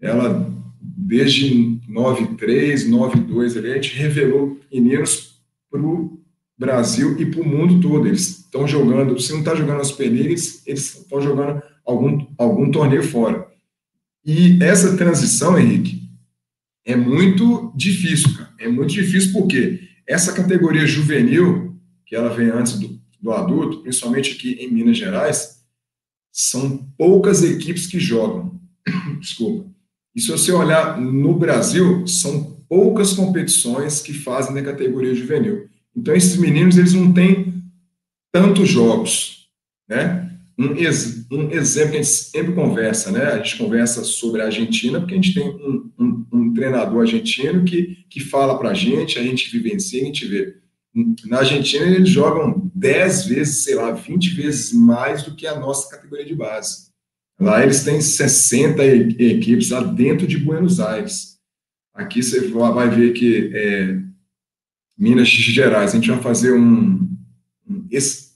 ela 0.00 0.52
desde 0.80 1.78
93, 1.88 2.88
92 2.88 3.56
ali, 3.56 3.72
a 3.72 3.74
gente 3.74 3.96
revelou 3.96 4.60
meninos 4.72 5.40
para 5.70 5.80
o 5.80 6.18
Brasil 6.56 7.18
e 7.18 7.26
para 7.26 7.40
o 7.40 7.46
mundo 7.46 7.80
todo. 7.80 8.06
Eles 8.06 8.28
estão 8.28 8.66
jogando, 8.66 9.18
se 9.20 9.32
não 9.32 9.38
está 9.38 9.54
jogando 9.54 9.80
as 9.80 9.88
Superligas, 9.88 10.62
eles 10.66 10.94
estão 10.96 11.20
jogando 11.20 11.62
algum, 11.88 12.26
algum 12.36 12.70
torneio 12.70 13.02
fora. 13.02 13.48
E 14.24 14.62
essa 14.62 14.94
transição, 14.96 15.58
Henrique, 15.58 16.02
é 16.84 16.94
muito 16.94 17.72
difícil, 17.74 18.36
cara. 18.36 18.52
É 18.58 18.68
muito 18.68 18.92
difícil 18.92 19.32
porque 19.32 19.88
essa 20.06 20.34
categoria 20.34 20.86
juvenil, 20.86 21.80
que 22.04 22.14
ela 22.14 22.28
vem 22.28 22.50
antes 22.50 22.78
do, 22.78 23.00
do 23.20 23.32
adulto, 23.32 23.80
principalmente 23.80 24.32
aqui 24.32 24.52
em 24.60 24.70
Minas 24.70 24.98
Gerais, 24.98 25.62
são 26.30 26.76
poucas 26.98 27.42
equipes 27.42 27.86
que 27.86 27.98
jogam. 27.98 28.60
Desculpa. 29.18 29.66
E 30.14 30.20
se 30.20 30.30
você 30.30 30.52
olhar 30.52 31.00
no 31.00 31.38
Brasil, 31.38 32.06
são 32.06 32.58
poucas 32.68 33.14
competições 33.14 34.00
que 34.00 34.12
fazem 34.12 34.54
na 34.54 34.62
categoria 34.62 35.14
juvenil. 35.14 35.68
Então, 35.96 36.14
esses 36.14 36.36
meninos, 36.36 36.76
eles 36.76 36.92
não 36.92 37.12
têm 37.12 37.62
tantos 38.30 38.68
jogos, 38.68 39.48
né? 39.88 40.37
Um, 40.58 40.74
ex, 40.74 41.24
um 41.30 41.50
exemplo 41.52 41.92
que 41.92 41.98
a 41.98 42.02
gente 42.02 42.12
sempre 42.12 42.52
conversa, 42.52 43.12
né? 43.12 43.24
A 43.26 43.36
gente 43.36 43.56
conversa 43.56 44.02
sobre 44.02 44.42
a 44.42 44.46
Argentina, 44.46 44.98
porque 44.98 45.14
a 45.14 45.16
gente 45.16 45.32
tem 45.32 45.48
um, 45.48 45.90
um, 45.96 46.26
um 46.32 46.52
treinador 46.52 47.02
argentino 47.02 47.64
que, 47.64 48.04
que 48.10 48.18
fala 48.18 48.58
para 48.58 48.70
a 48.70 48.74
gente, 48.74 49.18
a 49.18 49.22
gente 49.22 49.50
vivencia, 49.50 50.02
a 50.02 50.06
gente 50.06 50.26
vê. 50.26 50.56
Na 51.26 51.38
Argentina, 51.38 51.86
eles 51.86 52.08
jogam 52.08 52.68
10 52.74 53.26
vezes, 53.26 53.62
sei 53.62 53.76
lá, 53.76 53.92
20 53.92 54.30
vezes 54.30 54.72
mais 54.72 55.22
do 55.22 55.36
que 55.36 55.46
a 55.46 55.58
nossa 55.58 55.88
categoria 55.88 56.26
de 56.26 56.34
base. 56.34 56.88
Lá 57.40 57.62
eles 57.62 57.84
têm 57.84 58.00
60 58.00 58.84
equipes 58.84 59.70
lá 59.70 59.80
dentro 59.80 60.26
de 60.26 60.38
Buenos 60.38 60.80
Aires. 60.80 61.38
Aqui 61.94 62.20
você 62.20 62.48
vai 62.48 62.90
ver 62.90 63.12
que 63.12 63.50
é, 63.54 63.98
Minas 64.98 65.28
Gerais, 65.28 65.92
a 65.92 65.94
gente 65.94 66.10
vai 66.10 66.20
fazer 66.20 66.52
um, 66.52 67.08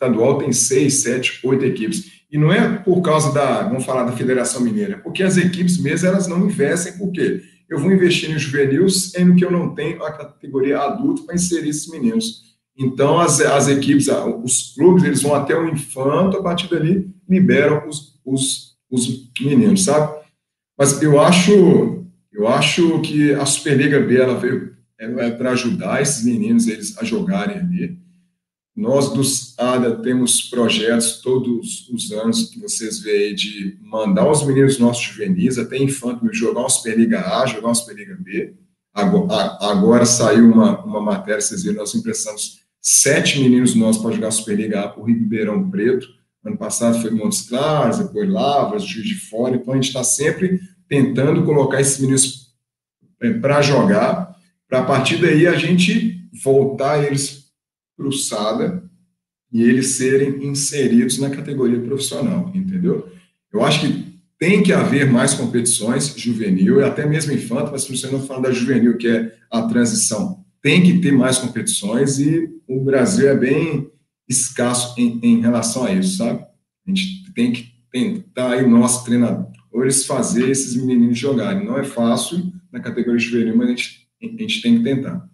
estadual 0.03 0.38
tem 0.38 0.53
seis, 0.53 0.95
sete, 1.03 1.38
oito 1.45 1.65
equipes. 1.65 2.23
E 2.31 2.37
não 2.37 2.53
é 2.53 2.79
por 2.79 3.01
causa 3.03 3.33
da, 3.33 3.62
vamos 3.62 3.85
falar 3.85 4.05
da 4.05 4.12
Federação 4.12 4.62
Mineira, 4.62 4.99
porque 4.99 5.23
as 5.23 5.37
equipes 5.37 5.79
mesmo, 5.79 6.09
elas 6.09 6.27
não 6.27 6.47
investem, 6.47 6.97
por 6.99 7.12
quê? 7.12 7.43
Eu 7.69 7.79
vou 7.79 7.93
investir 7.93 8.31
no 8.31 8.38
juvenil, 8.38 8.88
sendo 8.88 9.35
que 9.35 9.45
eu 9.45 9.51
não 9.51 9.75
tenho 9.75 10.03
a 10.03 10.12
categoria 10.12 10.79
adulto 10.81 11.25
para 11.25 11.35
inserir 11.35 11.69
esses 11.69 11.88
meninos. 11.88 12.43
Então, 12.77 13.21
as, 13.21 13.41
as 13.41 13.69
equipes, 13.69 14.09
os 14.43 14.75
clubes, 14.75 15.05
eles 15.05 15.23
vão 15.23 15.35
até 15.35 15.57
o 15.57 15.69
infanto, 15.69 16.38
a 16.38 16.43
partir 16.43 16.69
dali, 16.69 17.09
liberam 17.29 17.87
os, 17.88 18.19
os, 18.25 18.77
os 18.91 19.31
meninos, 19.41 19.85
sabe? 19.85 20.23
Mas 20.77 21.01
eu 21.03 21.21
acho, 21.21 22.05
eu 22.33 22.49
acho 22.49 23.01
que 23.01 23.33
a 23.35 23.45
Superliga 23.45 24.01
B, 24.01 24.19
ela 24.19 24.38
veio 24.38 24.73
é, 24.99 25.27
é 25.27 25.31
para 25.31 25.53
ajudar 25.53 26.01
esses 26.01 26.25
meninos, 26.25 26.67
eles 26.67 26.97
a 26.99 27.05
jogarem 27.05 27.59
ali, 27.59 27.99
nós 28.75 29.13
do 29.13 29.23
ADA 29.59 29.97
temos 29.97 30.43
projetos 30.43 31.21
todos 31.21 31.89
os 31.91 32.11
anos 32.11 32.49
que 32.49 32.59
vocês 32.59 33.01
veem 33.01 33.35
de 33.35 33.79
mandar 33.83 34.31
os 34.31 34.47
meninos 34.47 34.79
nossos 34.79 35.03
juvenis 35.03 35.59
até 35.59 35.77
infanto 35.77 36.27
jogar 36.33 36.61
uma 36.61 36.69
Superliga 36.71 37.21
A, 37.21 37.47
jogar 37.47 37.69
uma 37.69 37.75
Superliga 37.75 38.17
B. 38.19 38.55
Agora, 38.95 39.59
agora 39.61 40.07
saiu 40.07 40.51
uma, 40.51 40.83
uma 40.85 41.01
matéria, 41.01 41.41
vocês 41.41 41.63
viram, 41.63 41.77
nós 41.77 41.95
emprestamos 41.95 42.61
sete 42.81 43.41
meninos 43.41 43.75
nossos 43.75 44.01
para 44.01 44.13
jogar 44.13 44.31
Superliga 44.31 44.81
A 44.81 44.89
por 44.89 45.05
Ribeirão 45.05 45.71
Preto. 45.71 46.09
Ano 46.45 46.57
passado 46.57 47.01
foi 47.01 47.11
Montes 47.11 47.43
Claros, 47.43 47.99
depois 47.99 48.29
Lavras, 48.29 48.85
Juiz 48.85 49.07
de 49.07 49.15
Fora. 49.15 49.55
Então 49.55 49.75
a 49.75 49.77
gente 49.77 49.89
está 49.89 50.03
sempre 50.03 50.61
tentando 50.89 51.45
colocar 51.45 51.81
esses 51.81 51.99
meninos 52.01 52.53
é, 53.21 53.33
para 53.35 53.61
jogar, 53.61 54.35
para 54.67 54.81
a 54.81 54.85
partir 54.85 55.19
daí 55.19 55.47
a 55.47 55.57
gente 55.57 56.29
voltar 56.43 57.05
eles 57.05 57.42
SADA 58.11 58.83
e 59.53 59.62
eles 59.62 59.88
serem 59.88 60.47
inseridos 60.47 61.19
na 61.19 61.29
categoria 61.29 61.79
profissional, 61.81 62.51
entendeu? 62.55 63.09
Eu 63.53 63.62
acho 63.62 63.81
que 63.81 64.12
tem 64.38 64.62
que 64.62 64.73
haver 64.73 65.09
mais 65.09 65.35
competições 65.35 66.15
juvenil 66.17 66.81
e 66.81 66.83
até 66.83 67.07
mesmo 67.07 67.33
infanto, 67.33 67.71
mas 67.71 67.83
se 67.83 67.97
você 67.97 68.09
não 68.09 68.21
fala 68.21 68.43
da 68.43 68.51
juvenil, 68.51 68.97
que 68.97 69.07
é 69.07 69.33
a 69.51 69.62
transição, 69.62 70.43
tem 70.62 70.83
que 70.83 71.01
ter 71.01 71.12
mais 71.12 71.38
competições 71.38 72.19
e 72.19 72.51
o 72.67 72.83
Brasil 72.83 73.29
é 73.29 73.37
bem 73.37 73.91
escasso 74.29 74.99
em, 74.99 75.21
em 75.23 75.41
relação 75.41 75.85
a 75.85 75.93
isso, 75.93 76.17
sabe? 76.17 76.41
A 76.87 76.91
gente 76.91 77.33
tem 77.35 77.53
que 77.53 77.73
tentar 77.91 78.53
aí 78.53 78.65
o 78.65 78.71
nosso 78.71 79.05
treinadores 79.05 80.07
fazer 80.07 80.49
esses 80.49 80.75
meninos 80.75 81.19
jogarem. 81.19 81.65
Não 81.65 81.79
é 81.79 81.85
fácil 81.85 82.53
na 82.73 82.81
categoria 82.81 83.19
juvenil, 83.19 83.57
mas 83.57 83.69
a 83.69 83.71
gente, 83.71 84.09
a 84.23 84.43
gente 84.43 84.62
tem 84.62 84.79
que 84.79 84.85
tentar. 84.85 85.29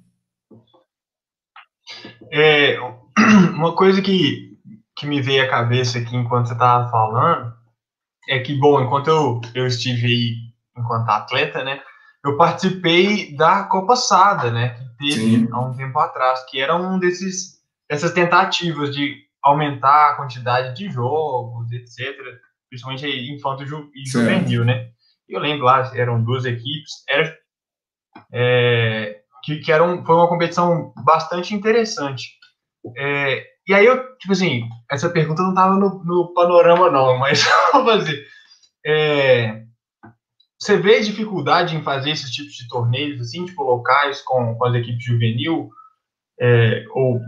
É, 2.30 2.78
uma 3.54 3.74
coisa 3.74 4.02
que, 4.02 4.58
que 4.96 5.06
me 5.06 5.20
veio 5.20 5.44
à 5.44 5.48
cabeça 5.48 5.98
aqui 5.98 6.16
enquanto 6.16 6.46
você 6.46 6.52
estava 6.52 6.90
falando 6.90 7.52
é 8.28 8.38
que, 8.40 8.54
bom, 8.54 8.80
enquanto 8.80 9.08
eu, 9.08 9.40
eu 9.54 9.66
estive 9.66 10.06
aí 10.06 10.34
enquanto 10.76 11.08
atleta, 11.08 11.64
né, 11.64 11.80
eu 12.24 12.36
participei 12.36 13.34
da 13.34 13.64
Copa 13.64 13.96
Sada, 13.96 14.50
né, 14.50 14.70
que 14.70 14.96
teve 15.08 15.38
Sim. 15.38 15.48
há 15.50 15.60
um 15.60 15.74
tempo 15.76 15.98
atrás, 15.98 16.44
que 16.48 16.60
era 16.60 16.76
um 16.76 16.98
desses 16.98 17.58
essas 17.88 18.12
tentativas 18.12 18.94
de 18.94 19.16
aumentar 19.42 20.10
a 20.10 20.16
quantidade 20.16 20.76
de 20.76 20.90
jogos, 20.90 21.70
etc., 21.72 22.14
principalmente 22.68 23.06
infanto 23.06 23.62
e 23.62 24.06
juvenil, 24.06 24.64
né? 24.64 24.90
Eu 25.26 25.40
lembro 25.40 25.64
lá, 25.64 25.90
eram 25.94 26.22
duas 26.22 26.44
equipes, 26.44 26.92
era 27.08 27.34
é, 28.32 29.17
que, 29.48 29.60
que 29.60 29.72
era 29.72 29.82
um, 29.82 30.04
foi 30.04 30.14
uma 30.14 30.28
competição 30.28 30.92
bastante 31.04 31.54
interessante. 31.54 32.32
É, 32.96 33.44
e 33.66 33.74
aí 33.74 33.86
eu, 33.86 33.96
tipo 34.18 34.32
assim, 34.32 34.64
essa 34.90 35.08
pergunta 35.08 35.42
não 35.42 35.50
estava 35.50 35.74
no, 35.76 36.04
no, 36.04 36.32
panorama 36.34 36.90
não, 36.90 37.18
mas 37.18 37.44
vou 37.72 37.84
fazer. 37.84 38.26
É, 38.84 39.62
você 40.60 40.76
vê 40.76 41.00
dificuldade 41.00 41.74
em 41.74 41.82
fazer 41.82 42.10
esses 42.10 42.30
tipos 42.30 42.54
de 42.54 42.68
torneios, 42.68 43.20
assim, 43.20 43.44
tipo 43.46 43.62
locais 43.62 44.20
com, 44.20 44.54
com 44.54 44.64
as 44.66 44.74
equipes 44.74 45.04
juvenil? 45.04 45.70
É, 46.40 46.84
ou, 46.90 47.18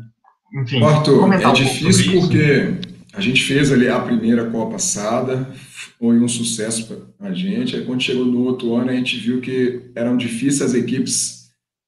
enfim, 0.55 0.83
Arthur, 0.83 1.33
é 1.33 1.49
um 1.49 1.53
difícil 1.53 2.21
porque 2.21 2.81
a 3.15 3.21
gente 3.21 3.43
fez 3.43 3.73
ali 3.73 3.89
a 3.89 3.99
primeira 3.99 4.49
Copa 4.51 4.73
passada, 4.73 5.51
foi 5.99 6.19
um 6.19 6.29
sucesso 6.29 6.87
para 7.19 7.29
a 7.29 7.33
gente. 7.33 7.77
Aí 7.77 7.85
quando 7.85 8.03
chegou 8.03 8.25
no 8.25 8.45
outro 8.45 8.75
ano, 8.75 8.91
a 8.91 8.95
gente 8.95 9.17
viu 9.17 9.41
que 9.41 9.91
eram 9.95 10.17
difíceis 10.17 10.63
as 10.71 10.75
equipes 10.75 11.40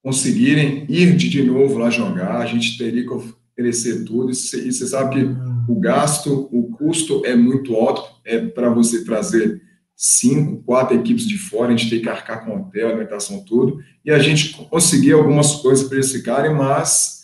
conseguirem 0.02 0.84
ir 0.88 1.16
de, 1.16 1.28
de 1.28 1.42
novo 1.42 1.78
lá 1.78 1.88
jogar. 1.88 2.40
A 2.40 2.46
gente 2.46 2.76
teria 2.76 3.02
que 3.02 3.12
oferecer 3.12 4.04
tudo. 4.04 4.30
E 4.30 4.34
você 4.34 4.86
sabe 4.86 5.16
que 5.16 5.70
o 5.70 5.78
gasto, 5.78 6.48
o 6.50 6.70
custo 6.72 7.22
é 7.24 7.36
muito 7.36 7.74
alto. 7.74 8.02
É 8.24 8.38
para 8.38 8.68
você 8.68 9.04
trazer 9.04 9.62
cinco, 9.96 10.62
quatro 10.64 10.96
equipes 10.96 11.26
de 11.26 11.38
fora, 11.38 11.72
a 11.72 11.76
gente 11.76 11.88
tem 11.88 12.02
que 12.02 12.08
arcar 12.08 12.44
com 12.44 12.56
hotel, 12.56 12.88
alimentação, 12.88 13.44
tudo. 13.44 13.78
E 14.04 14.10
a 14.10 14.18
gente 14.18 14.52
conseguia 14.68 15.14
algumas 15.14 15.56
coisas 15.56 15.86
para 15.86 15.98
eles 15.98 16.10
ficarem, 16.10 16.52
mas 16.52 17.22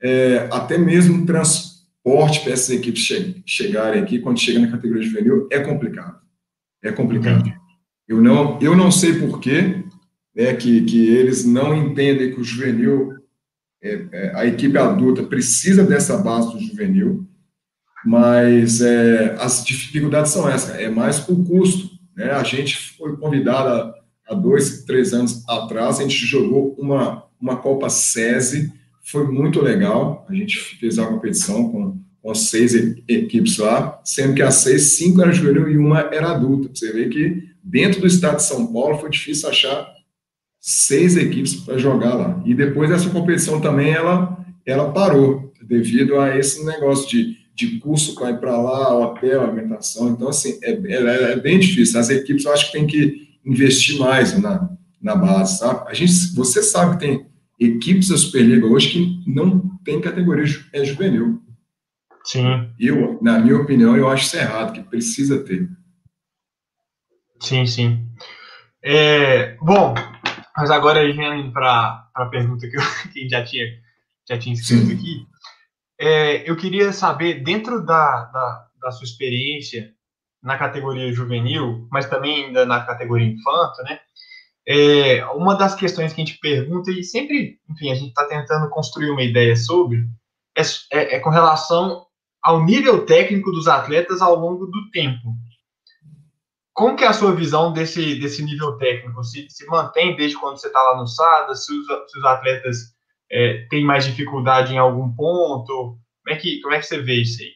é, 0.00 0.48
até 0.52 0.78
mesmo 0.78 1.26
transporte 1.26 2.40
para 2.40 2.52
essas 2.52 2.70
equipes 2.70 3.02
che 3.02 3.42
chegarem 3.44 4.00
aqui, 4.00 4.20
quando 4.20 4.38
chega 4.38 4.60
na 4.60 4.70
categoria 4.70 5.02
juvenil, 5.02 5.48
é 5.50 5.58
complicado. 5.58 6.20
É 6.82 6.92
complicado. 6.92 7.52
Eu 8.08 8.22
não, 8.22 8.58
eu 8.60 8.76
não 8.76 8.90
sei 8.90 9.14
porquê 9.14 9.79
né, 10.34 10.54
que, 10.54 10.82
que 10.82 11.08
eles 11.08 11.44
não 11.44 11.74
entendem 11.76 12.32
que 12.32 12.40
o 12.40 12.44
juvenil, 12.44 13.14
é, 13.82 14.06
é, 14.12 14.32
a 14.34 14.46
equipe 14.46 14.76
adulta 14.76 15.22
precisa 15.22 15.84
dessa 15.84 16.16
base 16.18 16.52
do 16.52 16.60
juvenil, 16.60 17.26
mas 18.04 18.80
é, 18.80 19.36
as 19.38 19.64
dificuldades 19.64 20.32
são 20.32 20.48
essas, 20.48 20.76
é 20.76 20.88
mais 20.88 21.28
o 21.28 21.44
custo. 21.44 21.90
Né? 22.16 22.30
A 22.30 22.42
gente 22.42 22.96
foi 22.96 23.16
convidado 23.16 23.94
há 24.28 24.34
dois, 24.34 24.84
três 24.84 25.12
anos 25.12 25.46
atrás, 25.48 25.98
a 25.98 26.02
gente 26.02 26.26
jogou 26.26 26.74
uma, 26.78 27.24
uma 27.40 27.56
Copa 27.56 27.88
SESI, 27.90 28.72
foi 29.02 29.26
muito 29.26 29.60
legal, 29.60 30.26
a 30.28 30.34
gente 30.34 30.58
fez 30.58 30.98
a 30.98 31.06
competição 31.06 31.70
com 31.70 32.00
com 32.22 32.34
seis 32.34 32.74
equipes 33.08 33.56
lá, 33.58 34.00
sendo 34.04 34.34
que 34.34 34.42
as 34.42 34.56
seis, 34.56 34.98
cinco 34.98 35.22
eram 35.22 35.32
juvenil 35.32 35.70
e 35.70 35.78
uma 35.78 36.00
era 36.00 36.32
adulta. 36.32 36.68
Você 36.72 36.92
vê 36.92 37.08
que 37.08 37.48
dentro 37.62 38.00
do 38.00 38.06
estado 38.06 38.36
de 38.36 38.42
São 38.42 38.70
Paulo 38.72 38.98
foi 38.98 39.10
difícil 39.10 39.48
achar 39.48 39.90
seis 40.60 41.16
equipes 41.16 41.54
para 41.54 41.78
jogar 41.78 42.14
lá. 42.14 42.42
E 42.44 42.54
depois 42.54 42.90
essa 42.90 43.08
competição 43.08 43.60
também 43.60 43.90
ela, 43.90 44.44
ela 44.66 44.92
parou 44.92 45.52
devido 45.62 46.20
a 46.20 46.36
esse 46.36 46.64
negócio 46.64 47.08
de, 47.08 47.36
de 47.54 47.78
curso 47.78 48.14
para 48.14 48.30
ir 48.30 48.38
para 48.38 48.60
lá, 48.60 48.94
hotel, 48.94 49.42
alimentação. 49.42 50.10
Então, 50.10 50.28
assim, 50.28 50.58
é, 50.62 50.72
é, 50.72 51.32
é, 51.32 51.36
bem 51.36 51.58
difícil. 51.58 51.98
As 51.98 52.10
equipes 52.10 52.44
eu 52.44 52.52
acho 52.52 52.66
que 52.66 52.72
tem 52.72 52.86
que 52.86 53.28
investir 53.44 53.98
mais 53.98 54.38
na, 54.38 54.68
na 55.00 55.16
base, 55.16 55.58
sabe? 55.58 55.88
A 55.88 55.94
gente, 55.94 56.12
você 56.34 56.62
sabe 56.62 56.92
que 56.92 57.06
tem 57.06 57.26
equipes 57.58 58.08
da 58.08 58.16
Superliga 58.16 58.66
hoje 58.66 58.90
que 58.90 59.22
não 59.26 59.60
tem 59.84 60.00
categoria 60.00 60.44
é 60.72 60.84
juvenil. 60.84 61.40
Sim. 62.24 62.70
Eu, 62.78 63.18
na 63.22 63.38
minha 63.38 63.56
opinião, 63.56 63.96
eu 63.96 64.08
acho 64.08 64.26
isso 64.26 64.36
errado, 64.36 64.74
que 64.74 64.82
precisa 64.82 65.42
ter. 65.42 65.68
Sim, 67.40 67.64
sim. 67.64 68.06
É, 68.82 69.56
bom, 69.62 69.94
mas 70.56 70.70
agora 70.70 71.04
indo 71.08 71.52
para 71.52 72.08
a 72.14 72.26
pergunta 72.26 72.68
que, 72.68 72.76
eu, 72.76 72.82
que 73.12 73.28
já 73.28 73.44
tinha, 73.44 73.66
já 74.28 74.38
tinha 74.38 74.54
escrito 74.54 74.92
aqui, 74.92 75.26
é, 76.00 76.48
eu 76.50 76.56
queria 76.56 76.92
saber, 76.92 77.42
dentro 77.42 77.84
da, 77.84 78.24
da, 78.24 78.66
da, 78.80 78.90
sua 78.90 79.04
experiência 79.04 79.92
na 80.42 80.56
categoria 80.56 81.12
juvenil, 81.12 81.86
mas 81.90 82.08
também 82.08 82.46
ainda 82.46 82.64
na 82.64 82.82
categoria 82.82 83.26
infanto, 83.26 83.82
né? 83.82 84.00
É, 84.66 85.24
uma 85.26 85.54
das 85.54 85.74
questões 85.74 86.12
que 86.12 86.22
a 86.22 86.24
gente 86.24 86.38
pergunta, 86.38 86.90
e 86.90 87.02
sempre, 87.02 87.58
enfim, 87.68 87.90
a 87.90 87.94
gente 87.94 88.08
está 88.08 88.24
tentando 88.26 88.70
construir 88.70 89.10
uma 89.10 89.22
ideia 89.22 89.54
sobre, 89.56 90.06
é, 90.56 90.62
é, 90.92 91.16
é 91.16 91.20
com 91.20 91.28
relação 91.28 92.06
ao 92.42 92.64
nível 92.64 93.04
técnico 93.04 93.50
dos 93.50 93.68
atletas 93.68 94.22
ao 94.22 94.36
longo 94.36 94.66
do 94.66 94.90
tempo. 94.90 95.34
Como 96.72 96.96
que 96.96 97.04
é 97.04 97.08
a 97.08 97.12
sua 97.12 97.34
visão 97.34 97.72
desse, 97.72 98.18
desse 98.18 98.42
nível 98.42 98.76
técnico? 98.78 99.22
Se, 99.24 99.46
se 99.48 99.66
mantém 99.66 100.16
desde 100.16 100.38
quando 100.38 100.58
você 100.58 100.68
está 100.68 100.82
lá 100.82 100.96
no 100.96 101.06
SADA? 101.06 101.54
Se 101.54 101.72
os, 101.72 101.86
se 101.86 102.18
os 102.18 102.24
atletas 102.24 102.76
é, 103.30 103.66
têm 103.68 103.84
mais 103.84 104.04
dificuldade 104.04 104.72
em 104.72 104.78
algum 104.78 105.12
ponto? 105.12 105.98
Como 106.24 106.36
é 106.36 106.36
que, 106.36 106.60
como 106.60 106.74
é 106.74 106.78
que 106.78 106.86
você 106.86 107.02
vê 107.02 107.20
isso 107.20 107.42
aí? 107.42 107.50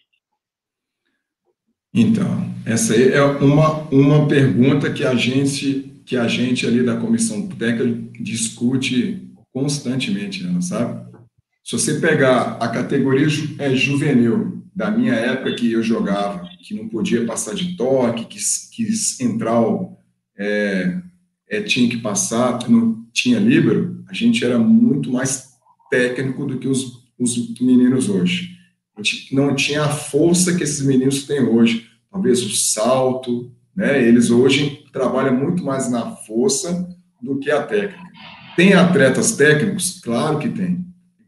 Então, 1.95 2.53
essa 2.67 2.93
aí 2.93 3.13
é 3.13 3.23
uma, 3.23 3.83
uma 3.91 4.27
pergunta 4.27 4.93
que 4.93 5.05
a 5.05 5.15
gente 5.15 5.91
que 6.05 6.17
a 6.17 6.29
gente 6.29 6.67
ali 6.67 6.83
da 6.83 6.97
comissão 6.97 7.49
técnica 7.49 8.23
discute 8.23 9.27
constantemente, 9.53 10.45
né, 10.45 10.61
sabe? 10.61 11.03
Se 11.65 11.73
você 11.73 11.99
pegar 11.99 12.59
a 12.61 12.69
categoria 12.69 13.27
ju, 13.27 13.57
é, 13.59 13.75
juvenil 13.75 14.63
da 14.75 14.91
minha 14.91 15.15
época 15.15 15.55
que 15.55 15.73
eu 15.73 15.83
jogava, 15.83 16.47
que 16.65 16.75
não 16.75 16.89
podia 16.89 17.27
passar 17.27 17.55
de 17.55 17.77
toque, 17.77 18.25
que, 18.25 18.39
que 18.73 18.93
central 18.93 20.01
é, 20.37 20.99
é, 21.49 21.63
tinha 21.63 21.89
que 21.89 21.99
passar, 21.99 22.69
não 22.71 23.05
tinha 23.13 23.39
líbero, 23.39 24.03
a 24.09 24.15
gente 24.15 24.43
era 24.43 24.59
muito 24.59 25.13
mais 25.13 25.51
técnico 25.91 26.47
do 26.47 26.59
que 26.59 26.67
os, 26.67 27.05
os 27.19 27.61
meninos 27.61 28.09
hoje. 28.09 28.57
A 28.97 29.03
gente 29.03 29.35
não 29.35 29.55
tinha 29.55 29.83
a 29.83 29.91
força 29.91 30.55
que 30.55 30.63
esses 30.63 30.85
meninos 30.85 31.25
têm 31.25 31.43
hoje, 31.43 31.87
talvez 32.11 32.43
o 32.43 32.51
salto, 32.51 33.53
né? 33.77 34.07
Eles 34.07 34.31
hoje 34.31 34.85
trabalham 34.93 35.37
muito 35.37 35.63
mais 35.63 35.91
na 35.91 36.13
força 36.13 36.89
do 37.21 37.39
que 37.39 37.51
a 37.51 37.63
técnica. 37.63 38.03
Tem 38.57 38.73
atletas 38.73 39.37
técnicos? 39.37 40.01
Claro 40.01 40.39
que 40.39 40.49
tem. 40.49 40.85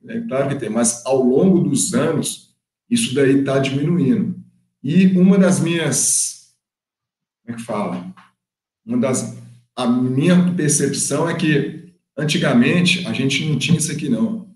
É 0.09 0.20
claro 0.20 0.49
que 0.49 0.55
tem, 0.55 0.70
mas 0.70 1.05
ao 1.05 1.22
longo 1.22 1.61
dos 1.61 1.92
anos, 1.92 2.55
isso 2.88 3.14
daí 3.14 3.40
está 3.40 3.59
diminuindo. 3.59 4.45
E 4.88 5.09
uma 5.18 5.37
das 5.37 5.59
minhas, 5.59 6.55
como 7.44 7.57
é 7.57 7.59
que 7.59 7.66
fala? 7.66 8.14
Uma 8.87 8.99
das, 8.99 9.37
a 9.75 9.85
minha 9.85 10.55
percepção 10.55 11.29
é 11.29 11.35
que 11.35 11.92
antigamente 12.16 13.05
a 13.05 13.12
gente 13.12 13.44
não 13.46 13.59
tinha 13.59 13.79
isso 13.79 13.90
aqui 13.90 14.09
não, 14.09 14.49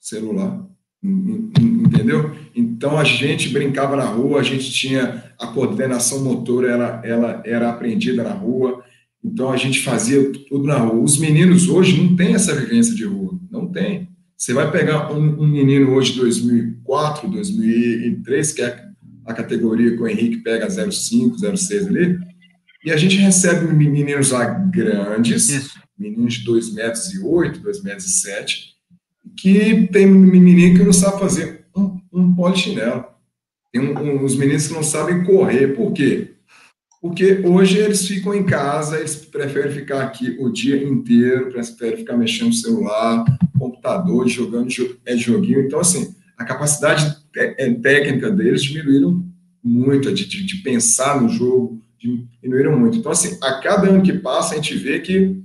celular. 0.00 0.66
Entendeu? 1.00 2.34
Então 2.56 2.98
a 2.98 3.04
gente 3.04 3.50
brincava 3.50 3.94
na 3.94 4.04
rua, 4.04 4.40
a 4.40 4.42
gente 4.42 4.68
tinha 4.72 5.32
a 5.38 5.46
coordenação 5.46 6.24
motora, 6.24 6.68
ela, 6.68 7.00
ela 7.04 7.42
era 7.46 7.70
aprendida 7.70 8.24
na 8.24 8.32
rua, 8.32 8.82
então 9.22 9.52
a 9.52 9.56
gente 9.56 9.78
fazia 9.78 10.32
tudo 10.48 10.64
na 10.64 10.78
rua. 10.78 11.04
Os 11.04 11.16
meninos 11.16 11.68
hoje 11.68 12.02
não 12.02 12.16
têm 12.16 12.34
essa 12.34 12.52
vivência 12.52 12.96
de 12.96 13.04
rua, 13.04 13.38
não 13.48 13.70
tem. 13.70 14.08
Você 14.36 14.52
vai 14.52 14.68
pegar 14.72 15.12
um, 15.12 15.40
um 15.40 15.46
menino 15.46 15.92
hoje 15.92 16.14
de 16.14 16.18
2004, 16.18 17.30
2003, 17.30 18.52
que 18.54 18.62
é 18.62 18.89
a 19.30 19.34
categoria 19.34 19.96
que 19.96 20.02
o 20.02 20.08
Henrique 20.08 20.38
pega 20.38 20.68
05, 20.68 21.38
06 21.56 21.86
ali, 21.86 22.18
e 22.84 22.90
a 22.90 22.96
gente 22.96 23.16
recebe 23.16 23.72
meninos 23.72 24.30
lá 24.30 24.44
grandes, 24.44 25.48
Isso. 25.50 25.80
meninos 25.98 26.34
de 26.34 26.44
2 26.44 26.74
metros 26.74 27.12
e 27.12 27.18
8, 27.18 27.60
2 27.60 27.82
metros 27.82 28.06
e 28.06 28.20
7, 28.20 28.70
que 29.36 29.88
tem 29.92 30.06
menino 30.06 30.78
que 30.78 30.84
não 30.84 30.92
sabe 30.92 31.20
fazer 31.20 31.66
um, 31.76 32.00
um 32.12 32.34
polichinelo. 32.34 33.04
Tem 33.72 33.80
um, 33.80 34.24
uns 34.24 34.34
meninos 34.34 34.66
que 34.66 34.74
não 34.74 34.82
sabem 34.82 35.22
correr. 35.24 35.68
Por 35.68 35.92
quê? 35.92 36.32
Porque 37.00 37.42
hoje 37.44 37.78
eles 37.78 38.06
ficam 38.06 38.34
em 38.34 38.44
casa, 38.44 38.98
eles 38.98 39.14
preferem 39.14 39.72
ficar 39.72 40.02
aqui 40.02 40.36
o 40.40 40.50
dia 40.50 40.82
inteiro, 40.82 41.50
preferem 41.50 41.98
ficar 41.98 42.16
mexendo 42.16 42.48
no 42.48 42.54
celular, 42.54 43.24
computador, 43.58 44.26
jogando 44.28 44.68
é 45.06 45.16
joguinho. 45.16 45.60
Então, 45.60 45.80
assim, 45.80 46.14
a 46.36 46.44
capacidade 46.44 47.19
técnica 47.32 48.30
deles 48.30 48.62
diminuíram 48.62 49.24
muito, 49.62 50.12
de, 50.12 50.26
de, 50.26 50.44
de 50.44 50.56
pensar 50.56 51.20
no 51.20 51.28
jogo, 51.28 51.82
diminuíram 51.98 52.78
muito. 52.78 52.98
Então, 52.98 53.12
assim, 53.12 53.38
a 53.42 53.60
cada 53.60 53.88
ano 53.88 54.02
que 54.02 54.12
passa, 54.14 54.54
a 54.54 54.56
gente 54.56 54.74
vê 54.74 55.00
que 55.00 55.40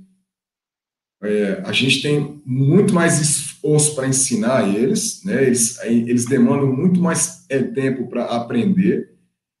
é, 1.22 1.62
a 1.64 1.72
gente 1.72 2.02
tem 2.02 2.40
muito 2.44 2.94
mais 2.94 3.20
esforço 3.20 3.94
para 3.94 4.08
ensinar 4.08 4.68
eles, 4.74 5.22
né? 5.24 5.44
Eles, 5.44 5.78
eles 5.82 6.24
demandam 6.26 6.72
muito 6.72 7.00
mais 7.00 7.44
é, 7.48 7.62
tempo 7.62 8.06
para 8.06 8.24
aprender 8.26 9.10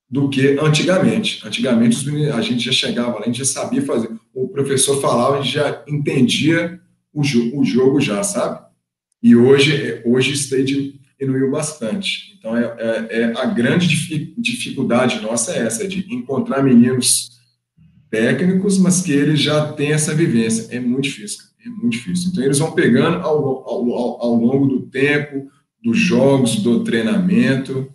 do 0.08 0.28
que 0.28 0.58
antigamente. 0.60 1.46
Antigamente 1.46 2.08
a 2.30 2.40
gente 2.40 2.64
já 2.64 2.72
chegava 2.72 3.14
lá, 3.14 3.22
a 3.22 3.26
gente 3.26 3.38
já 3.38 3.44
sabia 3.44 3.82
fazer. 3.82 4.10
O 4.34 4.48
professor 4.48 5.00
falava, 5.00 5.38
a 5.38 5.42
gente 5.42 5.54
já 5.54 5.82
entendia 5.88 6.80
o, 7.12 7.22
jo 7.24 7.58
o 7.58 7.64
jogo 7.64 8.00
já, 8.00 8.22
sabe? 8.22 8.64
E 9.22 9.34
hoje, 9.34 10.00
hoje 10.04 10.34
isso 10.34 10.54
diminuiu 11.18 11.50
bastante. 11.50 12.36
Então, 12.38 12.56
é, 12.56 12.64
é, 12.78 13.20
é, 13.20 13.24
a 13.36 13.46
grande 13.46 13.88
dificuldade 14.38 15.20
nossa 15.20 15.52
é 15.52 15.58
essa, 15.66 15.86
de 15.88 16.06
encontrar 16.14 16.62
meninos 16.62 17.30
técnicos, 18.10 18.78
mas 18.78 19.02
que 19.02 19.12
eles 19.12 19.40
já 19.40 19.72
têm 19.72 19.92
essa 19.92 20.14
vivência. 20.14 20.74
É 20.74 20.78
muito 20.78 21.04
difícil, 21.04 21.44
é 21.64 21.68
muito 21.68 21.90
difícil. 21.90 22.30
Então, 22.30 22.44
eles 22.44 22.58
vão 22.58 22.72
pegando 22.72 23.18
ao, 23.18 23.68
ao, 23.68 24.22
ao, 24.22 24.34
longo 24.34 24.66
do 24.66 24.82
tempo, 24.82 25.50
dos 25.82 25.98
jogos, 25.98 26.56
do 26.56 26.84
treinamento. 26.84 27.92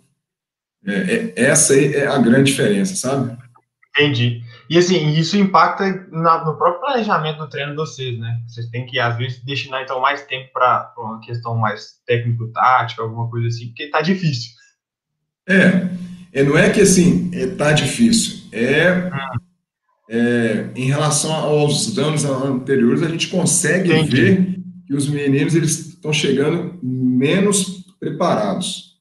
É, 0.84 0.92
é, 0.92 1.32
essa 1.36 1.78
é 1.78 2.06
a 2.06 2.18
grande 2.18 2.50
diferença, 2.50 2.96
sabe? 2.96 3.36
Entendi. 3.90 4.42
E 4.72 4.78
assim, 4.78 5.10
isso 5.10 5.36
impacta 5.36 5.84
na, 6.10 6.46
no 6.46 6.56
próprio 6.56 6.80
planejamento 6.80 7.40
do 7.40 7.46
treino 7.46 7.72
de 7.72 7.76
vocês, 7.76 8.18
né? 8.18 8.40
Vocês 8.48 8.70
têm 8.70 8.86
que, 8.86 8.98
às 8.98 9.18
vezes, 9.18 9.44
destinar 9.44 9.82
então 9.82 10.00
mais 10.00 10.24
tempo 10.24 10.50
para 10.50 10.94
uma 10.96 11.20
questão 11.20 11.54
mais 11.58 12.00
técnico-tática, 12.06 13.02
alguma 13.02 13.28
coisa 13.28 13.48
assim, 13.48 13.66
porque 13.66 13.90
tá 13.90 14.00
difícil. 14.00 14.52
É, 15.46 15.90
é 16.32 16.42
não 16.42 16.56
é 16.56 16.70
que 16.70 16.80
assim, 16.80 17.30
é, 17.34 17.48
tá 17.48 17.72
difícil. 17.72 18.48
É, 18.50 19.10
é 20.08 20.70
em 20.74 20.86
relação 20.86 21.34
aos 21.34 21.98
anos 21.98 22.24
anteriores, 22.24 23.02
a 23.02 23.10
gente 23.10 23.28
consegue 23.28 23.92
Entendi. 23.92 24.16
ver 24.16 24.60
que 24.86 24.94
os 24.94 25.06
meninos 25.06 25.54
eles 25.54 25.88
estão 25.88 26.14
chegando 26.14 26.78
menos 26.82 27.84
preparados. 28.00 28.92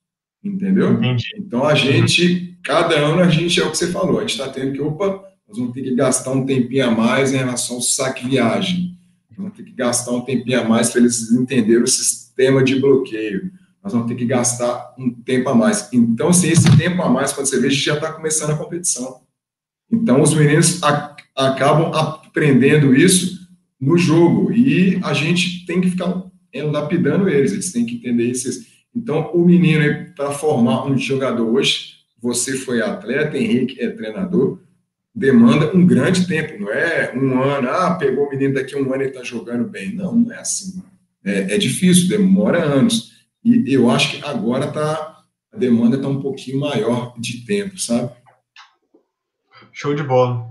Entendeu? 0.43 0.91
Entendi. 0.95 1.29
Então 1.37 1.63
a 1.63 1.75
gente, 1.75 2.59
cada 2.61 2.95
ano 2.95 3.21
a 3.21 3.29
gente 3.29 3.57
é 3.57 3.63
o 3.63 3.71
que 3.71 3.77
você 3.77 3.89
falou, 3.89 4.17
a 4.17 4.21
gente 4.23 4.31
está 4.31 4.49
tendo 4.49 4.73
que, 4.73 4.81
opa, 4.81 5.30
nós 5.51 5.59
vamos 5.59 5.73
ter 5.73 5.81
que 5.81 5.93
gastar 5.93 6.31
um 6.31 6.45
tempinho 6.45 6.87
a 6.87 6.91
mais 6.91 7.33
em 7.33 7.37
relação 7.37 7.75
ao 7.75 7.81
saque 7.81 8.25
viagem. 8.25 8.97
Nós 9.29 9.37
vamos 9.37 9.53
ter 9.53 9.63
que 9.63 9.73
gastar 9.73 10.11
um 10.11 10.21
tempinho 10.21 10.61
a 10.61 10.63
mais 10.63 10.89
para 10.89 11.01
eles 11.01 11.29
entenderem 11.29 11.83
o 11.83 11.87
sistema 11.87 12.63
de 12.63 12.79
bloqueio. 12.79 13.51
Nós 13.83 13.91
vamos 13.91 14.07
ter 14.07 14.15
que 14.15 14.25
gastar 14.25 14.95
um 14.97 15.11
tempo 15.11 15.49
a 15.49 15.55
mais. 15.55 15.89
Então, 15.91 16.29
assim, 16.29 16.47
esse 16.47 16.77
tempo 16.77 17.01
a 17.01 17.09
mais, 17.09 17.33
quando 17.33 17.47
você 17.47 17.59
vê, 17.59 17.69
já 17.69 17.95
está 17.95 18.13
começando 18.13 18.51
a 18.51 18.57
competição. 18.57 19.23
Então, 19.91 20.21
os 20.21 20.33
meninos 20.33 20.79
acabam 21.35 21.91
aprendendo 21.93 22.95
isso 22.95 23.49
no 23.77 23.97
jogo. 23.97 24.53
E 24.53 25.01
a 25.03 25.13
gente 25.13 25.65
tem 25.65 25.81
que 25.81 25.89
ficar 25.89 26.31
lapidando 26.55 27.27
eles, 27.27 27.51
eles 27.51 27.73
têm 27.73 27.85
que 27.85 27.95
entender 27.95 28.31
isso. 28.31 28.65
Então, 28.95 29.31
o 29.33 29.43
menino, 29.43 30.13
para 30.15 30.31
formar 30.31 30.85
um 30.85 30.97
jogador 30.97 31.45
hoje, 31.45 31.95
você 32.21 32.55
foi 32.55 32.81
atleta, 32.81 33.37
Henrique 33.37 33.81
é 33.81 33.89
treinador, 33.89 34.61
demanda 35.13 35.75
um 35.75 35.85
grande 35.85 36.25
tempo, 36.25 36.59
não 36.59 36.71
é 36.71 37.13
um 37.15 37.41
ano, 37.41 37.69
ah, 37.69 37.95
pegou 37.95 38.25
o 38.25 38.29
menino 38.29 38.53
daqui 38.53 38.75
um 38.75 38.93
ano 38.93 39.03
e 39.03 39.07
está 39.07 39.23
jogando 39.23 39.67
bem. 39.67 39.93
Não, 39.93 40.15
não 40.15 40.31
é 40.33 40.39
assim. 40.39 40.81
É, 41.23 41.53
é, 41.53 41.57
difícil, 41.57 42.09
demora 42.09 42.63
anos. 42.63 43.11
E 43.43 43.73
eu 43.73 43.89
acho 43.89 44.11
que 44.11 44.25
agora 44.25 44.71
tá, 44.71 45.23
a 45.53 45.57
demanda 45.57 45.97
está 45.97 46.07
um 46.07 46.21
pouquinho 46.21 46.61
maior 46.61 47.13
de 47.19 47.45
tempo, 47.45 47.77
sabe? 47.77 48.11
Show 49.73 49.93
de 49.93 50.03
bola. 50.03 50.49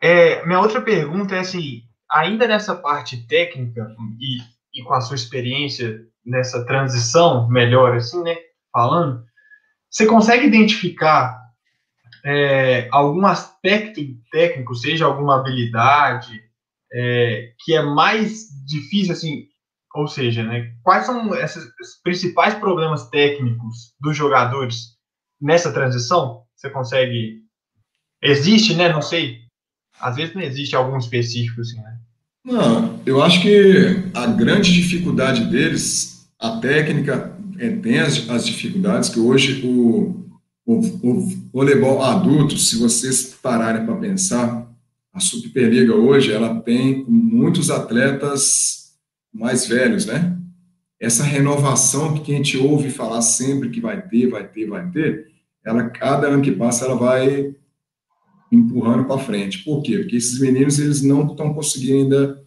É, 0.00 0.44
minha 0.46 0.60
outra 0.60 0.80
pergunta 0.80 1.34
é 1.34 1.40
assim, 1.40 1.82
ainda 2.10 2.46
nessa 2.46 2.74
parte 2.74 3.26
técnica 3.26 3.94
e, 4.20 4.38
e 4.80 4.84
com 4.84 4.94
a 4.94 5.00
sua 5.00 5.16
experiência 5.16 6.00
nessa 6.24 6.64
transição 6.64 7.48
melhor, 7.48 7.96
assim, 7.96 8.22
né, 8.22 8.36
falando, 8.72 9.24
você 9.90 10.06
consegue 10.06 10.46
identificar 10.46 11.45
é, 12.26 12.88
algum 12.90 13.24
aspecto 13.24 14.00
técnico, 14.32 14.74
seja 14.74 15.04
alguma 15.04 15.38
habilidade, 15.38 16.42
é, 16.92 17.52
que 17.64 17.72
é 17.72 17.82
mais 17.82 18.48
difícil, 18.66 19.12
assim, 19.12 19.44
ou 19.94 20.08
seja, 20.08 20.42
né, 20.42 20.72
quais 20.82 21.06
são 21.06 21.32
esses 21.36 21.64
principais 22.02 22.54
problemas 22.54 23.08
técnicos 23.10 23.94
dos 24.00 24.16
jogadores 24.16 24.96
nessa 25.40 25.72
transição? 25.72 26.42
Você 26.56 26.68
consegue. 26.68 27.42
Existe, 28.20 28.74
né? 28.74 28.92
Não 28.92 29.02
sei. 29.02 29.38
Às 30.00 30.16
vezes 30.16 30.34
não 30.34 30.42
existe 30.42 30.74
algum 30.74 30.98
específico, 30.98 31.60
assim, 31.60 31.76
né? 31.76 31.98
Não, 32.44 33.00
eu 33.06 33.22
acho 33.22 33.40
que 33.40 34.10
a 34.14 34.26
grande 34.26 34.72
dificuldade 34.72 35.44
deles, 35.44 36.28
a 36.40 36.58
técnica, 36.58 37.36
é, 37.58 37.70
tem 37.70 37.98
as, 37.98 38.28
as 38.28 38.46
dificuldades 38.46 39.08
que 39.08 39.18
hoje 39.18 39.64
o, 39.66 40.25
o, 40.66 40.80
o 40.80 41.20
voleibol 41.52 42.02
adulto, 42.02 42.58
se 42.58 42.76
vocês 42.76 43.22
pararem 43.40 43.86
para 43.86 43.94
pensar, 43.94 44.68
a 45.12 45.20
Superliga 45.20 45.94
hoje 45.94 46.32
ela 46.32 46.60
tem 46.60 47.04
muitos 47.08 47.70
atletas 47.70 48.96
mais 49.32 49.66
velhos, 49.66 50.04
né? 50.04 50.36
Essa 50.98 51.22
renovação 51.22 52.14
que 52.14 52.34
a 52.34 52.36
gente 52.36 52.58
ouve 52.58 52.90
falar 52.90 53.22
sempre 53.22 53.70
que 53.70 53.80
vai 53.80 54.02
ter, 54.02 54.28
vai 54.28 54.46
ter, 54.48 54.66
vai 54.66 54.90
ter, 54.90 55.28
ela 55.64 55.88
cada 55.88 56.26
ano 56.26 56.42
que 56.42 56.50
passa 56.50 56.84
ela 56.84 56.96
vai 56.96 57.54
empurrando 58.50 59.04
para 59.04 59.18
frente. 59.22 59.64
Por 59.64 59.82
quê? 59.82 59.98
Porque 59.98 60.16
esses 60.16 60.40
meninos 60.40 60.78
eles 60.78 61.02
não 61.02 61.26
estão 61.26 61.54
conseguindo 61.54 62.14
ainda 62.14 62.42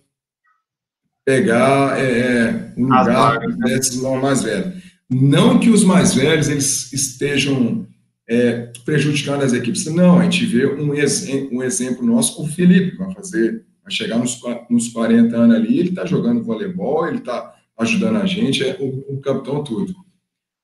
pegar 1.26 1.98
é, 2.00 2.20
é 2.20 2.74
um 2.76 2.84
lugar 2.84 3.40
né? 3.40 3.56
desses 3.66 4.02
mais 4.02 4.44
velhos. 4.44 4.84
Não 5.10 5.60
que 5.60 5.70
os 5.70 5.84
mais 5.84 6.14
velhos 6.14 6.50
eles 6.50 6.92
estejam 6.92 7.88
é, 8.30 8.72
prejudicando 8.86 9.42
as 9.42 9.54
equipes. 9.54 9.86
Não, 9.86 10.20
a 10.20 10.24
gente 10.24 10.46
vê 10.46 10.68
um, 10.68 10.94
ex, 10.94 11.28
um 11.52 11.64
exemplo 11.64 12.06
nosso, 12.06 12.42
o 12.42 12.48
Felipe, 12.48 12.96
vai 12.96 13.12
fazer, 13.12 13.66
vai 13.84 13.92
chegar 13.92 14.20
nos, 14.20 14.40
nos 14.70 14.90
40 14.90 15.36
anos 15.36 15.56
ali, 15.56 15.80
ele 15.80 15.90
está 15.90 16.06
jogando 16.06 16.44
voleibol, 16.44 17.08
ele 17.08 17.18
está 17.18 17.56
ajudando 17.80 18.18
a 18.18 18.28
gente, 18.28 18.64
é 18.64 18.78
o, 18.80 19.16
o 19.16 19.20
capitão 19.20 19.64
tudo. 19.64 19.96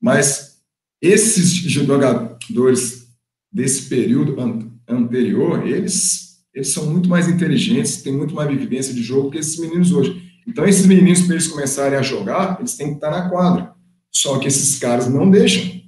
Mas 0.00 0.58
esses 1.02 1.48
jogadores 1.48 3.08
desse 3.52 3.88
período 3.88 4.40
an 4.40 4.70
anterior, 4.88 5.66
eles, 5.66 6.44
eles 6.54 6.68
são 6.68 6.86
muito 6.88 7.08
mais 7.08 7.28
inteligentes, 7.28 8.02
têm 8.02 8.12
muito 8.12 8.32
mais 8.36 8.48
vivência 8.48 8.94
de 8.94 9.02
jogo 9.02 9.32
que 9.32 9.38
esses 9.38 9.58
meninos 9.58 9.90
hoje. 9.90 10.22
Então, 10.46 10.64
esses 10.64 10.86
meninos, 10.86 11.22
para 11.22 11.34
eles 11.34 11.48
começarem 11.48 11.98
a 11.98 12.02
jogar, 12.02 12.58
eles 12.60 12.76
têm 12.76 12.90
que 12.90 12.94
estar 12.94 13.10
na 13.10 13.28
quadra. 13.28 13.74
Só 14.12 14.38
que 14.38 14.46
esses 14.46 14.78
caras 14.78 15.08
não 15.08 15.28
deixam. 15.28 15.82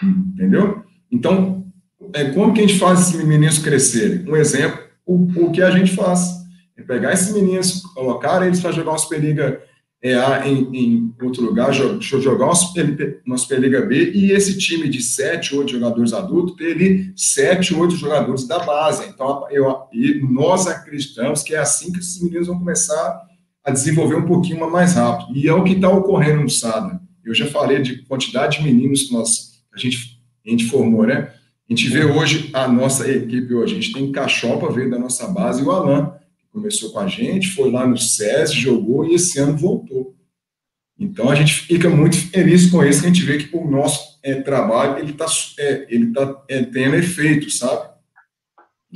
Entendeu? 0.00 0.83
Então, 1.10 1.66
é, 2.12 2.24
como 2.30 2.52
que 2.52 2.60
a 2.60 2.66
gente 2.66 2.78
faz 2.78 3.00
esses 3.00 3.24
meninos 3.24 3.58
crescerem? 3.58 4.24
Um 4.28 4.36
exemplo, 4.36 4.80
o, 5.06 5.46
o 5.46 5.52
que 5.52 5.62
a 5.62 5.70
gente 5.70 5.94
faz 5.94 6.44
é 6.76 6.82
pegar 6.82 7.12
esses 7.12 7.32
meninos, 7.32 7.82
colocar 7.94 8.44
eles 8.46 8.60
para 8.60 8.72
jogar 8.72 8.92
uma 8.92 8.98
Superliga 8.98 9.62
EA 10.02 10.46
em, 10.46 10.68
em 10.76 11.14
outro 11.22 11.42
lugar, 11.42 11.72
jogar 11.72 12.52
uma 13.24 13.38
Superliga 13.38 13.80
B 13.80 14.12
e 14.12 14.32
esse 14.32 14.58
time 14.58 14.86
de 14.86 15.00
sete, 15.00 15.56
oito 15.56 15.72
jogadores 15.72 16.12
adultos 16.12 16.56
ter 16.56 16.72
ali 16.72 17.12
sete, 17.16 17.74
oito 17.74 17.96
jogadores 17.96 18.46
da 18.46 18.58
base. 18.58 19.08
Então, 19.08 19.46
eu, 19.50 19.64
e 19.94 20.20
nós 20.20 20.66
acreditamos 20.66 21.42
que 21.42 21.54
é 21.54 21.58
assim 21.58 21.90
que 21.90 22.00
esses 22.00 22.20
meninos 22.22 22.48
vão 22.48 22.58
começar 22.58 23.18
a 23.64 23.70
desenvolver 23.70 24.16
um 24.16 24.26
pouquinho 24.26 24.70
mais 24.70 24.94
rápido. 24.94 25.34
E 25.34 25.48
é 25.48 25.54
o 25.54 25.64
que 25.64 25.72
está 25.72 25.88
ocorrendo 25.88 26.42
no 26.42 26.50
SADA. 26.50 27.00
Eu 27.24 27.32
já 27.32 27.46
falei 27.46 27.80
de 27.80 28.02
quantidade 28.02 28.58
de 28.58 28.64
meninos 28.64 29.04
que 29.04 29.14
nós, 29.14 29.62
a 29.74 29.78
gente, 29.78 30.13
a 30.46 30.50
gente 30.50 30.66
formou, 30.66 31.06
né? 31.06 31.32
A 31.68 31.72
gente 31.72 31.88
vê 31.88 32.04
hoje 32.04 32.50
a 32.52 32.68
nossa 32.68 33.10
equipe 33.10 33.54
hoje. 33.54 33.72
A 33.72 33.80
gente 33.80 33.92
tem 33.92 34.12
Cachopa, 34.12 34.70
veio 34.70 34.90
da 34.90 34.98
nossa 34.98 35.26
base, 35.28 35.62
e 35.62 35.64
o 35.64 35.70
Alan, 35.70 36.12
que 36.38 36.46
começou 36.52 36.92
com 36.92 36.98
a 36.98 37.06
gente, 37.06 37.52
foi 37.52 37.70
lá 37.70 37.86
no 37.86 37.96
SES, 37.96 38.52
jogou 38.52 39.06
e 39.06 39.14
esse 39.14 39.38
ano 39.38 39.56
voltou. 39.56 40.14
Então 40.98 41.30
a 41.30 41.34
gente 41.34 41.52
fica 41.52 41.88
muito 41.88 42.16
feliz 42.16 42.70
com 42.70 42.84
isso, 42.84 43.00
que 43.00 43.06
a 43.06 43.10
gente 43.10 43.24
vê 43.24 43.38
que 43.38 43.56
o 43.56 43.68
nosso 43.68 44.18
é, 44.22 44.34
trabalho 44.34 44.98
ele 44.98 45.10
está 45.10 45.26
é, 45.58 45.86
ele 45.88 46.12
tá, 46.12 46.44
é, 46.48 46.62
tendo 46.62 46.96
efeito, 46.96 47.50
sabe? 47.50 47.94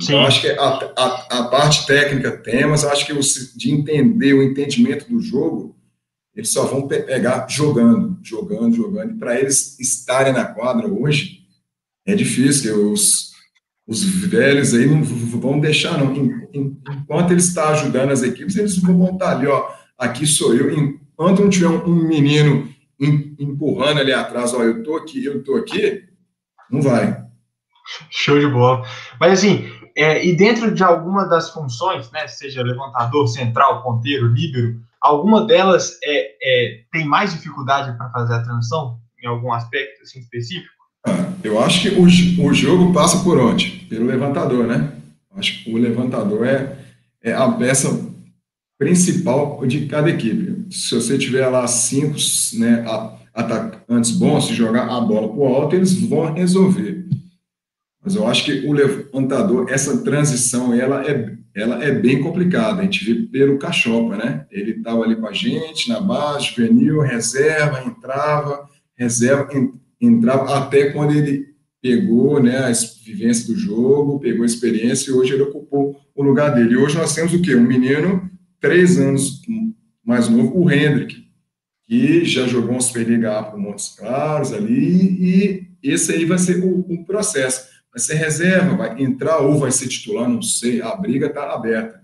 Então, 0.01 0.15
eu 0.15 0.27
acho 0.27 0.39
que 0.39 0.47
a, 0.47 0.93
a, 0.95 1.39
a, 1.39 1.43
parte 1.49 1.85
técnica 1.85 2.31
tem, 2.37 2.65
mas 2.65 2.85
acho 2.85 3.05
que 3.05 3.11
o, 3.11 3.19
de 3.19 3.71
entender 3.71 4.33
o 4.33 4.41
entendimento 4.41 5.09
do 5.09 5.19
jogo, 5.19 5.75
eles 6.33 6.49
só 6.51 6.65
vão 6.65 6.87
pegar 6.87 7.45
jogando, 7.49 8.17
jogando, 8.23 8.73
jogando. 8.73 9.11
E 9.11 9.17
para 9.17 9.37
eles 9.37 9.77
estarem 9.77 10.31
na 10.31 10.45
quadra 10.45 10.87
hoje, 10.87 11.38
é 12.11 12.15
difícil. 12.15 12.91
Os, 12.91 13.31
os 13.87 14.03
velhos 14.03 14.73
aí 14.73 14.85
não 14.85 15.03
vão 15.03 15.59
deixar, 15.59 15.97
não. 15.97 16.13
Enquanto 16.53 17.31
ele 17.31 17.39
está 17.39 17.69
ajudando 17.69 18.11
as 18.11 18.23
equipes, 18.23 18.55
eles 18.55 18.77
vão 18.77 19.13
estar 19.13 19.31
ali, 19.31 19.47
ó. 19.47 19.71
Aqui 19.97 20.25
sou 20.25 20.53
eu. 20.55 20.71
Enquanto 20.73 21.41
não 21.41 21.49
tiver 21.49 21.67
um 21.67 22.07
menino 22.07 22.69
empurrando 22.99 23.99
ali 23.99 24.13
atrás, 24.13 24.53
ó, 24.53 24.63
eu 24.63 24.83
tô 24.83 24.95
aqui, 24.95 25.23
eu 25.23 25.43
tô 25.43 25.55
aqui, 25.55 26.03
não 26.69 26.81
vai. 26.81 27.23
Show 28.09 28.39
de 28.39 28.47
bola. 28.47 28.85
Mas 29.19 29.39
assim, 29.39 29.69
é, 29.95 30.25
e 30.25 30.35
dentro 30.35 30.73
de 30.73 30.83
alguma 30.83 31.25
das 31.25 31.49
funções, 31.49 32.11
né, 32.11 32.27
seja 32.27 32.61
levantador, 32.61 33.27
central, 33.27 33.83
ponteiro, 33.83 34.27
líbero, 34.27 34.79
alguma 35.01 35.45
delas 35.45 35.97
é, 36.03 36.35
é 36.41 36.83
tem 36.91 37.05
mais 37.05 37.33
dificuldade 37.33 37.97
para 37.97 38.09
fazer 38.11 38.33
a 38.35 38.43
transição 38.43 38.99
em 39.21 39.27
algum 39.27 39.51
aspecto 39.51 40.01
assim, 40.03 40.19
específico? 40.19 40.78
Eu 41.43 41.59
acho 41.59 41.81
que 41.81 41.89
o, 41.89 42.47
o 42.47 42.53
jogo 42.53 42.93
passa 42.93 43.23
por 43.23 43.39
onde? 43.39 43.85
Pelo 43.89 44.05
levantador, 44.05 44.67
né? 44.67 44.91
Acho 45.35 45.63
que 45.63 45.73
o 45.73 45.77
levantador 45.77 46.45
é, 46.45 46.77
é 47.23 47.33
a 47.33 47.49
peça 47.49 48.07
principal 48.77 49.65
de 49.65 49.85
cada 49.85 50.09
equipe. 50.09 50.73
Se 50.73 50.95
você 50.95 51.17
tiver 51.17 51.47
lá 51.47 51.65
cinco 51.67 52.15
né, 52.57 52.85
atacantes 53.33 54.11
bons, 54.11 54.47
se 54.47 54.53
jogar 54.53 54.87
a 54.87 55.01
bola 55.01 55.29
para 55.29 55.37
o 55.37 55.45
alto, 55.47 55.75
eles 55.75 55.93
vão 55.93 56.33
resolver. 56.33 57.07
Mas 58.03 58.15
eu 58.15 58.27
acho 58.27 58.45
que 58.45 58.65
o 58.65 58.71
levantador, 58.71 59.69
essa 59.69 59.97
transição, 60.03 60.73
ela 60.73 61.05
é, 61.05 61.33
ela 61.53 61.83
é 61.83 61.91
bem 61.91 62.21
complicada. 62.21 62.81
A 62.81 62.83
gente 62.83 63.03
vê 63.03 63.15
pelo 63.27 63.57
Cachopa, 63.57 64.15
né? 64.15 64.45
Ele 64.51 64.71
estava 64.71 65.03
ali 65.03 65.15
com 65.15 65.27
a 65.27 65.33
gente, 65.33 65.89
na 65.89 65.99
base, 65.99 66.47
juvenil, 66.47 67.01
reserva, 67.01 67.83
entrava, 67.83 68.67
reserva, 68.97 69.43
entrava, 69.53 69.79
até 70.47 70.91
quando 70.91 71.13
ele 71.13 71.49
pegou 71.81 72.41
né, 72.41 72.57
a 72.57 72.71
vivência 73.05 73.47
do 73.47 73.59
jogo, 73.59 74.19
pegou 74.19 74.43
a 74.43 74.45
experiência 74.45 75.09
e 75.09 75.13
hoje 75.13 75.33
ele 75.33 75.43
ocupou 75.43 75.99
o 76.15 76.23
lugar 76.23 76.53
dele. 76.53 76.73
E 76.73 76.77
hoje 76.77 76.97
nós 76.97 77.15
temos 77.15 77.33
o 77.33 77.41
quê? 77.41 77.55
Um 77.55 77.63
menino, 77.63 78.29
três 78.59 78.99
anos 78.99 79.41
mais 80.05 80.27
novo, 80.27 80.59
o 80.59 80.71
Hendrick, 80.71 81.25
que 81.87 82.25
já 82.25 82.47
jogou 82.47 82.75
um 82.75 82.81
Superliga 82.81 83.39
A 83.39 83.43
para 83.43 83.57
o 83.57 83.61
Montes 83.61 83.95
Claros 83.95 84.53
ali, 84.53 84.73
e 84.73 85.67
esse 85.81 86.11
aí 86.11 86.25
vai 86.25 86.37
ser 86.37 86.63
o, 86.63 86.79
o 86.79 87.05
processo 87.05 87.69
vai 87.91 87.99
ser 87.99 88.15
reserva, 88.15 88.75
vai 88.75 89.01
entrar 89.01 89.39
ou 89.39 89.57
vai 89.57 89.71
ser 89.71 89.87
titular, 89.87 90.29
não 90.29 90.41
sei, 90.41 90.81
a 90.81 90.95
briga 90.95 91.27
está 91.27 91.53
aberta. 91.53 91.99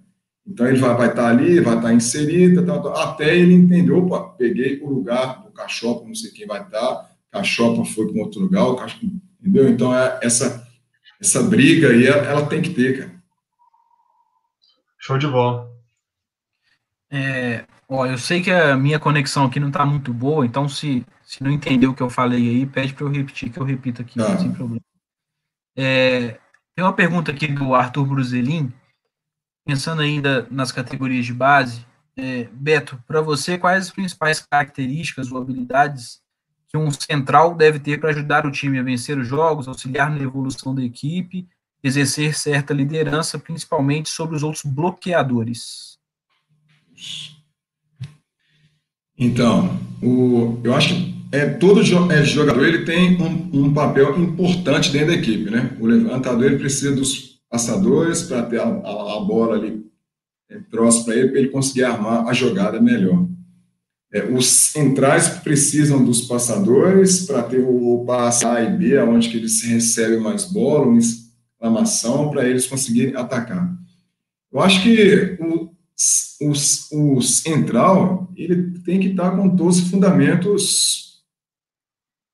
Então 0.46 0.68
ele 0.68 0.78
vai, 0.78 0.92
estar 0.94 1.14
tá 1.14 1.28
ali, 1.28 1.60
vai 1.60 1.76
estar 1.76 1.88
tá 1.88 1.94
inserido, 1.94 2.66
tá, 2.66 3.04
até 3.04 3.36
ele 3.36 3.54
entender, 3.54 3.92
opa, 3.92 4.36
peguei 4.38 4.80
o 4.82 4.90
lugar 4.90 5.44
do 5.44 5.52
Cachopa, 5.52 6.08
não 6.08 6.14
sei 6.14 6.32
quem 6.32 6.46
vai 6.46 6.62
estar, 6.62 6.80
tá, 6.80 7.05
Cachopa 7.36 7.84
foi 7.84 8.08
para 8.08 8.15
um 8.15 8.21
outro 8.21 8.39
lugar, 8.39 8.63
o 8.63 8.76
Cachopa, 8.78 9.06
entendeu? 9.41 9.67
Então 9.67 9.95
é, 9.95 10.19
essa, 10.24 10.65
essa 11.19 11.43
briga 11.43 11.89
aí, 11.89 12.08
ela, 12.08 12.24
ela 12.24 12.45
tem 12.45 12.62
que 12.62 12.74
ter, 12.74 13.00
cara. 13.00 13.24
Show 14.98 15.17
de 15.17 15.28
bola. 15.28 15.69
É, 17.12 17.65
ó, 17.89 18.06
eu 18.06 18.17
sei 18.17 18.41
que 18.41 18.50
a 18.50 18.78
minha 18.78 19.00
conexão 19.00 19.45
aqui 19.45 19.60
não 19.60 19.67
está 19.67 19.86
muito 19.86 20.13
boa, 20.13 20.45
então 20.45 20.67
se, 20.69 21.06
se 21.24 21.43
não 21.43 21.52
entendeu 21.52 21.91
o 21.91 21.93
que 21.93 22.02
eu 22.02 22.10
falei 22.10 22.39
aí, 22.39 22.65
pede 22.65 22.93
para 22.93 23.06
eu 23.06 23.12
repetir, 23.12 23.52
que 23.52 23.60
eu 23.60 23.65
repito 23.65 24.02
aqui, 24.02 24.17
tá. 24.17 24.38
sem 24.38 24.52
problema. 24.52 24.82
É, 25.78 26.39
tem 26.74 26.86
uma 26.86 26.93
pergunta 26.93 27.32
aqui 27.32 27.48
do 27.48 27.76
Arthur 27.76 28.06
Bruzelin, 28.06 28.71
pensando 29.65 30.02
ainda 30.02 30.48
nas 30.50 30.71
categorias 30.71 31.26
de 31.26 31.34
base. 31.34 31.86
É, 32.17 32.45
Beto, 32.45 32.98
para 33.06 33.19
você, 33.19 33.58
quais 33.58 33.88
as 33.88 33.91
principais 33.91 34.39
características 34.39 35.32
ou 35.32 35.41
habilidades 35.41 36.24
que 36.76 36.78
um 36.78 36.92
central 36.92 37.56
deve 37.56 37.80
ter 37.80 38.00
para 38.00 38.10
ajudar 38.10 38.46
o 38.46 38.52
time 38.52 38.78
a 38.78 38.84
vencer 38.84 39.18
os 39.18 39.28
jogos, 39.28 39.68
auxiliar 39.68 40.12
na 40.12 40.22
evolução 40.22 40.76
da 40.76 40.84
equipe, 40.84 41.48
exercer 41.82 42.36
certa 42.36 42.74
liderança, 42.74 43.40
principalmente 43.40 44.10
sobre 44.10 44.36
os 44.36 44.44
outros 44.44 44.64
bloqueadores? 44.66 45.98
Então, 49.18 49.80
o, 50.04 50.60
eu 50.64 50.76
acho 50.76 50.94
que 50.94 51.16
é, 51.32 51.48
todo 51.48 51.82
é, 51.82 52.24
jogador 52.24 52.66
ele 52.66 52.84
tem 52.84 53.22
um, 53.22 53.66
um, 53.66 53.74
papel 53.74 54.20
importante 54.20 54.92
dentro 54.92 55.08
da 55.08 55.14
equipe, 55.14 55.50
né? 55.50 55.76
O 55.80 55.86
levantador 55.86 56.46
ele 56.46 56.60
precisa 56.60 56.94
dos 56.94 57.40
passadores 57.50 58.24
para 58.24 58.44
ter 58.44 58.60
a, 58.60 58.66
a, 58.66 59.18
a, 59.18 59.20
bola 59.22 59.56
ali 59.56 59.86
é, 60.50 60.60
próxima 60.60 61.06
para 61.06 61.16
ele, 61.16 61.30
para 61.30 61.40
ele 61.40 61.50
conseguir 61.50 61.86
armar 61.86 62.28
a 62.28 62.34
jogada 62.34 62.82
melhor. 62.82 63.26
É, 64.13 64.24
os 64.26 64.48
centrais 64.48 65.30
precisam 65.39 66.04
dos 66.04 66.22
passadores 66.22 67.26
para 67.26 67.44
ter 67.44 67.60
o, 67.60 68.04
passe 68.06 68.46
A 68.46 68.62
e 68.62 68.78
B, 68.78 68.98
onde 69.00 69.30
que 69.30 69.38
eles 69.38 69.62
recebem 69.63 70.20
mais 70.20 70.46
bola, 70.46 70.88
uma 70.88 71.00
exclamação, 71.00 72.30
para 72.30 72.48
eles 72.48 72.68
conseguirem 72.68 73.15
atacar. 73.15 73.76
Eu 74.52 74.62
acho 74.62 74.82
que 74.84 75.38
o, 75.39 75.70
o, 76.41 76.52
o 77.15 77.22
central 77.22 78.32
ele 78.36 78.80
tem 78.80 79.00
que 79.00 79.08
estar 79.08 79.32
com 79.32 79.56
todos 79.56 79.80
os 79.80 79.89
fundamentos 79.89 81.06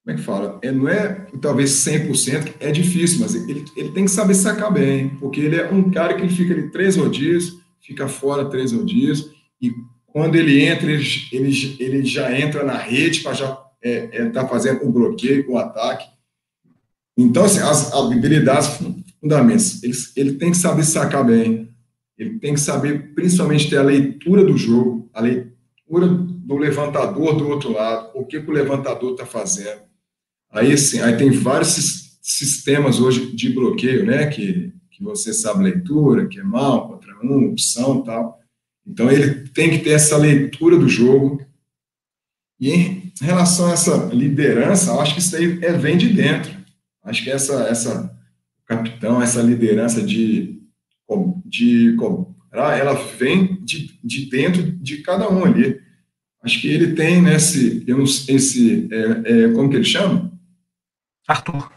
como 0.03 0.15
é 0.15 0.19
que 0.19 0.25
fala? 0.25 0.60
É, 0.63 0.71
não 0.71 0.89
é 0.89 1.27
talvez 1.39 1.69
100%, 1.71 2.55
é 2.60 2.71
difícil, 2.71 3.19
mas 3.19 3.36
ele, 3.36 3.63
ele 3.77 3.91
tem 3.91 4.05
que 4.05 4.12
saber 4.12 4.34
sacar 4.34 4.73
bem, 4.73 5.10
porque 5.17 5.39
ele 5.39 5.55
é 5.55 5.71
um 5.71 5.91
cara 5.91 6.15
que 6.15 6.27
fica 6.27 6.53
ali 6.53 6.71
três 6.71 6.97
rodízios, 6.97 7.60
fica 7.79 8.07
fora 8.07 8.49
três 8.49 8.71
rodízios, 8.71 9.31
e 9.62 9.71
quando 10.12 10.36
ele 10.36 10.63
entra, 10.63 10.91
ele, 10.91 11.78
ele, 11.80 12.06
já 12.06 12.38
entra 12.38 12.63
na 12.63 12.78
rede 12.78 13.21
para 13.21 13.34
já 13.34 13.58
é, 13.82 14.10
é, 14.12 14.30
tá 14.30 14.47
fazendo 14.47 14.86
o 14.86 14.91
bloqueio, 14.91 15.50
o 15.50 15.58
ataque. 15.58 16.08
Então, 17.17 17.45
assim, 17.45 17.60
as 17.60 17.93
habilidades 17.93 18.80
fundamentais, 19.19 19.84
ele, 19.84 19.93
ele 20.15 20.34
tem 20.34 20.52
que 20.52 20.58
saber 20.58 20.84
sacar 20.84 21.26
bem, 21.26 21.69
ele 22.17 22.39
tem 22.39 22.54
que 22.54 22.60
saber, 22.60 23.13
principalmente, 23.13 23.69
ter 23.69 23.78
a 23.78 23.84
leitura 23.84 24.43
do 24.43 24.58
jogo, 24.58 25.10
a 25.13 25.21
leitura 25.21 26.08
do 26.08 26.58
levantador 26.58 27.36
do 27.36 27.47
outro 27.47 27.71
lado, 27.71 28.12
o 28.13 28.26
que, 28.26 28.39
que 28.39 28.50
o 28.50 28.54
levantador 28.54 29.12
está 29.12 29.26
fazendo 29.26 29.91
Aí, 30.52 30.78
sim, 30.78 31.00
aí 31.00 31.15
tem 31.15 31.32
vários 31.32 32.17
sistemas 32.21 33.00
hoje 33.00 33.34
de 33.34 33.50
bloqueio, 33.54 34.06
né, 34.06 34.28
que, 34.28 34.74
que 34.91 35.02
você 35.02 35.34
sabe 35.34 35.63
leitura, 35.63 36.28
que 36.28 36.39
é 36.39 36.43
mal, 36.43 36.89
contra 36.89 37.15
um, 37.24 37.52
opção 37.52 38.04
tal. 38.04 38.40
Então, 38.85 39.11
ele 39.11 39.47
tem 39.49 39.69
que 39.69 39.79
ter 39.79 39.91
essa 39.91 40.17
leitura 40.17 40.77
do 40.77 40.89
jogo. 40.89 41.45
E 42.59 42.71
em 42.71 43.13
relação 43.21 43.67
a 43.67 43.73
essa 43.73 44.09
liderança, 44.13 44.93
acho 44.99 45.13
que 45.15 45.19
isso 45.19 45.35
aí 45.35 45.59
é, 45.63 45.73
vem 45.73 45.97
de 45.97 46.09
dentro. 46.09 46.51
Acho 47.03 47.23
que 47.23 47.31
essa, 47.31 47.63
essa 47.63 48.15
capitão, 48.65 49.21
essa 49.21 49.41
liderança 49.41 50.01
de, 50.01 50.61
de 51.45 51.95
ela 52.53 52.93
vem 52.93 53.63
de, 53.63 53.99
de 54.03 54.29
dentro 54.29 54.63
de 54.63 54.97
cada 54.97 55.29
um 55.29 55.43
ali. 55.43 55.79
Acho 56.43 56.59
que 56.59 56.67
ele 56.67 56.93
tem 56.93 57.21
nesse, 57.21 57.85
né, 57.87 58.03
esse, 58.03 58.87
é, 58.91 59.45
é, 59.45 59.51
como 59.53 59.69
que 59.69 59.75
ele 59.75 59.83
chama? 59.83 60.31
Arthur. 61.27 61.71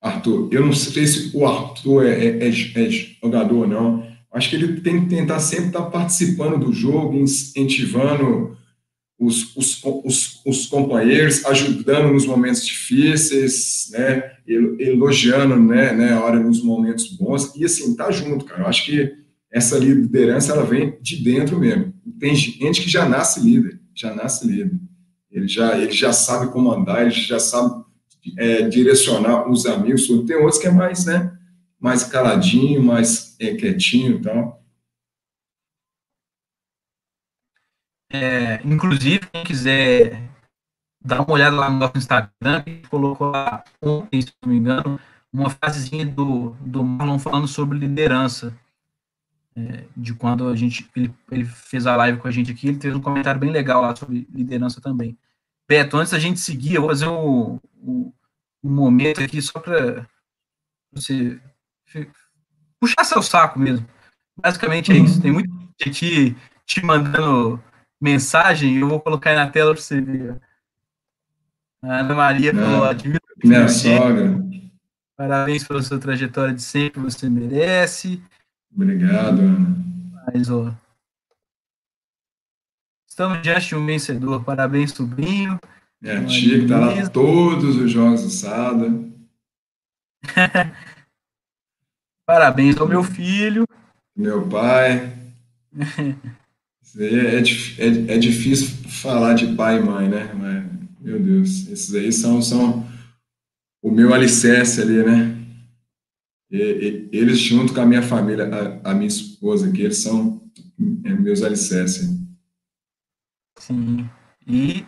Arthur, 0.00 0.48
eu 0.52 0.64
não 0.64 0.72
sei 0.72 1.06
se 1.06 1.36
o 1.36 1.46
Arthur 1.46 2.06
é, 2.06 2.26
é, 2.26 2.48
é, 2.48 2.48
é 2.48 2.90
jogador 2.90 3.56
ou 3.56 3.66
não. 3.66 4.15
Acho 4.36 4.50
que 4.50 4.56
ele 4.56 4.82
tem 4.82 5.00
que 5.00 5.06
tentar 5.08 5.40
sempre 5.40 5.68
estar 5.68 5.84
participando 5.84 6.62
do 6.62 6.70
jogo, 6.70 7.16
incentivando 7.16 8.54
os, 9.18 9.56
os, 9.56 9.82
os, 9.82 10.42
os 10.44 10.66
companheiros, 10.66 11.42
ajudando 11.46 12.12
nos 12.12 12.26
momentos 12.26 12.66
difíceis, 12.66 13.88
né, 13.92 14.32
elogiando, 14.46 15.56
né, 15.56 15.94
né, 15.94 16.12
a 16.12 16.20
hora 16.22 16.38
nos 16.38 16.62
momentos 16.62 17.16
bons, 17.16 17.56
e 17.56 17.64
assim, 17.64 17.96
tá 17.96 18.10
junto, 18.10 18.44
cara. 18.44 18.64
Eu 18.64 18.66
acho 18.66 18.84
que 18.84 19.10
essa 19.50 19.78
liderança, 19.78 20.52
ela 20.52 20.66
vem 20.66 20.98
de 21.00 21.16
dentro 21.24 21.58
mesmo. 21.58 21.94
Tem 22.20 22.34
gente 22.34 22.82
que 22.82 22.90
já 22.90 23.08
nasce 23.08 23.40
líder, 23.40 23.80
já 23.94 24.14
nasce 24.14 24.46
líder. 24.46 24.78
Ele 25.32 25.48
já, 25.48 25.78
ele 25.78 25.92
já 25.92 26.12
sabe 26.12 26.52
comandar, 26.52 27.00
ele 27.00 27.10
já 27.10 27.38
sabe 27.38 27.82
é, 28.36 28.68
direcionar 28.68 29.50
os 29.50 29.64
amigos, 29.64 30.06
tem 30.26 30.36
outros 30.36 30.58
que 30.58 30.66
é 30.66 30.70
mais, 30.70 31.06
né, 31.06 31.32
mais 31.80 32.04
caladinho, 32.04 32.82
mais 32.82 33.25
é, 33.38 33.54
quietinho 33.56 34.18
e 34.18 34.22
tal. 34.22 34.62
É, 38.12 38.62
inclusive, 38.64 39.26
quem 39.30 39.44
quiser 39.44 40.22
dá 41.04 41.22
uma 41.22 41.32
olhada 41.32 41.56
lá 41.56 41.70
no 41.70 41.78
nosso 41.78 41.96
Instagram, 41.96 42.62
que 42.64 42.88
colocou 42.88 43.30
lá 43.30 43.64
ontem, 43.82 44.22
se 44.22 44.32
não 44.42 44.52
me 44.52 44.58
engano, 44.58 45.00
uma 45.32 45.50
frasezinha 45.50 46.06
do, 46.06 46.50
do 46.60 46.82
Marlon 46.82 47.18
falando 47.18 47.46
sobre 47.46 47.78
liderança. 47.78 48.56
É, 49.58 49.86
de 49.96 50.12
quando 50.12 50.48
a 50.48 50.54
gente 50.54 50.86
ele, 50.94 51.14
ele 51.30 51.46
fez 51.46 51.86
a 51.86 51.96
live 51.96 52.18
com 52.18 52.28
a 52.28 52.30
gente 52.30 52.52
aqui, 52.52 52.68
ele 52.68 52.78
fez 52.78 52.94
um 52.94 53.00
comentário 53.00 53.40
bem 53.40 53.50
legal 53.50 53.80
lá 53.80 53.96
sobre 53.96 54.28
liderança 54.30 54.82
também. 54.82 55.16
Beto, 55.66 55.96
antes 55.96 56.12
da 56.12 56.18
gente 56.18 56.38
seguir, 56.40 56.74
eu 56.74 56.82
vou 56.82 56.90
fazer 56.90 57.08
um, 57.08 57.58
um, 57.82 58.12
um 58.62 58.70
momento 58.70 59.22
aqui 59.22 59.40
só 59.40 59.58
para 59.58 60.06
você 60.92 61.40
puxar 62.80 63.04
seu 63.04 63.22
saco 63.22 63.58
mesmo. 63.58 63.86
Basicamente 64.40 64.92
é 64.92 64.96
isso. 64.96 65.20
Tem 65.20 65.32
muita 65.32 65.50
gente 65.50 65.88
aqui 65.88 66.36
te 66.64 66.84
mandando 66.84 67.62
mensagem, 68.00 68.76
eu 68.76 68.88
vou 68.88 69.00
colocar 69.00 69.30
aí 69.30 69.36
na 69.36 69.48
tela 69.48 69.72
para 69.72 69.82
você 69.82 70.00
ver. 70.00 70.40
A 71.82 72.00
Ana 72.00 72.14
Maria 72.14 72.54
falou, 72.54 72.84
admiro 72.84 73.20
minha 73.42 73.68
sogra. 73.68 74.44
Parabéns 75.16 75.64
pela 75.64 75.82
sua 75.82 75.98
trajetória 75.98 76.52
de 76.52 76.62
sempre, 76.62 77.00
você 77.00 77.28
merece. 77.28 78.22
Obrigado, 78.74 79.40
Ana. 79.40 79.76
Mas, 80.26 80.50
ó, 80.50 80.74
estamos 83.08 83.40
diante 83.40 83.68
de 83.68 83.76
um 83.76 83.86
vencedor. 83.86 84.44
Parabéns, 84.44 84.90
sobrinho. 84.92 85.58
Minha 86.00 86.26
tia 86.26 86.58
que 86.58 86.64
está 86.64 86.78
lá 86.78 87.08
todos 87.08 87.76
os 87.76 87.90
jogos 87.90 88.22
do 88.22 88.30
Sada. 88.30 88.86
Parabéns 92.26 92.76
ao 92.76 92.88
meu 92.88 93.04
filho. 93.04 93.64
Meu 94.16 94.48
pai. 94.48 95.12
é, 96.98 97.04
é, 97.04 97.38
é, 97.38 98.14
é, 98.14 98.18
difícil 98.18 98.88
falar 98.88 99.34
de 99.34 99.54
pai 99.54 99.78
e 99.78 99.82
mãe, 99.82 100.08
né? 100.08 100.34
Mas, 100.34 100.64
meu 101.00 101.22
Deus, 101.22 101.68
esses 101.68 101.94
aí 101.94 102.12
são, 102.12 102.42
são 102.42 102.84
o 103.80 103.92
meu 103.92 104.12
alicerce 104.12 104.82
ali, 104.82 105.04
né? 105.04 105.36
E, 106.50 107.08
e, 107.12 107.16
eles, 107.16 107.38
junto 107.38 107.72
com 107.72 107.80
a 107.80 107.86
minha 107.86 108.02
família, 108.02 108.48
a, 108.82 108.90
a 108.90 108.94
minha 108.94 109.06
esposa 109.06 109.68
aqui, 109.68 109.82
eles 109.82 109.98
são 109.98 110.42
é, 111.04 111.12
meus 111.14 111.42
alicerces. 111.42 112.10
Sim. 113.56 114.10
E 114.44 114.84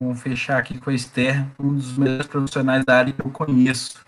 vamos 0.00 0.20
fechar 0.20 0.58
aqui 0.58 0.80
com 0.80 0.90
a 0.90 0.94
Esther, 0.94 1.46
um 1.60 1.74
dos 1.74 1.96
melhores 1.96 2.26
profissionais 2.26 2.84
da 2.84 2.98
área 2.98 3.12
que 3.12 3.20
eu 3.20 3.30
conheço. 3.30 4.04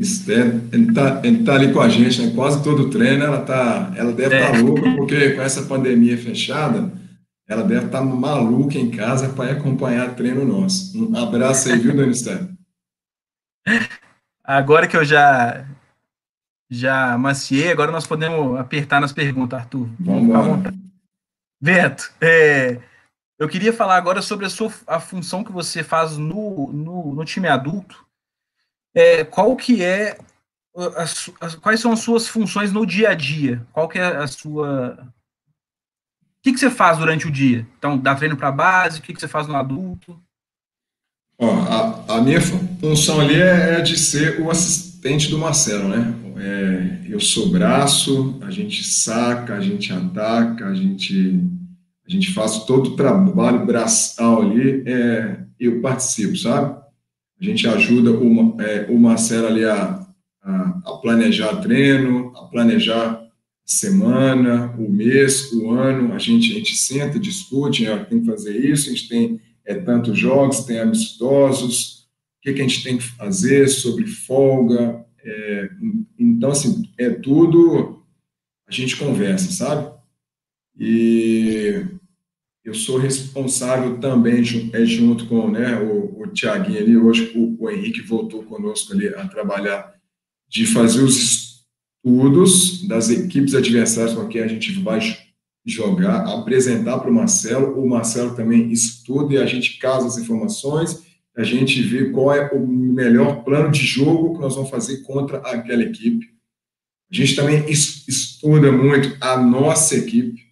Esther, 0.00 0.62
ele 0.72 0.94
tá, 0.94 1.20
tá 1.44 1.54
ali 1.54 1.74
com 1.74 1.80
a 1.80 1.88
gente, 1.88 2.22
né? 2.22 2.32
Quase 2.34 2.64
todo 2.64 2.88
treino, 2.88 3.22
ela 3.22 3.42
tá, 3.42 3.92
ela 3.94 4.12
deve 4.12 4.34
estar 4.34 4.52
tá 4.52 4.56
é. 4.56 4.62
louca, 4.62 4.90
porque 4.96 5.30
com 5.32 5.42
essa 5.42 5.62
pandemia 5.64 6.16
fechada, 6.16 6.90
ela 7.46 7.62
deve 7.62 7.84
estar 7.84 7.98
tá 7.98 8.04
maluca 8.04 8.78
em 8.78 8.90
casa 8.90 9.28
para 9.28 9.52
acompanhar 9.52 10.14
treino 10.14 10.42
nosso. 10.46 10.98
Um 10.98 11.14
abraço 11.14 11.68
aí, 11.68 11.78
viu, 11.78 11.94
Dona 11.94 12.12
Esther? 12.12 12.48
Agora 14.42 14.88
que 14.88 14.96
eu 14.96 15.04
já 15.04 15.66
já 16.72 17.18
maciei, 17.18 17.70
agora 17.72 17.90
nós 17.90 18.06
podemos 18.06 18.58
apertar 18.58 19.00
nas 19.00 19.12
perguntas, 19.12 19.58
Arthur. 19.58 19.88
Vamos 19.98 20.28
lá. 20.28 20.72
Veto, 21.60 22.12
é, 22.20 22.80
eu 23.38 23.48
queria 23.48 23.72
falar 23.72 23.96
agora 23.96 24.22
sobre 24.22 24.46
a, 24.46 24.48
sua, 24.48 24.72
a 24.86 25.00
função 25.00 25.42
que 25.42 25.50
você 25.50 25.82
faz 25.82 26.16
no, 26.16 26.72
no, 26.72 27.14
no 27.14 27.24
time 27.24 27.48
adulto. 27.48 28.06
É, 28.94 29.24
qual 29.24 29.54
que 29.56 29.82
é 29.82 30.18
a, 30.76 31.04
a, 31.46 31.56
quais 31.60 31.80
são 31.80 31.92
as 31.92 32.00
suas 32.00 32.28
funções 32.28 32.72
no 32.72 32.84
dia 32.84 33.10
a 33.10 33.14
dia? 33.14 33.66
Qual 33.72 33.88
que 33.88 33.98
é 33.98 34.04
a 34.04 34.26
sua 34.26 35.12
o 36.40 36.42
que, 36.42 36.54
que 36.54 36.58
você 36.58 36.70
faz 36.70 36.96
durante 36.96 37.26
o 37.26 37.30
dia? 37.30 37.66
Então, 37.78 37.98
dá 37.98 38.14
treino 38.14 38.34
para 38.34 38.50
base, 38.50 38.98
o 38.98 39.02
que, 39.02 39.12
que 39.12 39.20
você 39.20 39.28
faz 39.28 39.46
no 39.46 39.54
adulto? 39.54 40.18
Ó, 41.38 41.50
a, 41.50 42.16
a 42.16 42.20
minha 42.22 42.40
função 42.40 43.20
ali 43.20 43.34
é, 43.34 43.74
é 43.74 43.80
de 43.82 43.98
ser 43.98 44.40
o 44.40 44.50
assistente 44.50 45.28
do 45.28 45.36
Marcelo, 45.36 45.90
né? 45.90 46.14
É, 46.38 47.12
eu 47.12 47.20
sou 47.20 47.50
braço, 47.50 48.38
a 48.40 48.50
gente 48.50 48.82
saca, 48.82 49.54
a 49.54 49.60
gente 49.60 49.92
ataca, 49.92 50.66
a 50.66 50.74
gente, 50.74 51.42
a 52.06 52.10
gente 52.10 52.32
faz 52.32 52.64
todo 52.64 52.92
o 52.92 52.96
trabalho 52.96 53.66
braçal 53.66 54.40
ali, 54.40 54.82
é, 54.86 55.40
eu 55.58 55.82
participo, 55.82 56.38
sabe? 56.38 56.79
A 57.40 57.44
gente 57.44 57.66
ajuda 57.66 58.10
o, 58.10 58.60
é, 58.60 58.86
o 58.90 58.98
Marcelo 58.98 59.46
ali 59.46 59.64
a, 59.64 60.06
a, 60.42 60.80
a 60.84 60.92
planejar 61.00 61.56
treino, 61.56 62.32
a 62.36 62.44
planejar 62.44 63.20
semana, 63.64 64.74
o 64.76 64.90
mês, 64.90 65.52
o 65.52 65.70
ano, 65.70 66.12
a 66.12 66.18
gente, 66.18 66.52
a 66.52 66.54
gente 66.56 66.76
senta, 66.76 67.18
discute, 67.18 67.88
ó, 67.88 68.04
tem 68.04 68.20
que 68.20 68.26
fazer 68.26 68.56
isso, 68.58 68.90
a 68.90 68.92
gente 68.92 69.08
tem 69.08 69.40
é, 69.64 69.74
tantos 69.74 70.18
jogos, 70.18 70.64
tem 70.64 70.80
amistosos, 70.80 72.00
o 72.38 72.42
que, 72.42 72.52
que 72.52 72.60
a 72.60 72.66
gente 72.66 72.82
tem 72.82 72.98
que 72.98 73.04
fazer 73.04 73.68
sobre 73.68 74.06
folga, 74.06 75.04
é, 75.24 75.70
então, 76.18 76.50
assim, 76.50 76.90
é 76.98 77.10
tudo, 77.10 78.02
a 78.66 78.72
gente 78.72 78.96
conversa, 78.96 79.50
sabe? 79.52 79.90
E 80.78 81.84
eu 82.64 82.74
sou 82.74 82.98
responsável 82.98 83.98
também, 83.98 84.42
é, 84.72 84.84
junto 84.84 85.26
com 85.26 85.50
né, 85.50 85.80
o, 85.80 86.22
o 86.22 86.26
Tiaguinho 86.28 86.78
ali, 86.78 86.96
hoje 86.96 87.32
o, 87.34 87.56
o 87.64 87.70
Henrique 87.70 88.02
voltou 88.02 88.42
conosco 88.44 88.92
ali 88.92 89.08
a 89.08 89.26
trabalhar, 89.26 89.94
de 90.48 90.66
fazer 90.66 91.02
os 91.02 91.16
estudos 92.04 92.86
das 92.86 93.08
equipes 93.08 93.54
adversárias 93.54 94.14
com 94.14 94.28
quem 94.28 94.42
a 94.42 94.48
gente 94.48 94.72
vai 94.80 95.00
jogar, 95.64 96.26
apresentar 96.26 96.98
para 96.98 97.10
o 97.10 97.14
Marcelo, 97.14 97.80
o 97.80 97.88
Marcelo 97.88 98.34
também 98.34 98.72
estuda 98.72 99.34
e 99.34 99.38
a 99.38 99.46
gente 99.46 99.78
casa 99.78 100.06
as 100.06 100.18
informações 100.18 101.08
a 101.36 101.44
gente 101.44 101.80
vê 101.82 102.10
qual 102.10 102.34
é 102.34 102.50
o 102.52 102.66
melhor 102.66 103.44
plano 103.44 103.70
de 103.70 103.80
jogo 103.80 104.34
que 104.34 104.40
nós 104.40 104.54
vamos 104.54 104.70
fazer 104.70 104.98
contra 105.02 105.38
aquela 105.38 105.82
equipe. 105.82 106.28
A 107.10 107.14
gente 107.14 107.34
também 107.34 107.64
estuda 107.68 108.70
muito 108.70 109.16
a 109.20 109.36
nossa 109.36 109.96
equipe, 109.96 110.49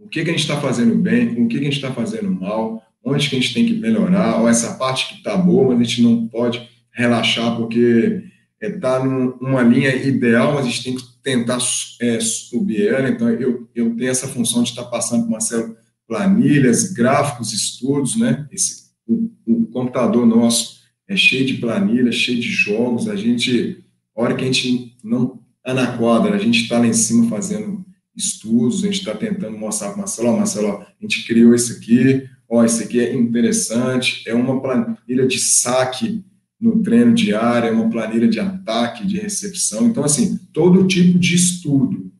o 0.00 0.08
que, 0.08 0.24
que 0.24 0.30
a 0.30 0.32
gente 0.32 0.42
está 0.42 0.60
fazendo 0.60 0.96
bem, 0.96 1.42
o 1.42 1.46
que, 1.46 1.58
que 1.58 1.60
a 1.60 1.64
gente 1.64 1.76
está 1.76 1.92
fazendo 1.92 2.30
mal, 2.30 2.82
onde 3.04 3.28
que 3.28 3.36
a 3.36 3.40
gente 3.40 3.54
tem 3.54 3.66
que 3.66 3.74
melhorar, 3.74 4.40
ou 4.40 4.48
essa 4.48 4.74
parte 4.74 5.08
que 5.08 5.14
está 5.16 5.36
boa, 5.36 5.68
mas 5.68 5.80
a 5.80 5.84
gente 5.84 6.02
não 6.02 6.26
pode 6.26 6.68
relaxar 6.92 7.56
porque 7.56 8.24
está 8.60 8.96
é, 8.96 9.04
numa 9.04 9.62
linha 9.62 9.94
ideal, 9.94 10.54
mas 10.54 10.66
a 10.66 10.68
gente 10.68 10.84
tem 10.84 10.94
que 10.96 11.02
tentar 11.22 11.58
é, 12.00 12.20
subir 12.20 12.88
ela. 12.88 13.08
Então, 13.08 13.28
eu, 13.30 13.68
eu 13.74 13.96
tenho 13.96 14.10
essa 14.10 14.28
função 14.28 14.62
de 14.62 14.70
estar 14.70 14.84
tá 14.84 14.90
passando 14.90 15.22
para 15.22 15.32
Marcelo 15.32 15.76
planilhas, 16.06 16.92
gráficos, 16.92 17.52
estudos, 17.52 18.16
né? 18.16 18.46
Esse, 18.50 18.90
o, 19.06 19.30
o, 19.46 19.66
computador 19.66 20.26
nosso 20.26 20.80
é 21.08 21.16
cheio 21.16 21.46
de 21.46 21.54
planilhas, 21.54 22.16
cheio 22.16 22.40
de 22.40 22.48
jogos, 22.48 23.08
a 23.08 23.14
gente, 23.14 23.84
hora 24.14 24.34
que 24.34 24.42
a 24.42 24.46
gente 24.46 24.96
não 25.04 25.40
está 25.58 25.72
na 25.72 25.96
quadra, 25.96 26.34
a 26.34 26.38
gente 26.38 26.62
está 26.62 26.78
lá 26.78 26.86
em 26.86 26.92
cima 26.92 27.28
fazendo 27.28 27.84
estudos, 28.16 28.82
a 28.82 28.86
gente 28.86 28.98
está 28.98 29.14
tentando 29.14 29.56
mostrar 29.56 29.88
para 29.88 29.96
o 29.96 29.98
Marcelo, 30.00 30.36
Marcelo, 30.36 30.78
a 30.82 30.86
gente 31.00 31.26
criou 31.26 31.54
isso 31.54 31.72
aqui, 31.72 32.28
ó, 32.48 32.64
isso 32.64 32.82
aqui 32.82 33.00
é 33.00 33.14
interessante, 33.14 34.22
é 34.26 34.34
uma 34.34 34.60
planilha 34.60 35.26
de 35.26 35.38
saque 35.38 36.24
no 36.60 36.82
treino 36.82 37.14
diário, 37.14 37.68
é 37.68 37.72
uma 37.72 37.88
planilha 37.88 38.28
de 38.28 38.38
ataque, 38.38 39.06
de 39.06 39.18
recepção, 39.18 39.86
então, 39.86 40.04
assim, 40.04 40.38
todo 40.52 40.86
tipo 40.86 41.18
de 41.18 41.34
estudo 41.34 42.10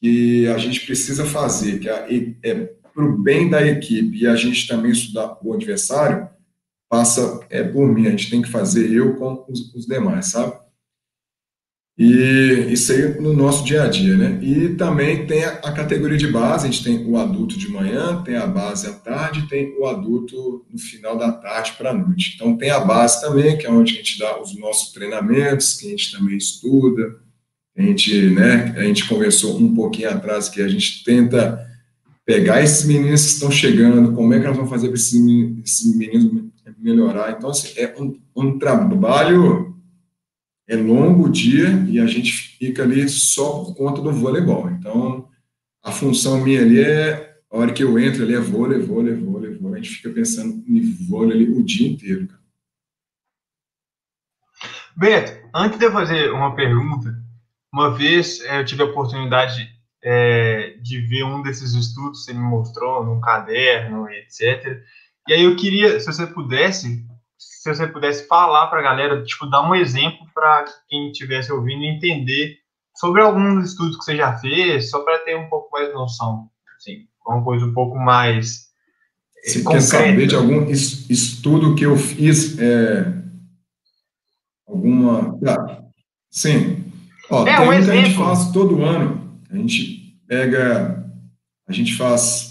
que 0.00 0.46
a 0.48 0.58
gente 0.58 0.84
precisa 0.86 1.24
fazer, 1.24 1.78
que 1.78 1.88
é, 1.88 2.34
é 2.42 2.54
para 2.92 3.04
o 3.04 3.18
bem 3.18 3.48
da 3.48 3.64
equipe 3.66 4.18
e 4.18 4.26
a 4.26 4.34
gente 4.34 4.66
também 4.66 4.90
estudar 4.90 5.38
o 5.42 5.52
adversário, 5.52 6.28
passa 6.88 7.40
é, 7.48 7.62
por 7.62 7.86
mim, 7.92 8.06
a 8.06 8.10
gente 8.10 8.30
tem 8.30 8.42
que 8.42 8.50
fazer 8.50 8.90
eu 8.90 9.14
com 9.16 9.44
os, 9.48 9.72
os 9.74 9.86
demais, 9.86 10.26
sabe? 10.26 10.58
E 12.02 12.72
isso 12.72 12.92
aí 12.92 13.20
no 13.20 13.34
nosso 13.34 13.62
dia 13.62 13.82
a 13.82 13.86
dia, 13.86 14.16
né? 14.16 14.38
E 14.40 14.70
também 14.70 15.26
tem 15.26 15.44
a, 15.44 15.50
a, 15.50 15.70
categoria 15.70 16.16
de 16.16 16.28
base, 16.28 16.66
a 16.66 16.70
gente 16.70 16.82
tem 16.82 17.04
o 17.04 17.18
adulto 17.18 17.58
de 17.58 17.68
manhã, 17.68 18.22
tem 18.22 18.36
a 18.36 18.46
base 18.46 18.86
à 18.86 18.92
tarde, 18.94 19.46
tem 19.50 19.76
o 19.78 19.84
adulto 19.84 20.64
no 20.72 20.78
final 20.78 21.18
da 21.18 21.30
tarde 21.30 21.74
para 21.76 21.90
a 21.90 21.94
noite. 21.94 22.32
Então 22.34 22.56
tem 22.56 22.70
a 22.70 22.80
base 22.80 23.20
também, 23.20 23.58
que 23.58 23.66
é 23.66 23.70
onde 23.70 23.92
a 23.92 23.96
gente 23.96 24.18
dá 24.18 24.40
os 24.40 24.58
nossos 24.58 24.94
treinamentos, 24.94 25.74
que 25.74 25.88
a 25.88 25.90
gente 25.90 26.16
também 26.16 26.38
estuda. 26.38 27.16
A 27.76 27.82
gente, 27.82 28.30
né, 28.30 28.74
a 28.78 28.82
gente 28.84 29.06
conversou 29.06 29.58
um 29.58 29.74
pouquinho 29.74 30.08
atrás 30.08 30.48
que 30.48 30.62
a 30.62 30.68
gente 30.68 31.04
tenta 31.04 31.60
pegar 32.24 32.62
esses 32.62 32.86
meninos 32.86 33.26
que 33.26 33.32
estão 33.32 33.50
chegando, 33.50 34.14
como 34.14 34.32
é 34.32 34.40
que 34.40 34.46
nós 34.46 34.56
vamos 34.56 34.70
fazer 34.70 34.88
para 34.88 34.96
esses 34.96 35.94
meninos 35.94 36.44
melhorar. 36.78 37.32
Então, 37.36 37.50
assim, 37.50 37.78
é 37.78 37.94
um, 37.98 38.18
um 38.34 38.58
trabalho, 38.58 39.76
é 40.70 40.76
longo 40.76 41.24
o 41.24 41.28
dia 41.28 41.66
e 41.88 41.98
a 41.98 42.06
gente 42.06 42.32
fica 42.32 42.84
ali 42.84 43.08
só 43.08 43.64
por 43.64 43.74
conta 43.74 44.00
do 44.00 44.12
voleibol. 44.12 44.70
Então, 44.70 45.28
a 45.82 45.90
função 45.90 46.40
minha 46.40 46.60
ali 46.60 46.80
é, 46.80 47.36
a 47.50 47.58
hora 47.58 47.72
que 47.72 47.82
eu 47.82 47.98
entro 47.98 48.22
ali 48.22 48.34
é 48.34 48.38
vôlei, 48.38 48.78
vôlei, 48.78 49.14
vôlei, 49.14 49.56
vôlei. 49.56 49.80
A 49.80 49.82
gente 49.82 49.96
fica 49.96 50.10
pensando 50.10 50.62
em 50.68 50.80
vôlei 51.08 51.32
ali 51.32 51.50
o 51.50 51.64
dia 51.64 51.90
inteiro, 51.90 52.28
cara. 52.28 52.40
Beto, 54.96 55.48
antes 55.52 55.76
de 55.76 55.86
eu 55.86 55.92
fazer 55.92 56.30
uma 56.30 56.54
pergunta, 56.54 57.18
uma 57.72 57.90
vez 57.90 58.40
eh, 58.44 58.60
eu 58.60 58.64
tive 58.64 58.82
a 58.82 58.86
oportunidade 58.86 59.68
é, 60.04 60.76
de 60.80 61.00
ver 61.00 61.24
um 61.24 61.42
desses 61.42 61.74
estudos 61.74 62.20
que 62.20 62.26
você 62.26 62.32
me 62.32 62.44
mostrou 62.44 63.04
num 63.04 63.20
caderno, 63.20 64.08
etc. 64.08 64.80
E 65.26 65.32
aí 65.32 65.42
eu 65.42 65.56
queria, 65.56 65.98
se 65.98 66.06
você 66.06 66.26
pudesse, 66.28 67.04
se 67.60 67.68
você 67.68 67.86
pudesse 67.86 68.26
falar 68.26 68.68
para 68.68 68.80
a 68.80 68.82
galera, 68.82 69.22
tipo, 69.22 69.44
dar 69.44 69.68
um 69.68 69.74
exemplo 69.74 70.26
para 70.32 70.64
quem 70.88 71.10
estivesse 71.10 71.52
ouvindo 71.52 71.84
entender 71.84 72.56
sobre 72.96 73.20
alguns 73.20 73.68
estudos 73.68 73.98
que 73.98 74.04
você 74.04 74.16
já 74.16 74.34
fez, 74.38 74.88
só 74.88 75.00
para 75.00 75.18
ter 75.18 75.36
um 75.36 75.46
pouco 75.50 75.70
mais 75.70 75.88
de 75.88 75.92
noção, 75.92 76.48
assim, 76.74 77.06
uma 77.26 77.44
coisa 77.44 77.66
um 77.66 77.74
pouco 77.74 77.98
mais 77.98 78.70
você 79.44 79.62
concreta. 79.62 79.72
quer 79.72 79.80
saber 79.82 80.26
de 80.26 80.34
algum 80.34 80.70
estudo 80.70 81.74
que 81.74 81.84
eu 81.84 81.98
fiz, 81.98 82.58
é, 82.58 83.12
alguma... 84.66 85.38
Ah, 85.46 85.82
sim. 86.30 86.90
Ó, 87.30 87.46
é, 87.46 87.60
um, 87.60 87.64
um 87.64 87.68
que 87.68 87.90
a 87.90 87.94
gente 87.94 88.16
faz 88.16 88.50
todo 88.52 88.82
ano, 88.82 89.38
a 89.50 89.56
gente 89.56 90.18
pega, 90.26 91.12
a 91.68 91.72
gente 91.72 91.94
faz 91.94 92.49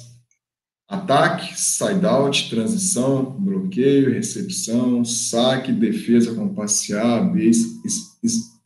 Ataque, 0.90 1.54
side-out, 1.56 2.50
transição, 2.50 3.24
bloqueio, 3.40 4.12
recepção, 4.12 5.06
saque, 5.06 5.72
defesa 5.72 6.34
com 6.34 6.52
passe 6.56 6.96
A, 6.96 7.20
B, 7.20 7.52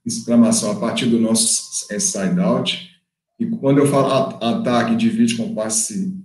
exclamação 0.05 0.71
a 0.71 0.75
partir 0.75 1.07
do 1.07 1.19
nosso 1.19 1.85
é, 1.91 1.99
side-out. 1.99 2.89
E 3.37 3.45
quando 3.45 3.79
eu 3.79 3.87
falo 3.87 4.37
ataque, 4.41 4.95
divide 4.95 5.35
com 5.35 5.53
passe 5.53 6.15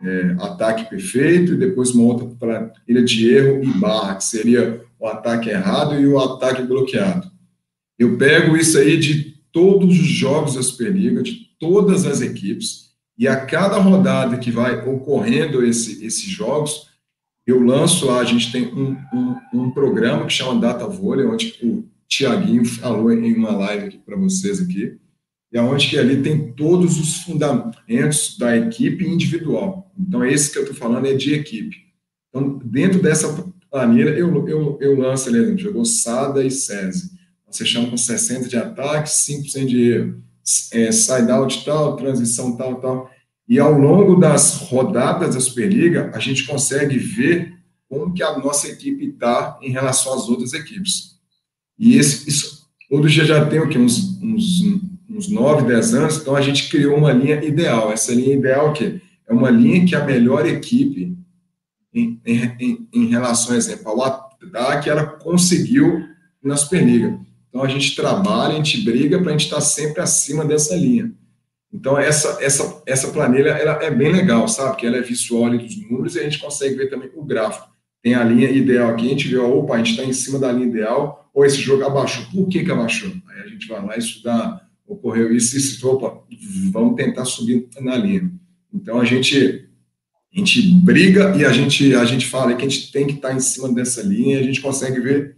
é, 0.00 0.36
ataque 0.40 0.88
perfeito 0.88 1.52
e 1.52 1.58
depois 1.58 1.90
uma 1.90 2.04
outra 2.04 2.28
para 2.38 2.72
ilha 2.88 3.04
de 3.04 3.28
erro 3.28 3.62
e 3.62 3.78
barra, 3.78 4.14
que 4.16 4.24
seria 4.24 4.82
o 4.98 5.06
ataque 5.06 5.50
errado 5.50 6.00
e 6.00 6.06
o 6.06 6.18
ataque 6.18 6.62
bloqueado. 6.62 7.30
Eu 7.98 8.16
pego 8.16 8.56
isso 8.56 8.78
aí 8.78 8.98
de 8.98 9.36
todos 9.52 9.98
os 9.98 10.06
jogos 10.06 10.54
da 10.54 10.62
Superliga, 10.62 11.22
de 11.22 11.50
todas 11.58 12.06
as 12.06 12.20
equipes, 12.20 12.85
e 13.18 13.26
a 13.26 13.46
cada 13.46 13.78
rodada 13.78 14.36
que 14.36 14.50
vai 14.50 14.86
ocorrendo 14.86 15.64
esse, 15.64 16.04
esses 16.04 16.24
jogos, 16.24 16.88
eu 17.46 17.62
lanço 17.62 18.06
lá, 18.06 18.20
a 18.20 18.24
gente 18.24 18.52
tem 18.52 18.66
um, 18.66 18.96
um, 19.12 19.36
um 19.54 19.70
programa 19.70 20.26
que 20.26 20.32
chama 20.32 20.60
Data 20.60 20.86
Volley, 20.86 21.26
onde 21.26 21.58
o 21.62 21.88
Tiaguinho 22.06 22.64
falou 22.64 23.10
em 23.10 23.34
uma 23.34 23.52
live 23.52 23.86
aqui 23.86 23.98
para 23.98 24.16
vocês 24.16 24.60
aqui, 24.60 24.98
e 25.50 25.58
onde 25.58 25.88
que 25.88 25.98
ali 25.98 26.22
tem 26.22 26.52
todos 26.52 26.98
os 26.98 27.22
fundamentos 27.22 28.36
da 28.36 28.56
equipe 28.56 29.06
individual. 29.06 29.90
Então, 29.98 30.24
esse 30.24 30.52
que 30.52 30.58
eu 30.58 30.62
estou 30.62 30.76
falando 30.76 31.06
é 31.06 31.14
de 31.14 31.32
equipe. 31.34 31.86
Então, 32.28 32.58
dentro 32.62 33.00
dessa 33.00 33.32
planilha, 33.70 34.10
eu, 34.10 34.46
eu, 34.46 34.78
eu 34.80 34.98
lanço 34.98 35.28
ali, 35.28 35.56
jogou 35.56 35.84
Sada 35.84 36.44
e 36.44 36.50
SESI. 36.50 37.12
Você 37.48 37.64
chama 37.64 37.88
com 37.88 37.96
60 37.96 38.48
de 38.48 38.56
ataque, 38.56 39.08
5% 39.08 39.66
de 39.66 39.90
erro 39.90 40.25
é, 40.72 40.92
side-out 40.92 41.64
tal, 41.64 41.96
transição 41.96 42.56
tal, 42.56 42.76
tal. 42.76 43.10
E 43.48 43.58
ao 43.58 43.72
longo 43.72 44.16
das 44.16 44.56
rodadas 44.56 45.34
da 45.34 45.40
Superliga, 45.40 46.10
a 46.14 46.18
gente 46.18 46.44
consegue 46.44 46.98
ver 46.98 47.54
como 47.88 48.12
que 48.12 48.22
a 48.22 48.38
nossa 48.38 48.68
equipe 48.68 49.06
está 49.06 49.58
em 49.62 49.70
relação 49.70 50.14
às 50.14 50.28
outras 50.28 50.52
equipes. 50.52 51.16
E 51.78 51.96
esse, 51.96 52.28
isso, 52.28 52.66
todo 52.88 53.08
dia 53.08 53.24
já 53.24 53.44
tem 53.46 53.60
o 53.60 53.68
quê? 53.68 53.78
Uns, 53.78 54.20
uns, 54.20 54.62
uns 55.08 55.28
9, 55.28 55.66
10 55.66 55.94
anos, 55.94 56.16
então 56.16 56.34
a 56.34 56.40
gente 56.40 56.68
criou 56.68 56.96
uma 56.96 57.12
linha 57.12 57.44
ideal. 57.44 57.92
Essa 57.92 58.12
linha 58.12 58.34
ideal 58.34 58.72
que 58.72 59.00
é 59.28 59.32
uma 59.32 59.50
linha 59.50 59.86
que 59.86 59.94
a 59.94 60.04
melhor 60.04 60.46
equipe 60.46 61.16
em, 61.94 62.20
em, 62.24 62.88
em 62.92 63.06
relação, 63.06 63.56
exemplo, 63.56 63.88
ao 63.88 64.02
ataque, 64.02 64.90
ela 64.90 65.06
conseguiu 65.06 66.04
na 66.42 66.56
Superliga. 66.56 67.18
Então 67.56 67.64
a 67.64 67.70
gente 67.70 67.96
trabalha, 67.96 68.52
a 68.52 68.56
gente 68.56 68.82
briga 68.82 69.18
para 69.18 69.30
a 69.30 69.32
gente 69.32 69.44
estar 69.44 69.56
tá 69.56 69.62
sempre 69.62 70.02
acima 70.02 70.44
dessa 70.44 70.76
linha. 70.76 71.10
Então 71.72 71.98
essa 71.98 72.36
essa 72.42 72.82
essa 72.84 73.08
planilha 73.08 73.48
ela 73.48 73.82
é 73.82 73.90
bem 73.90 74.12
legal, 74.12 74.46
sabe? 74.46 74.76
Que 74.76 74.86
ela 74.86 74.98
é 74.98 75.00
visual 75.00 75.46
ali 75.46 75.56
dos 75.56 75.74
números 75.90 76.16
e 76.16 76.20
a 76.20 76.24
gente 76.24 76.38
consegue 76.38 76.74
ver 76.74 76.90
também 76.90 77.08
o 77.14 77.24
gráfico. 77.24 77.66
Tem 78.02 78.14
a 78.14 78.22
linha 78.22 78.50
ideal 78.50 78.90
aqui, 78.90 79.06
a 79.06 79.08
gente 79.08 79.28
vê, 79.28 79.38
opa, 79.38 79.74
a 79.74 79.78
gente 79.78 79.92
está 79.92 80.04
em 80.04 80.12
cima 80.12 80.38
da 80.38 80.52
linha 80.52 80.66
ideal, 80.66 81.30
ou 81.32 81.46
esse 81.46 81.56
jogo 81.56 81.82
abaixou. 81.82 82.26
Por 82.26 82.46
que 82.46 82.62
que 82.62 82.70
abaixou? 82.70 83.10
Aí 83.26 83.40
a 83.40 83.46
gente 83.46 83.66
vai 83.66 83.82
lá 83.82 83.96
estudar, 83.96 84.68
ocorreu 84.86 85.34
isso, 85.34 85.56
isso, 85.56 85.88
opa, 85.88 86.22
vamos 86.70 86.94
tentar 86.94 87.24
subir 87.24 87.66
na 87.80 87.96
linha. 87.96 88.30
Então 88.72 89.00
a 89.00 89.04
gente 89.06 89.66
a 90.30 90.38
gente 90.38 90.60
briga 90.60 91.34
e 91.34 91.42
a 91.42 91.52
gente 91.52 91.94
a 91.94 92.04
gente 92.04 92.26
fala 92.26 92.54
que 92.54 92.66
a 92.66 92.68
gente 92.68 92.92
tem 92.92 93.06
que 93.06 93.14
estar 93.14 93.30
tá 93.30 93.34
em 93.34 93.40
cima 93.40 93.72
dessa 93.72 94.02
linha 94.02 94.36
e 94.36 94.40
a 94.40 94.42
gente 94.42 94.60
consegue 94.60 95.00
ver 95.00 95.35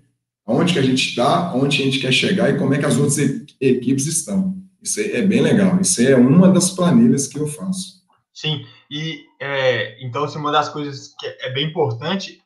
onde 0.49 0.73
que 0.73 0.79
a 0.79 0.83
gente 0.83 1.11
está, 1.11 1.55
onde 1.55 1.81
a 1.81 1.85
gente 1.85 1.99
quer 2.01 2.13
chegar 2.13 2.49
e 2.49 2.57
como 2.57 2.73
é 2.73 2.79
que 2.79 2.87
as 2.87 2.97
outras 2.97 3.19
equipes 3.61 4.07
estão. 4.07 4.57
Isso 4.83 5.01
é 5.01 5.21
bem 5.21 5.43
legal. 5.43 5.79
Isso 5.81 6.01
é 6.01 6.17
uma 6.17 6.49
das 6.49 6.71
planilhas 6.71 7.27
que 7.27 7.39
eu 7.39 7.47
faço. 7.47 7.99
Sim, 8.33 8.65
e 8.91 9.25
é, 9.41 10.03
então 10.05 10.25
assim, 10.25 10.39
uma 10.39 10.51
das 10.51 10.69
coisas 10.69 11.13
que 11.19 11.27
é 11.27 11.53
bem 11.53 11.67
importante 11.67 12.41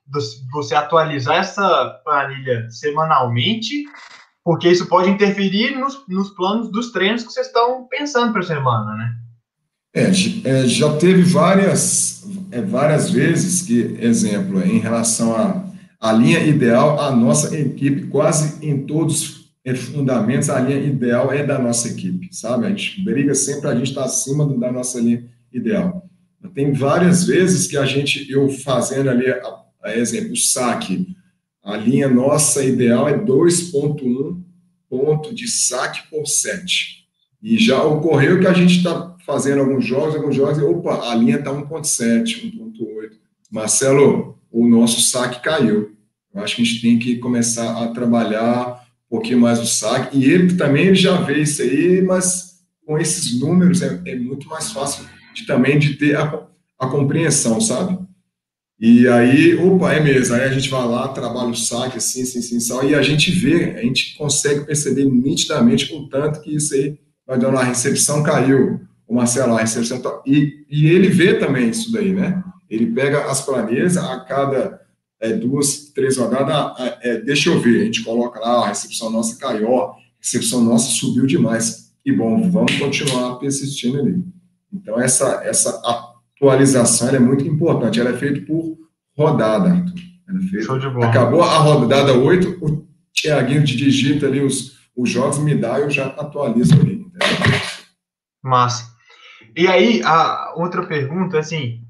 você 0.50 0.74
atualizar 0.74 1.36
essa 1.36 2.00
planilha 2.04 2.68
semanalmente, 2.70 3.84
porque 4.44 4.68
isso 4.68 4.86
pode 4.86 5.08
interferir 5.08 5.78
nos, 5.78 6.02
nos 6.08 6.30
planos 6.30 6.70
dos 6.70 6.90
treinos 6.90 7.22
que 7.22 7.32
vocês 7.32 7.46
estão 7.46 7.86
pensando 7.88 8.32
para 8.32 8.40
a 8.40 8.46
semana, 8.46 8.96
né? 8.96 9.14
É, 9.94 10.10
é, 10.44 10.66
já 10.66 10.96
teve 10.96 11.22
várias, 11.22 12.26
é, 12.50 12.62
várias 12.62 13.10
vezes 13.10 13.60
que, 13.62 13.96
exemplo, 14.00 14.62
em 14.64 14.78
relação 14.78 15.36
a 15.36 15.71
a 16.02 16.12
linha 16.12 16.40
ideal, 16.40 16.98
a 16.98 17.14
nossa 17.14 17.56
equipe, 17.56 18.08
quase 18.08 18.66
em 18.66 18.84
todos 18.84 19.52
os 19.64 19.78
fundamentos, 19.84 20.50
a 20.50 20.58
linha 20.58 20.80
ideal 20.80 21.32
é 21.32 21.46
da 21.46 21.60
nossa 21.60 21.86
equipe, 21.86 22.28
sabe? 22.34 22.66
A 22.66 22.70
gente 22.70 23.04
briga 23.04 23.36
sempre, 23.36 23.68
a 23.68 23.74
gente 23.76 23.90
está 23.90 24.02
acima 24.02 24.44
da 24.58 24.72
nossa 24.72 25.00
linha 25.00 25.24
ideal. 25.52 26.10
Tem 26.54 26.72
várias 26.72 27.24
vezes 27.24 27.68
que 27.68 27.76
a 27.76 27.86
gente, 27.86 28.28
eu 28.28 28.48
fazendo 28.48 29.10
ali, 29.10 29.30
a, 29.30 29.62
a 29.84 29.96
exemplo, 29.96 30.32
o 30.32 30.36
saque, 30.36 31.06
a 31.62 31.76
linha 31.76 32.08
nossa 32.08 32.64
ideal 32.64 33.08
é 33.08 33.16
2.1 33.16 34.42
ponto 34.90 35.32
de 35.32 35.46
saque 35.46 36.10
por 36.10 36.26
set. 36.26 37.06
E 37.40 37.56
já 37.58 37.80
ocorreu 37.80 38.40
que 38.40 38.46
a 38.48 38.52
gente 38.52 38.78
está 38.78 39.16
fazendo 39.24 39.60
alguns 39.60 39.84
jogos, 39.84 40.16
alguns 40.16 40.34
jogos, 40.34 40.58
e 40.58 40.62
opa, 40.62 41.10
a 41.12 41.14
linha 41.14 41.36
está 41.36 41.52
1.7, 41.52 42.52
1.8. 42.58 43.12
Marcelo, 43.52 44.36
o 44.50 44.68
nosso 44.68 45.00
saque 45.00 45.40
caiu. 45.40 45.91
Eu 46.34 46.42
acho 46.42 46.56
que 46.56 46.62
a 46.62 46.64
gente 46.64 46.80
tem 46.80 46.98
que 46.98 47.16
começar 47.16 47.82
a 47.82 47.88
trabalhar 47.88 48.82
um 49.06 49.16
pouquinho 49.16 49.40
mais 49.40 49.60
o 49.60 49.66
saque. 49.66 50.16
E 50.16 50.24
ele 50.24 50.54
também 50.54 50.94
já 50.94 51.20
vê 51.20 51.42
isso 51.42 51.62
aí, 51.62 52.00
mas 52.02 52.52
com 52.86 52.98
esses 52.98 53.38
números 53.38 53.82
é, 53.82 54.00
é 54.06 54.16
muito 54.16 54.48
mais 54.48 54.72
fácil 54.72 55.04
de, 55.34 55.46
também 55.46 55.78
de 55.78 55.94
ter 55.94 56.16
a, 56.16 56.46
a 56.78 56.86
compreensão, 56.86 57.60
sabe? 57.60 57.98
E 58.80 59.06
aí, 59.06 59.54
opa, 59.54 59.92
é 59.92 60.00
mesmo. 60.00 60.34
Aí 60.34 60.42
a 60.42 60.52
gente 60.52 60.68
vai 60.68 60.84
lá, 60.84 61.08
trabalha 61.08 61.50
o 61.50 61.54
saque, 61.54 61.98
assim, 61.98 62.22
assim, 62.22 62.40
assim, 62.40 62.56
assim, 62.56 62.88
e 62.88 62.94
a 62.94 63.02
gente 63.02 63.30
vê, 63.30 63.76
a 63.76 63.82
gente 63.82 64.16
consegue 64.16 64.64
perceber 64.64 65.04
nitidamente 65.04 65.94
o 65.94 66.08
tanto 66.08 66.40
que 66.40 66.56
isso 66.56 66.74
aí 66.74 66.98
vai 67.24 67.38
dando 67.38 67.58
a 67.58 67.62
recepção 67.62 68.22
caiu, 68.22 68.80
o 69.06 69.14
Marcelo, 69.14 69.54
a 69.54 69.60
recepção 69.60 70.00
tá, 70.00 70.20
e, 70.26 70.64
e 70.68 70.86
ele 70.86 71.08
vê 71.08 71.34
também 71.34 71.68
isso 71.68 71.92
daí, 71.92 72.12
né? 72.12 72.42
Ele 72.68 72.86
pega 72.86 73.30
as 73.30 73.40
planilhas 73.42 73.96
a 73.96 74.18
cada 74.20 74.80
é, 75.22 75.32
duas, 75.32 75.92
três 75.94 76.16
rodadas, 76.16 76.74
é, 77.00 77.18
deixa 77.18 77.48
eu 77.48 77.60
ver, 77.60 77.82
a 77.82 77.84
gente 77.84 78.02
coloca 78.02 78.40
lá, 78.40 78.64
a 78.64 78.66
recepção 78.66 79.08
nossa 79.08 79.38
caiu, 79.38 79.80
a 79.80 79.94
recepção 80.20 80.60
nossa 80.60 80.90
subiu 80.90 81.24
demais. 81.26 81.92
E 82.04 82.10
bom, 82.10 82.50
vamos 82.50 82.76
continuar 82.76 83.36
persistindo 83.36 84.00
ali. 84.00 84.20
Então, 84.72 85.00
essa, 85.00 85.40
essa 85.44 85.80
atualização 86.36 87.08
é 87.10 87.20
muito 87.20 87.46
importante, 87.46 88.00
ela 88.00 88.10
é 88.10 88.16
feita 88.16 88.44
por 88.44 88.76
rodada, 89.16 89.70
Arthur. 89.70 89.94
É 90.28 90.48
feita, 90.48 91.06
acabou 91.06 91.42
a 91.42 91.58
rodada 91.58 92.14
8, 92.14 92.58
o 92.60 92.84
Tiaguinho 93.12 93.62
digita 93.62 94.26
ali 94.26 94.40
os, 94.40 94.76
os 94.96 95.08
jogos, 95.08 95.38
me 95.38 95.54
dá 95.54 95.78
e 95.78 95.82
eu 95.82 95.90
já 95.90 96.06
atualizo 96.06 96.74
ali. 96.74 96.94
Entendeu? 96.94 97.60
Massa. 98.42 98.90
E 99.54 99.68
aí, 99.68 100.02
a 100.02 100.54
outra 100.56 100.84
pergunta, 100.84 101.38
assim, 101.38 101.82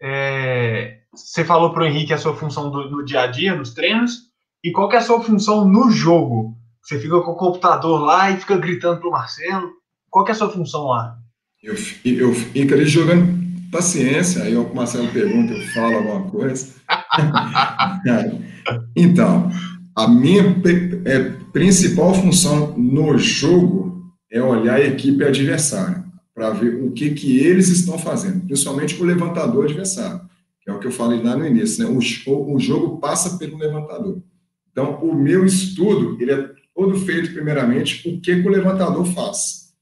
é, 0.00 0.99
você 1.14 1.44
falou 1.44 1.72
para 1.72 1.82
o 1.82 1.86
Henrique 1.86 2.12
a 2.12 2.18
sua 2.18 2.36
função 2.36 2.70
do, 2.70 2.90
no 2.90 3.04
dia 3.04 3.22
a 3.22 3.26
dia, 3.26 3.54
nos 3.54 3.74
treinos, 3.74 4.30
e 4.62 4.70
qual 4.70 4.88
que 4.88 4.96
é 4.96 4.98
a 4.98 5.02
sua 5.02 5.22
função 5.22 5.66
no 5.66 5.90
jogo? 5.90 6.56
Você 6.82 6.98
fica 6.98 7.20
com 7.20 7.32
o 7.32 7.36
computador 7.36 8.00
lá 8.00 8.30
e 8.30 8.38
fica 8.38 8.56
gritando 8.56 9.00
para 9.00 9.08
o 9.08 9.12
Marcelo. 9.12 9.70
Qual 10.08 10.24
que 10.24 10.30
é 10.30 10.34
a 10.34 10.36
sua 10.36 10.50
função 10.50 10.86
lá? 10.86 11.16
Eu, 11.62 11.74
eu 12.04 12.34
fico 12.34 12.74
ali 12.74 12.86
jogando 12.86 13.40
paciência, 13.70 14.42
aí 14.42 14.56
o 14.56 14.74
Marcelo 14.74 15.08
pergunta, 15.08 15.52
eu 15.52 15.66
falo 15.72 15.96
alguma 15.96 16.30
coisa. 16.30 16.74
então, 18.96 19.50
a 19.94 20.08
minha 20.08 20.42
é, 21.04 21.18
principal 21.52 22.14
função 22.14 22.74
no 22.76 23.16
jogo 23.18 24.02
é 24.30 24.42
olhar 24.42 24.76
a 24.76 24.80
equipe 24.80 25.22
adversária 25.24 26.04
para 26.34 26.50
ver 26.50 26.82
o 26.82 26.92
que, 26.92 27.10
que 27.10 27.38
eles 27.38 27.68
estão 27.68 27.98
fazendo, 27.98 28.46
principalmente 28.46 29.00
o 29.00 29.04
levantador 29.04 29.64
adversário, 29.64 30.22
é 30.70 30.74
o 30.74 30.78
que 30.78 30.86
eu 30.86 30.92
falei 30.92 31.22
lá 31.22 31.36
no 31.36 31.46
início, 31.46 31.84
né? 31.84 31.90
o, 31.90 32.54
o 32.54 32.58
jogo 32.58 32.98
passa 32.98 33.36
pelo 33.38 33.58
levantador. 33.58 34.22
Então, 34.70 34.96
o 35.02 35.14
meu 35.14 35.44
estudo, 35.44 36.16
ele 36.20 36.32
é 36.32 36.50
todo 36.74 36.96
feito, 36.96 37.32
primeiramente, 37.32 38.08
o 38.08 38.20
que, 38.20 38.40
que 38.40 38.48
o 38.48 38.50
levantador 38.50 39.04
faz. 39.06 39.72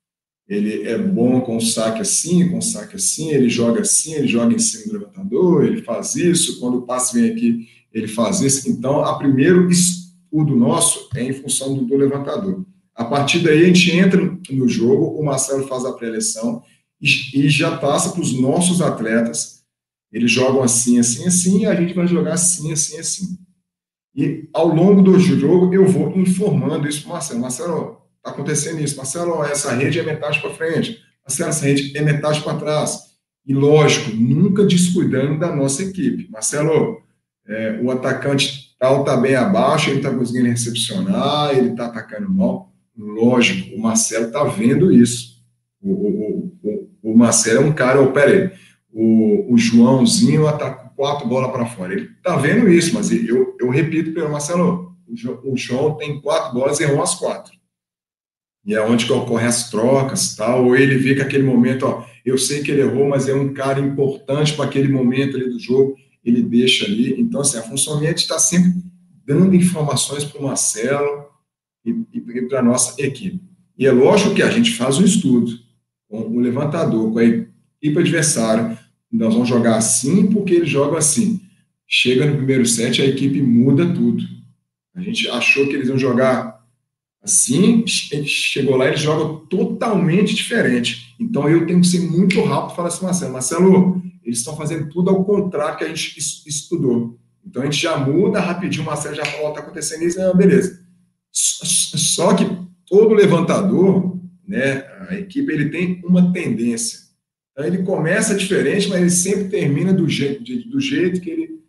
ele 0.49 0.89
é 0.89 0.99
bom 0.99 1.41
com 1.41 1.61
saque 1.61 2.01
assim, 2.01 2.49
com 2.49 2.61
saque 2.61 2.97
assim, 2.97 3.31
ele 3.31 3.49
joga 3.49 3.83
assim, 3.83 4.15
ele 4.15 4.27
joga 4.27 4.55
em 4.55 4.59
cima 4.59 4.87
do 4.87 4.99
levantador, 4.99 5.65
ele 5.65 5.83
faz 5.83 6.15
isso, 6.17 6.59
quando 6.59 6.79
o 6.79 6.83
passe 6.83 7.15
vem 7.15 7.31
aqui, 7.31 7.69
ele 7.93 8.09
faz 8.09 8.41
isso. 8.41 8.69
Então, 8.69 9.05
a 9.05 9.19
primeiro 9.19 9.71
estudo 9.71 10.57
nosso 10.57 11.09
é 11.15 11.23
em 11.23 11.33
função 11.33 11.75
do, 11.75 11.85
do 11.85 11.97
levantador. 11.97 12.65
A 12.95 13.05
partir 13.05 13.39
daí, 13.41 13.63
a 13.63 13.67
gente 13.67 13.93
entra 13.93 14.21
no 14.51 14.69
jogo, 14.69 15.21
o 15.21 15.25
Marcelo 15.25 15.69
faz 15.69 15.85
a 15.85 15.93
pré-eleção 15.93 16.63
e, 17.01 17.07
e 17.35 17.49
já 17.49 17.77
passa 17.77 18.11
para 18.11 18.21
os 18.21 18.33
nossos 18.33 18.81
atletas. 18.81 19.58
Eles 20.13 20.31
jogam 20.31 20.63
assim, 20.63 20.99
assim, 20.99 21.27
assim, 21.27 21.61
e 21.61 21.67
a 21.67 21.75
gente 21.75 21.95
vai 21.95 22.07
jogar 22.07 22.35
assim, 22.35 22.73
assim, 22.73 22.99
assim. 22.99 23.39
E 24.15 24.49
ao 24.53 24.67
longo 24.69 25.03
do 25.03 25.19
jogo, 25.19 25.73
eu 25.73 25.87
vou 25.87 26.17
informando 26.17 26.89
isso 26.89 27.03
para 27.03 27.11
o 27.11 27.13
Marcelo. 27.13 27.41
Marcelo, 27.41 28.03
está 28.17 28.31
acontecendo 28.31 28.81
isso. 28.81 28.97
Marcelo, 28.97 29.45
essa 29.45 29.73
rede 29.73 30.01
é 30.01 30.03
metade 30.03 30.41
para 30.41 30.55
frente. 30.55 30.99
Marcelo, 31.25 31.51
essa 31.51 31.65
rede 31.65 31.97
é 31.97 32.03
metade 32.03 32.41
para 32.41 32.59
trás. 32.59 33.09
E 33.47 33.55
lógico, 33.55 34.15
nunca 34.17 34.65
descuidando 34.65 35.39
da 35.39 35.55
nossa 35.55 35.83
equipe. 35.83 36.29
Marcelo, 36.31 37.01
é, 37.47 37.81
o 37.83 37.91
atacante 37.91 38.69
tal 38.79 39.01
está 39.01 39.17
bem 39.17 39.35
abaixo, 39.35 39.91
ele 39.91 39.99
está 39.99 40.15
conseguindo 40.15 40.49
recepcionar, 40.49 41.57
ele 41.57 41.71
está 41.71 41.87
atacando 41.87 42.29
mal. 42.31 42.73
Lógico, 42.97 43.75
o 43.75 43.81
Marcelo 43.81 44.27
está 44.27 44.45
vendo 44.45 44.93
isso. 44.93 45.39
O, 45.81 45.93
o, 45.93 46.53
o, 46.63 46.91
o, 47.03 47.17
Marcelo 47.17 47.63
é 47.63 47.65
um 47.67 47.73
cara, 47.73 48.01
oh, 48.01 48.13
peraí, 48.13 48.51
o, 48.93 49.53
o 49.53 49.59
Joãozinho 49.59 50.47
atacou 50.47 50.91
quatro 50.97 51.29
bolas 51.29 51.53
para 51.53 51.67
fora. 51.67 51.93
Ele 51.93 52.11
está 52.17 52.37
vendo 52.37 52.69
isso, 52.69 52.95
mas 52.95 53.11
eu, 53.11 53.57
eu 53.61 53.69
repito 53.71 54.13
para 54.13 54.23
ele, 54.23 54.33
Marcelo, 54.33 54.97
o 55.45 55.57
João 55.57 55.95
tem 55.95 56.21
quatro 56.21 56.55
bolas 56.55 56.81
e 56.81 56.85
errou 56.85 57.03
as 57.03 57.15
quatro. 57.15 57.53
E 58.65 58.75
é 58.75 58.83
onde 58.83 59.07
que 59.07 59.13
ocorrem 59.13 59.47
as 59.47 59.71
trocas, 59.71 60.35
tal, 60.37 60.67
ou 60.67 60.77
ele 60.77 60.99
vê 60.99 61.15
que 61.15 61.23
aquele 61.23 61.45
momento, 61.45 61.87
ó, 61.87 62.05
eu 62.25 62.37
sei 62.37 62.63
que 62.63 62.71
ele 62.71 62.83
errou, 62.83 63.09
mas 63.09 63.29
é 63.29 63.35
um 63.35 63.55
cara 63.55 63.81
importante 63.81 64.55
para 64.55 64.67
aquele 64.67 64.89
momento 64.89 65.37
ali 65.37 65.49
do 65.49 65.59
jogo, 65.59 65.97
ele 66.25 66.43
deixa 66.43 66.85
ali. 66.85 67.19
Então, 67.19 67.41
assim, 67.41 67.57
a 67.57 67.63
função 67.63 68.03
é 68.03 68.11
estar 68.11 68.39
sempre 68.39 68.75
dando 69.25 69.55
informações 69.55 70.25
para 70.25 70.41
o 70.41 70.45
Marcelo, 70.45 71.29
e, 71.85 72.05
e 72.13 72.43
para 72.43 72.61
a 72.61 72.63
nossa 72.63 73.01
equipe. 73.03 73.41
E 73.77 73.87
é 73.87 73.93
lógico 73.93 74.35
que 74.35 74.43
a 74.43 74.51
gente 74.51 74.75
faz 74.75 74.99
um 74.99 75.05
estudo 75.05 75.53
com 76.09 76.21
o 76.21 76.41
levantador, 76.41 77.13
com 77.13 77.19
a 77.19 77.25
equipe 77.25 77.99
adversária. 77.99 78.78
Nós 79.11 79.33
vamos 79.33 79.49
jogar 79.49 79.77
assim 79.77 80.27
porque 80.27 80.55
eles 80.55 80.69
jogam 80.69 80.97
assim. 80.97 81.41
Chega 81.87 82.27
no 82.27 82.37
primeiro 82.37 82.67
set, 82.67 83.01
a 83.01 83.07
equipe 83.07 83.41
muda 83.41 83.93
tudo. 83.93 84.23
A 84.95 85.01
gente 85.01 85.29
achou 85.29 85.67
que 85.67 85.75
eles 85.75 85.89
iam 85.89 85.99
jogar 85.99 86.59
assim, 87.23 87.85
chegou 87.87 88.77
lá, 88.77 88.87
eles 88.87 89.01
jogam 89.01 89.47
totalmente 89.47 90.35
diferente. 90.35 91.15
Então 91.19 91.49
eu 91.49 91.67
tenho 91.67 91.81
que 91.81 91.87
ser 91.87 92.01
muito 92.01 92.43
rápido 92.43 92.73
e 92.73 92.77
falar 92.77 92.89
assim, 92.89 93.05
Marcelo, 93.05 93.33
Marcelo, 93.33 94.03
eles 94.25 94.39
estão 94.39 94.57
fazendo 94.57 94.89
tudo 94.89 95.11
ao 95.11 95.25
contrário 95.25 95.79
que 95.79 95.85
a 95.85 95.89
gente 95.89 96.19
estudou. 96.19 97.19
Então 97.45 97.63
a 97.63 97.65
gente 97.65 97.81
já 97.81 97.97
muda 97.97 98.41
rapidinho, 98.41 98.83
o 98.83 98.87
Marcelo 98.87 99.15
já 99.15 99.25
falou, 99.25 99.49
está 99.49 99.61
acontecendo 99.61 100.05
isso, 100.05 100.21
ah, 100.21 100.35
beleza. 100.35 100.81
Só 101.33 102.35
que 102.35 102.45
todo 102.87 103.15
levantador, 103.15 104.19
né, 104.47 104.85
a 105.09 105.15
equipe, 105.15 105.53
ele 105.53 105.71
tem 105.71 106.01
uma 106.05 106.33
tendência. 106.33 107.08
Ele 107.59 107.83
começa 107.83 108.37
diferente, 108.37 108.89
mas 108.89 109.01
ele 109.01 109.11
sempre 109.11 109.45
termina 109.49 109.93
do 109.93 110.09
jeito, 110.09 110.43
do 110.69 110.81
jeito 110.81 111.21
que, 111.21 111.31
ele, 111.31 111.61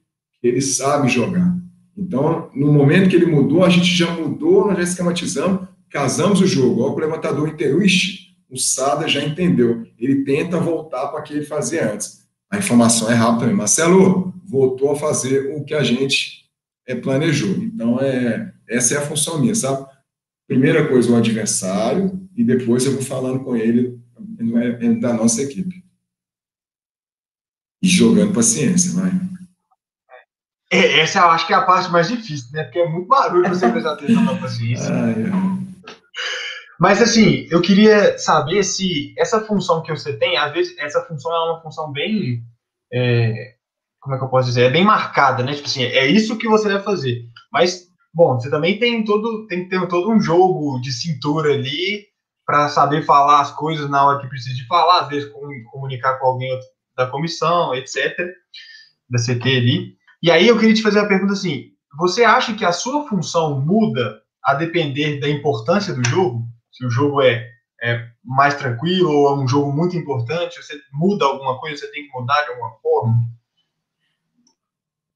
ele 0.43 0.61
sabe 0.61 1.09
jogar. 1.09 1.57
Então, 1.97 2.49
no 2.55 2.71
momento 2.71 3.09
que 3.09 3.15
ele 3.15 3.25
mudou, 3.25 3.63
a 3.63 3.69
gente 3.69 3.85
já 3.85 4.09
mudou, 4.11 4.67
nós 4.67 4.77
já 4.77 4.83
esquematizamos, 4.83 5.67
casamos 5.89 6.41
o 6.41 6.47
jogo. 6.47 6.81
Olha 6.81 6.93
o 6.93 6.99
levantador. 6.99 7.55
Ixi, 7.59 8.35
o 8.49 8.57
Sada 8.57 9.07
já 9.07 9.23
entendeu. 9.23 9.85
Ele 9.97 10.23
tenta 10.23 10.59
voltar 10.59 11.07
para 11.07 11.19
o 11.19 11.23
que 11.23 11.33
ele 11.33 11.45
fazia 11.45 11.91
antes. 11.91 12.19
A 12.49 12.57
informação 12.57 13.11
é 13.11 13.15
rápida 13.15 13.41
também. 13.41 13.55
Marcelo 13.55 14.33
voltou 14.45 14.91
a 14.91 14.95
fazer 14.95 15.55
o 15.55 15.63
que 15.63 15.73
a 15.73 15.83
gente 15.83 16.45
é, 16.87 16.95
planejou. 16.95 17.55
Então, 17.57 17.99
é, 17.99 18.51
essa 18.67 18.95
é 18.95 18.97
a 18.97 19.05
função 19.05 19.39
minha, 19.39 19.53
sabe? 19.53 19.85
Primeira 20.47 20.87
coisa, 20.87 21.11
o 21.11 21.15
adversário, 21.15 22.19
e 22.35 22.43
depois 22.43 22.85
eu 22.85 22.93
vou 22.93 23.01
falando 23.01 23.41
com 23.41 23.55
ele 23.55 23.98
da 24.99 25.13
nossa 25.13 25.41
equipe. 25.41 25.84
E 27.82 27.88
jogando 27.88 28.34
paciência, 28.34 28.93
vai. 28.93 29.11
É, 30.72 30.99
essa 30.99 31.20
eu 31.20 31.30
acho 31.30 31.47
que 31.47 31.53
é 31.53 31.55
a 31.55 31.65
parte 31.65 31.89
mais 31.91 32.07
difícil, 32.07 32.51
né? 32.51 32.63
Porque 32.63 32.80
é 32.80 32.89
muito 32.89 33.07
barulho 33.07 33.49
você 33.49 33.70
prestar 33.70 33.93
atenção 33.93 34.24
na 34.24 34.36
paciência. 34.36 34.93
Ah, 34.93 35.09
é. 35.11 35.93
Mas 36.80 37.01
assim, 37.01 37.47
eu 37.49 37.61
queria 37.61 38.17
saber 38.17 38.63
se 38.63 39.13
essa 39.17 39.41
função 39.41 39.82
que 39.82 39.91
você 39.91 40.13
tem, 40.13 40.38
às 40.38 40.53
vezes 40.53 40.78
essa 40.78 41.03
função 41.05 41.32
é 41.32 41.51
uma 41.51 41.61
função 41.61 41.91
bem. 41.91 42.43
É, 42.93 43.55
como 43.99 44.15
é 44.15 44.17
que 44.17 44.24
eu 44.24 44.30
posso 44.30 44.47
dizer? 44.47 44.63
É 44.63 44.70
bem 44.70 44.84
marcada, 44.84 45.43
né? 45.43 45.53
Tipo 45.53 45.67
assim, 45.67 45.84
é 45.84 46.05
isso 46.07 46.38
que 46.38 46.47
você 46.47 46.72
vai 46.72 46.82
fazer. 46.84 47.24
Mas 47.51 47.89
Bom, 48.13 48.39
você 48.39 48.49
também 48.49 48.80
tem 48.80 49.03
todo 49.03 49.45
tem 49.47 49.63
que 49.63 49.70
ter 49.70 49.88
todo 49.88 50.11
um 50.11 50.20
jogo 50.20 50.80
de 50.82 50.91
cintura 50.91 51.53
ali 51.53 52.07
para 52.49 52.67
saber 52.67 53.05
falar 53.05 53.41
as 53.41 53.51
coisas 53.51 53.87
na 53.91 54.03
hora 54.03 54.19
que 54.19 54.27
precisa 54.27 54.55
de 54.55 54.65
falar, 54.65 55.01
às 55.01 55.07
vezes 55.07 55.31
comunicar 55.71 56.15
com 56.15 56.25
alguém 56.25 56.49
da 56.97 57.05
comissão, 57.05 57.75
etc, 57.75 58.17
da 59.07 59.19
CT 59.19 59.47
ali. 59.55 59.93
E 60.23 60.31
aí 60.31 60.47
eu 60.47 60.57
queria 60.57 60.73
te 60.73 60.81
fazer 60.81 60.97
uma 60.97 61.07
pergunta 61.07 61.33
assim: 61.33 61.65
você 61.95 62.23
acha 62.23 62.55
que 62.55 62.65
a 62.65 62.71
sua 62.71 63.07
função 63.07 63.61
muda 63.61 64.19
a 64.43 64.55
depender 64.55 65.19
da 65.19 65.29
importância 65.29 65.93
do 65.93 66.03
jogo? 66.09 66.43
Se 66.71 66.83
o 66.83 66.89
jogo 66.89 67.21
é, 67.21 67.47
é 67.83 68.07
mais 68.25 68.55
tranquilo 68.55 69.11
ou 69.11 69.29
é 69.29 69.43
um 69.43 69.47
jogo 69.47 69.71
muito 69.71 69.95
importante, 69.95 70.59
você 70.59 70.73
muda 70.91 71.25
alguma 71.25 71.59
coisa, 71.59 71.77
você 71.77 71.91
tem 71.91 72.07
que 72.07 72.19
mudar 72.19 72.41
de 72.45 72.49
alguma 72.49 72.71
forma? 72.81 73.13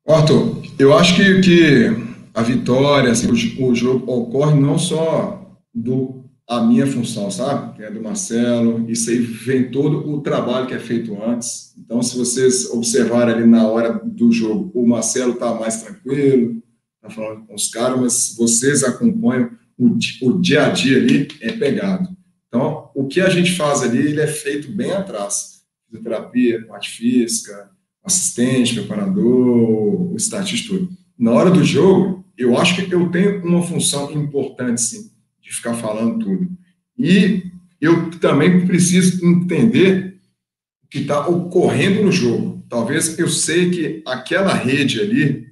Arthur, 0.07 0.61
eu 0.77 0.95
acho 0.95 1.15
que, 1.15 1.41
que 1.41 1.87
a 2.35 2.43
vitória, 2.43 3.11
assim, 3.11 3.27
o, 3.27 3.71
o, 3.71 3.73
jogo 3.73 4.11
ocorre 4.11 4.53
não 4.53 4.77
só 4.77 5.41
do 5.73 6.22
a 6.47 6.61
minha 6.61 6.85
função, 6.85 7.31
sabe? 7.31 7.75
Que 7.75 7.83
é 7.83 7.91
do 7.91 8.01
Marcelo, 8.01 8.89
isso 8.89 9.09
aí 9.09 9.17
vem 9.17 9.71
todo 9.71 10.09
o 10.09 10.21
trabalho 10.21 10.67
que 10.67 10.73
é 10.73 10.79
feito 10.79 11.17
antes. 11.23 11.73
Então, 11.77 12.01
se 12.01 12.17
vocês 12.17 12.69
observarem 12.71 13.35
ali 13.35 13.47
na 13.47 13.67
hora 13.67 13.93
do 14.03 14.31
jogo, 14.31 14.71
o 14.73 14.85
Marcelo 14.85 15.33
está 15.33 15.53
mais 15.53 15.81
tranquilo, 15.81 16.61
está 16.95 17.09
falando 17.09 17.45
com 17.45 17.55
os 17.55 17.69
caras, 17.69 17.99
mas 17.99 18.35
vocês 18.37 18.83
acompanham 18.83 19.51
o, 19.77 19.97
o 20.21 20.41
dia 20.41 20.65
a 20.65 20.69
dia 20.69 20.97
ali 20.97 21.27
é 21.41 21.51
pegado. 21.53 22.09
Então, 22.47 22.89
o 22.93 23.07
que 23.07 23.19
a 23.19 23.29
gente 23.29 23.55
faz 23.55 23.81
ali, 23.81 23.97
ele 23.97 24.21
é 24.21 24.27
feito 24.27 24.71
bem 24.71 24.91
atrás. 24.91 25.63
Fisioterapia, 25.89 26.65
parte 26.67 26.91
física, 26.91 27.71
assistente, 28.03 28.75
preparador, 28.75 30.11
o 30.11 30.15
estatístico 30.15 30.77
tudo. 30.77 30.89
Na 31.17 31.31
hora 31.31 31.49
do 31.49 31.63
jogo, 31.63 32.23
eu 32.37 32.57
acho 32.57 32.75
que 32.75 32.93
eu 32.93 33.09
tenho 33.09 33.43
uma 33.45 33.61
função 33.61 34.11
importante, 34.11 34.81
sim, 34.81 35.09
de 35.43 35.53
ficar 35.53 35.73
falando 35.73 36.23
tudo. 36.23 36.49
E 36.97 37.51
eu 37.81 38.09
também 38.11 38.65
preciso 38.65 39.25
entender 39.25 40.21
o 40.83 40.87
que 40.87 40.99
está 40.99 41.27
ocorrendo 41.27 42.03
no 42.03 42.11
jogo. 42.11 42.65
Talvez 42.69 43.19
eu 43.19 43.27
sei 43.27 43.69
que 43.69 44.03
aquela 44.07 44.53
rede 44.53 45.01
ali, 45.01 45.47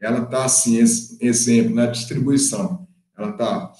ela 0.00 0.22
está 0.24 0.44
assim, 0.44 0.78
exemplo, 0.78 1.74
na 1.74 1.86
distribuição. 1.86 2.86
Ela 3.16 3.30
está 3.30 3.72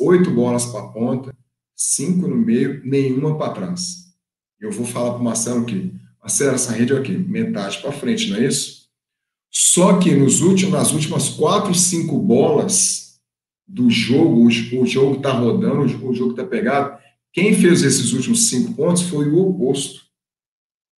oito 0.00 0.30
bolas 0.30 0.64
para 0.66 0.80
a 0.80 0.88
ponta, 0.88 1.34
cinco 1.76 2.26
no 2.26 2.36
meio, 2.36 2.80
nenhuma 2.84 3.36
para 3.36 3.52
trás. 3.52 4.04
Eu 4.58 4.72
vou 4.72 4.86
falar 4.86 5.10
para 5.10 5.20
o 5.20 5.24
Marcelo 5.24 5.64
que, 5.66 5.92
Marcelo, 6.20 6.54
essa 6.54 6.72
rede 6.72 6.92
é 6.92 6.96
o 6.96 7.02
quê? 7.02 7.12
Metade 7.12 7.78
para 7.78 7.92
frente, 7.92 8.30
não 8.30 8.38
é 8.38 8.46
isso? 8.46 8.84
Só 9.50 9.98
que 9.98 10.14
nos 10.14 10.40
últimos, 10.40 10.72
nas 10.72 10.92
últimas 10.92 11.28
quatro, 11.28 11.74
cinco 11.74 12.18
bolas 12.18 13.03
do 13.66 13.90
jogo, 13.90 14.46
o, 14.46 14.50
jogo 14.86 15.16
está 15.16 15.32
rodando, 15.32 15.82
o, 15.82 16.14
jogo 16.14 16.30
está 16.30 16.44
pegado, 16.44 16.98
quem 17.32 17.54
fez 17.54 17.82
esses 17.82 18.12
últimos 18.12 18.48
cinco 18.48 18.74
pontos 18.74 19.02
foi 19.02 19.28
o 19.28 19.48
oposto. 19.48 20.02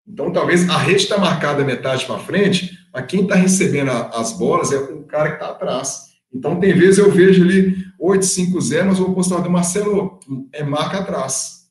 Então, 0.07 0.33
talvez 0.33 0.69
a 0.69 0.77
rede 0.79 1.03
está 1.03 1.19
marcada 1.19 1.65
metade 1.65 2.05
para 2.05 2.19
frente, 2.19 2.77
mas 2.93 3.07
quem 3.07 3.23
está 3.23 3.35
recebendo 3.35 3.91
a, 3.91 4.09
as 4.21 4.33
bolas 4.33 4.73
é 4.73 4.79
o 4.79 5.05
cara 5.05 5.31
que 5.31 5.35
está 5.37 5.51
atrás. 5.51 6.07
Então, 6.33 6.61
tem 6.61 6.75
vezes 6.75 6.99
eu 6.99 7.11
vejo 7.11 7.43
ali 7.43 7.77
8-5-0, 8.01 8.85
mas 8.85 9.01
o 9.01 9.05
oposto 9.05 9.41
do 9.41 9.51
Marcelo 9.51 10.21
é 10.53 10.63
marca 10.63 10.99
atrás. 10.99 11.67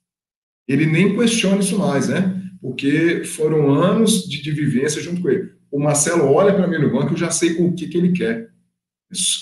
Ele 0.67 0.85
nem 0.85 1.15
questiona 1.15 1.59
isso 1.59 1.77
mais, 1.77 2.07
né? 2.07 2.41
Porque 2.61 3.23
foram 3.23 3.71
anos 3.71 4.27
de, 4.27 4.41
de 4.41 4.51
vivência 4.51 5.01
junto 5.01 5.21
com 5.21 5.29
ele 5.29 5.55
o 5.75 5.79
Marcelo 5.79 6.31
olha 6.31 6.53
para 6.53 6.67
mim 6.67 6.77
no 6.77 6.89
banco, 6.89 7.11
eu 7.11 7.17
já 7.17 7.29
sei 7.29 7.57
o 7.61 7.73
que, 7.73 7.87
que 7.89 7.97
ele 7.97 8.13
quer. 8.13 8.49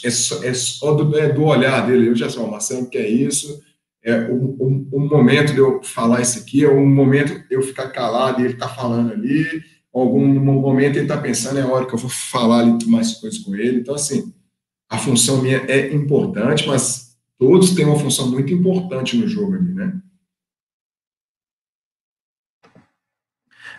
É, 0.04 0.10
só, 0.10 0.44
é 0.44 0.54
só 0.54 0.94
do, 0.94 1.18
é 1.18 1.30
do, 1.30 1.44
olhar 1.44 1.86
dele. 1.86 2.10
Eu 2.10 2.16
já 2.16 2.30
sei, 2.30 2.42
o 2.42 2.50
Marcelo 2.50 2.90
quer 2.90 3.08
isso. 3.08 3.62
É 4.04 4.30
um, 4.30 4.58
um, 4.60 4.90
um, 4.94 5.08
momento 5.08 5.54
de 5.54 5.60
eu 5.60 5.82
falar 5.82 6.22
isso 6.22 6.40
aqui, 6.40 6.66
é 6.66 6.70
um 6.70 6.86
momento 6.86 7.42
eu 7.50 7.62
ficar 7.62 7.90
calado 7.90 8.42
e 8.42 8.46
ele 8.46 8.56
tá 8.56 8.68
falando 8.68 9.14
ali. 9.14 9.64
Algum 9.94 10.28
momento 10.28 10.98
ele 10.98 11.08
tá 11.08 11.18
pensando, 11.18 11.60
é 11.60 11.62
a 11.62 11.68
hora 11.68 11.86
que 11.86 11.94
eu 11.94 12.00
vou 12.00 12.10
falar 12.10 12.60
ali 12.60 12.86
mais 12.86 13.14
coisas 13.14 13.40
com 13.40 13.56
ele. 13.56 13.80
Então, 13.80 13.96
assim, 13.96 14.34
a 14.90 14.98
função 14.98 15.42
minha 15.42 15.58
é 15.68 15.94
importante, 15.94 16.68
mas 16.68 17.18
todos 17.40 17.72
têm 17.72 17.86
uma 17.86 18.00
função 18.00 18.30
muito 18.30 18.54
importante 18.54 19.16
no 19.16 19.28
jogo 19.28 19.56
ali, 19.56 19.74
né? 19.74 20.02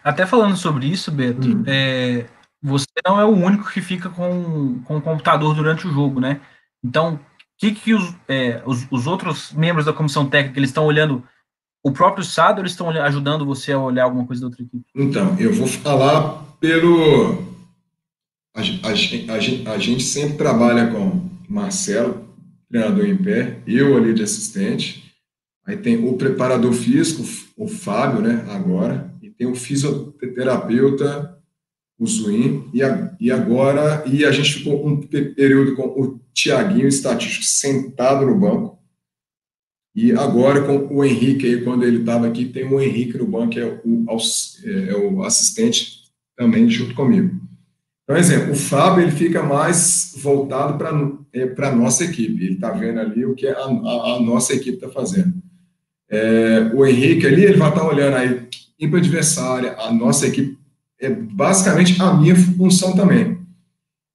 Até 0.02 0.26
falando 0.26 0.56
sobre 0.56 0.86
isso, 0.86 1.10
Beto, 1.10 1.48
hum. 1.48 1.64
é, 1.66 2.26
você 2.64 2.86
não 3.06 3.20
é 3.20 3.24
o 3.26 3.36
único 3.36 3.70
que 3.70 3.82
fica 3.82 4.08
com, 4.08 4.80
com 4.84 4.96
o 4.96 5.02
computador 5.02 5.54
durante 5.54 5.86
o 5.86 5.92
jogo, 5.92 6.18
né? 6.18 6.40
Então, 6.82 7.16
o 7.16 7.20
que, 7.58 7.72
que 7.72 7.92
os, 7.92 8.14
é, 8.26 8.62
os, 8.64 8.86
os, 8.90 9.06
outros 9.06 9.52
membros 9.52 9.84
da 9.84 9.92
comissão 9.92 10.26
técnica 10.26 10.58
eles 10.58 10.70
estão 10.70 10.86
olhando 10.86 11.22
o 11.84 11.92
próprio 11.92 12.24
SAD 12.24 12.54
ou 12.54 12.60
eles 12.60 12.72
estão 12.72 12.88
ajudando 12.88 13.44
você 13.44 13.72
a 13.72 13.78
olhar 13.78 14.04
alguma 14.04 14.26
coisa 14.26 14.40
da 14.40 14.46
outra 14.46 14.62
equipe? 14.62 14.82
Então, 14.94 15.36
eu 15.38 15.52
vou 15.52 15.66
falar 15.66 16.42
pelo. 16.58 17.44
A, 18.56 18.60
a, 18.60 19.72
a, 19.72 19.74
a 19.74 19.78
gente 19.78 20.02
sempre 20.02 20.38
trabalha 20.38 20.86
com 20.86 21.28
Marcelo, 21.46 22.34
treinador 22.70 23.04
em 23.04 23.16
pé, 23.16 23.58
eu 23.66 23.94
ali 23.94 24.14
de 24.14 24.22
assistente. 24.22 25.04
Aí 25.66 25.76
tem 25.76 26.02
o 26.02 26.16
preparador 26.16 26.72
físico, 26.72 27.22
o 27.56 27.68
Fábio, 27.68 28.20
né, 28.20 28.46
agora, 28.50 29.10
e 29.22 29.30
tem 29.30 29.46
o 29.46 29.54
fisioterapeuta, 29.54 31.34
o 31.98 32.06
Zuin, 32.06 32.68
e, 32.72 32.82
a, 32.82 33.14
e 33.20 33.30
agora, 33.30 34.04
e 34.06 34.24
a 34.24 34.32
gente 34.32 34.54
ficou 34.54 34.86
um 34.86 35.00
período 35.00 35.76
com 35.76 35.82
o 35.82 36.20
Tiaguinho, 36.32 36.88
estatístico, 36.88 37.44
sentado 37.44 38.26
no 38.26 38.38
banco, 38.38 38.78
e 39.94 40.10
agora 40.12 40.62
com 40.62 40.96
o 40.96 41.04
Henrique, 41.04 41.46
aí, 41.46 41.62
quando 41.62 41.84
ele 41.84 42.00
estava 42.00 42.26
aqui, 42.26 42.46
tem 42.46 42.64
o 42.64 42.80
Henrique 42.80 43.16
no 43.16 43.26
banco, 43.26 43.50
que 43.50 43.60
é 43.60 43.80
o, 43.84 44.06
é, 44.64 44.90
é 44.90 44.96
o 44.96 45.22
assistente 45.22 46.02
também 46.36 46.68
junto 46.68 46.94
comigo. 46.94 47.40
Então, 48.02 48.16
exemplo, 48.16 48.52
o 48.52 48.56
Fábio 48.56 49.04
ele 49.04 49.12
fica 49.12 49.42
mais 49.42 50.14
voltado 50.18 50.76
para 50.76 50.90
é, 51.32 51.68
a 51.68 51.74
nossa 51.74 52.04
equipe. 52.04 52.44
Ele 52.44 52.54
está 52.54 52.70
vendo 52.70 52.98
ali 52.98 53.24
o 53.24 53.34
que 53.34 53.46
a, 53.46 53.56
a, 53.56 54.16
a 54.16 54.20
nossa 54.20 54.52
equipe 54.52 54.76
está 54.76 54.88
fazendo. 54.88 55.32
É, 56.10 56.70
o 56.74 56.84
Henrique 56.84 57.26
ali, 57.26 57.44
ele 57.44 57.56
vai 57.56 57.68
estar 57.68 57.80
tá 57.80 57.88
olhando 57.88 58.16
aí, 58.16 58.48
equipe 58.78 58.96
adversária, 58.96 59.76
a 59.78 59.92
nossa 59.92 60.26
equipe, 60.26 60.58
é 61.00 61.10
basicamente 61.10 62.00
a 62.00 62.14
minha 62.14 62.36
função 62.36 62.94
também. 62.94 63.38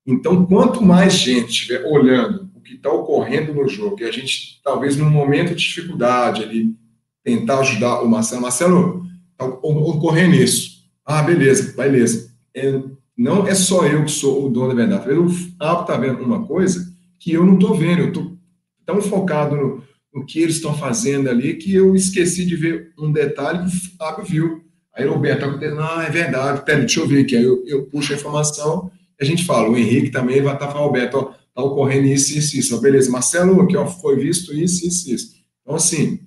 Então, 0.05 0.45
quanto 0.45 0.83
mais 0.83 1.13
gente 1.13 1.49
estiver 1.49 1.85
olhando 1.85 2.49
que 2.69 2.75
está 2.75 2.91
ocorrendo 2.91 3.51
no 3.51 3.67
jogo, 3.67 3.99
e 3.99 4.03
a 4.03 4.11
gente, 4.11 4.61
talvez 4.63 4.95
num 4.95 5.09
momento 5.09 5.55
de 5.55 5.67
dificuldade, 5.67 6.43
ali, 6.43 6.75
tentar 7.23 7.59
ajudar 7.59 8.01
o 8.01 8.07
Marcelo. 8.07 8.43
Marcelo, 8.43 9.05
está 9.31 9.45
ocorrendo 9.45 10.35
isso. 10.35 10.83
Ah, 11.03 11.23
beleza, 11.23 11.75
beleza. 11.75 12.31
É, 12.55 12.79
não 13.17 13.47
é 13.47 13.55
só 13.55 13.87
eu 13.87 14.05
que 14.05 14.11
sou 14.11 14.45
o 14.45 14.49
dono 14.49 14.69
da 14.69 14.75
verdade. 14.75 15.11
O 15.13 15.29
Fábio 15.29 15.81
está 15.81 15.97
vendo 15.97 16.23
uma 16.23 16.45
coisa 16.45 16.93
que 17.19 17.33
eu 17.33 17.43
não 17.43 17.55
estou 17.55 17.73
vendo. 17.73 18.01
Eu 18.03 18.07
estou 18.09 18.37
tão 18.85 19.01
focado 19.01 19.55
no, 19.55 19.83
no 20.13 20.25
que 20.25 20.39
eles 20.39 20.57
estão 20.57 20.77
fazendo 20.77 21.27
ali 21.27 21.55
que 21.55 21.73
eu 21.73 21.95
esqueci 21.95 22.45
de 22.45 22.55
ver 22.55 22.93
um 22.99 23.11
detalhe 23.11 23.67
que 23.67 23.75
o 23.75 23.97
Fábio 23.97 24.25
viu. 24.25 24.63
Aí 24.99 25.07
o 25.07 25.13
Roberto 25.13 25.45
acontecendo, 25.45 25.79
ah, 25.79 26.03
é 26.05 26.09
verdade, 26.09 26.61
deixa 26.65 26.99
eu 26.99 27.07
ver 27.07 27.21
aqui. 27.21 27.37
Aí 27.37 27.43
eu, 27.43 27.63
eu 27.65 27.85
puxo 27.85 28.11
a 28.11 28.17
informação 28.17 28.91
e 29.17 29.23
a 29.23 29.25
gente 29.25 29.45
fala. 29.45 29.69
O 29.69 29.77
Henrique 29.77 30.11
também 30.11 30.41
vai 30.41 30.53
estar 30.53 30.67
tá 30.67 30.71
falando, 30.73 30.87
Roberto, 30.87 31.15
ó, 31.15 31.33
está 31.47 31.61
ocorrendo 31.61 32.07
isso, 32.07 32.37
isso, 32.37 32.57
isso. 32.57 32.81
Beleza, 32.81 33.09
Marcelo, 33.09 33.61
aqui 33.61 33.77
ó, 33.77 33.87
foi 33.87 34.17
visto 34.17 34.53
isso, 34.53 34.85
isso, 34.85 35.09
isso. 35.09 35.35
Então, 35.61 35.75
assim, 35.75 36.19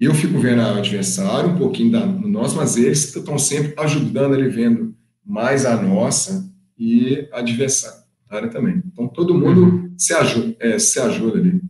eu 0.00 0.14
fico 0.14 0.38
vendo 0.38 0.62
a 0.62 0.78
adversário, 0.78 1.50
um 1.50 1.58
pouquinho 1.58 1.92
da, 1.92 2.06
no 2.06 2.28
nosso, 2.28 2.56
mas 2.56 2.78
eles 2.78 3.14
estão 3.14 3.38
sempre 3.38 3.74
ajudando 3.76 4.34
ele, 4.34 4.48
vendo 4.48 4.94
mais 5.22 5.66
a 5.66 5.76
nossa 5.80 6.50
e 6.78 7.28
a 7.30 7.40
adversária 7.40 8.06
também. 8.50 8.82
Então, 8.86 9.06
todo 9.06 9.34
mundo 9.34 9.64
uhum. 9.64 9.94
se, 9.98 10.14
ajuda, 10.14 10.56
é, 10.60 10.78
se 10.78 10.98
ajuda 10.98 11.38
ali. 11.38 11.60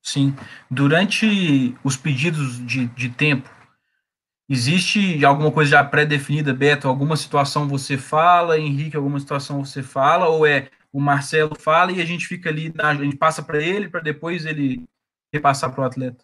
Sim. 0.00 0.34
Durante 0.70 1.74
os 1.82 1.96
pedidos 1.96 2.64
de, 2.64 2.86
de 2.86 3.08
tempo, 3.08 3.48
existe 4.48 5.24
alguma 5.24 5.50
coisa 5.50 5.72
já 5.72 5.84
pré-definida, 5.84 6.52
Beto? 6.52 6.88
Alguma 6.88 7.16
situação 7.16 7.68
você 7.68 7.96
fala, 7.96 8.58
Henrique, 8.58 8.96
alguma 8.96 9.18
situação 9.18 9.64
você 9.64 9.82
fala, 9.82 10.28
ou 10.28 10.46
é 10.46 10.68
o 10.92 11.00
Marcelo 11.00 11.56
fala 11.58 11.90
e 11.90 12.02
a 12.02 12.04
gente 12.04 12.26
fica 12.26 12.50
ali, 12.50 12.72
a 12.78 12.94
gente 12.94 13.16
passa 13.16 13.42
para 13.42 13.62
ele 13.62 13.88
para 13.88 14.00
depois 14.00 14.44
ele 14.44 14.84
repassar 15.32 15.72
para 15.72 15.82
o 15.82 15.86
atleta? 15.86 16.22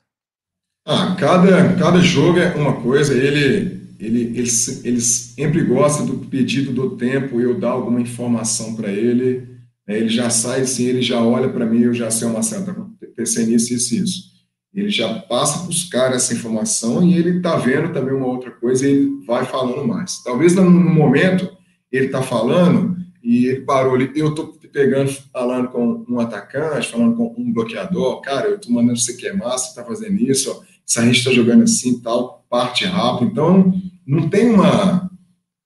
Ah, 0.87 1.17
cada, 1.19 1.75
cada 1.77 2.01
jogo 2.01 2.39
é 2.39 2.55
uma 2.55 2.81
coisa, 2.81 3.15
ele, 3.15 3.83
ele, 3.99 4.39
ele, 4.39 4.51
ele 4.85 5.01
sempre 5.01 5.65
gosta 5.65 6.05
do 6.05 6.19
pedido 6.27 6.73
do 6.73 6.97
tempo, 6.97 7.41
eu 7.41 7.59
dar 7.59 7.71
alguma 7.71 8.01
informação 8.01 8.75
para 8.75 8.91
ele, 8.91 9.59
né, 9.87 9.99
ele 9.99 10.09
já 10.09 10.31
sai 10.31 10.63
assim, 10.63 10.85
ele 10.85 11.03
já 11.03 11.21
olha 11.21 11.49
para 11.49 11.67
mim, 11.67 11.83
eu 11.83 11.95
já 11.95 12.11
sei, 12.11 12.29
o 12.29 12.33
Marcelo, 12.33 12.63
está 12.63 12.73
acontecendo 12.73 13.51
isso, 13.51 13.75
isso, 13.75 13.95
isso. 13.95 14.38
Ele 14.75 14.91
já 14.91 15.13
passa 15.21 15.69
os 15.69 15.85
caras 15.85 16.25
essa 16.25 16.35
informação 16.35 17.03
e 17.03 17.17
ele 17.17 17.39
está 17.39 17.57
vendo 17.57 17.93
também 17.93 18.15
uma 18.15 18.27
outra 18.27 18.51
coisa 18.51 18.87
e 18.87 18.91
ele 18.91 19.25
vai 19.27 19.45
falando 19.45 19.87
mais. 19.87 20.23
Talvez 20.23 20.55
no 20.55 20.71
momento 20.71 21.51
ele 21.91 22.07
está 22.07 22.23
falando 22.23 22.97
e 23.23 23.47
ele 23.47 23.63
parou 23.63 23.95
ali, 23.95 24.11
eu 24.15 24.29
estou 24.29 24.59
pegando, 24.73 25.11
falando 25.33 25.69
com 25.69 26.05
um 26.09 26.21
atacante, 26.21 26.89
falando 26.89 27.17
com 27.17 27.35
um 27.37 27.53
bloqueador, 27.53 28.21
cara, 28.21 28.49
eu 28.49 28.57
estou 28.57 28.73
mandando 28.73 28.99
você 28.99 29.15
queimar, 29.15 29.59
você 29.59 29.71
está 29.71 29.85
fazendo 29.85 30.21
isso, 30.21 30.63
se 30.85 30.99
a 30.99 31.05
gente 31.05 31.19
está 31.19 31.33
jogando 31.33 31.65
assim 31.65 32.01
tal, 32.01 32.45
parte 32.49 32.85
rápido. 32.85 33.31
Então, 33.31 33.73
não 34.07 34.29
tem 34.29 34.51
uma, 34.51 35.11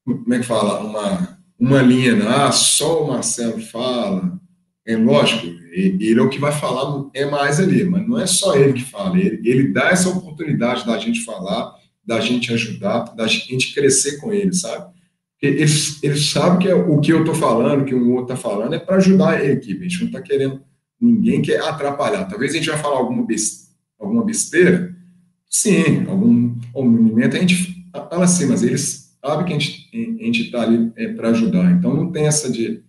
como 0.05 0.35
é 0.35 0.39
que 0.39 0.47
fala, 0.47 0.81
uma, 0.81 1.39
uma 1.59 1.83
linha, 1.83 2.17
ah, 2.29 2.51
só 2.53 3.05
o 3.05 3.09
Marcelo 3.09 3.61
fala. 3.61 4.41
É 4.87 4.97
lógico, 4.97 5.47
ele 5.47 6.19
é 6.19 6.23
o 6.23 6.29
que 6.29 6.41
vai 6.41 6.53
falar, 6.53 7.09
é 7.15 7.25
mais 7.25 7.61
ali, 7.61 7.85
mas 7.85 8.07
não 8.07 8.19
é 8.19 8.27
só 8.27 8.57
ele 8.57 8.73
que 8.73 8.85
fala, 8.85 9.19
ele, 9.19 9.41
ele 9.49 9.73
dá 9.73 9.91
essa 9.91 10.09
oportunidade 10.09 10.85
da 10.85 10.99
gente 10.99 11.25
falar, 11.25 11.73
da 12.05 12.21
gente 12.21 12.53
ajudar, 12.53 13.15
da 13.15 13.29
gente 13.29 13.73
crescer 13.73 14.19
com 14.19 14.33
ele, 14.33 14.53
sabe? 14.53 14.93
eles, 15.41 16.03
eles 16.03 16.31
sabem 16.31 16.61
que 16.61 16.69
é 16.69 16.75
o 16.75 17.01
que 17.01 17.13
eu 17.13 17.21
estou 17.21 17.35
falando, 17.35 17.85
que 17.85 17.95
o 17.95 18.13
outro 18.13 18.35
está 18.35 18.37
falando, 18.37 18.75
é 18.75 18.79
para 18.79 18.97
ajudar 18.97 19.31
a 19.31 19.45
equipe. 19.45 19.81
A 19.81 19.89
gente 19.89 20.01
não 20.01 20.07
está 20.07 20.23
querendo, 20.23 20.61
ninguém 21.01 21.43
quer 21.43 21.61
atrapalhar. 21.61 22.27
Talvez 22.27 22.53
a 22.53 22.59
gente 22.59 22.71
vai 22.71 22.79
falar 22.79 22.99
alguma 22.99 23.27
besteira, 23.27 23.73
alguma 23.99 24.25
besteira 24.25 24.95
sim, 25.53 26.07
algum 26.09 26.55
movimento, 26.75 27.37
a 27.37 27.41
gente 27.41 27.87
fala 27.93 28.25
assim, 28.25 28.47
mas 28.47 28.63
eles 28.63 29.15
sabem 29.23 29.45
que 29.45 29.53
a 29.53 29.59
gente 29.59 30.43
está 30.45 30.63
ali 30.63 30.91
é, 30.97 31.09
para 31.09 31.29
ajudar. 31.29 31.71
Então 31.73 31.95
não 31.95 32.11
tem 32.11 32.27
essa 32.27 32.51
de, 32.51 32.83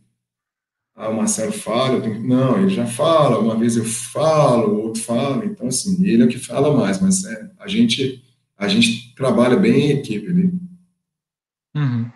ah, 0.95 1.09
o 1.09 1.15
Marcelo 1.17 1.51
fala, 1.51 2.01
tenho, 2.01 2.21
não, 2.23 2.59
ele 2.59 2.69
já 2.69 2.85
fala, 2.85 3.39
uma 3.39 3.57
vez 3.57 3.75
eu 3.75 3.85
falo, 3.85 4.73
o 4.73 4.81
outro 4.83 5.01
fala, 5.01 5.43
então 5.45 5.67
assim, 5.67 6.03
ele 6.05 6.21
é 6.21 6.25
o 6.25 6.29
que 6.29 6.37
fala 6.37 6.75
mais, 6.75 7.01
mas 7.01 7.25
é, 7.25 7.51
a 7.59 7.67
gente 7.67 8.23
a 8.55 8.67
gente 8.67 9.13
trabalha 9.15 9.57
bem 9.57 9.91
em 9.91 9.99
equipe 9.99 10.29
ali. 10.29 10.53
Uhum. 11.75 12.09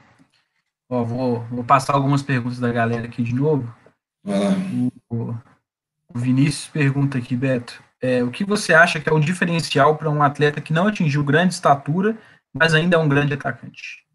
Ó, 0.89 1.03
vou, 1.03 1.43
vou 1.49 1.63
passar 1.63 1.93
algumas 1.93 2.21
perguntas 2.21 2.59
da 2.59 2.71
galera 2.71 3.05
aqui 3.05 3.21
de 3.21 3.33
novo. 3.33 3.73
O, 5.09 5.33
o 6.13 6.19
Vinícius 6.19 6.67
pergunta 6.67 7.17
aqui, 7.17 7.35
Beto, 7.35 7.81
é, 8.01 8.23
o 8.23 8.31
que 8.31 8.45
você 8.45 8.73
acha 8.73 8.99
que 8.99 9.09
é 9.09 9.11
o 9.11 9.19
diferencial 9.19 9.97
para 9.97 10.09
um 10.09 10.21
atleta 10.21 10.61
que 10.61 10.71
não 10.71 10.87
atingiu 10.87 11.23
grande 11.23 11.53
estatura, 11.53 12.17
mas 12.53 12.73
ainda 12.73 12.95
é 12.95 12.99
um 12.99 13.09
grande 13.09 13.33
atacante? 13.33 14.05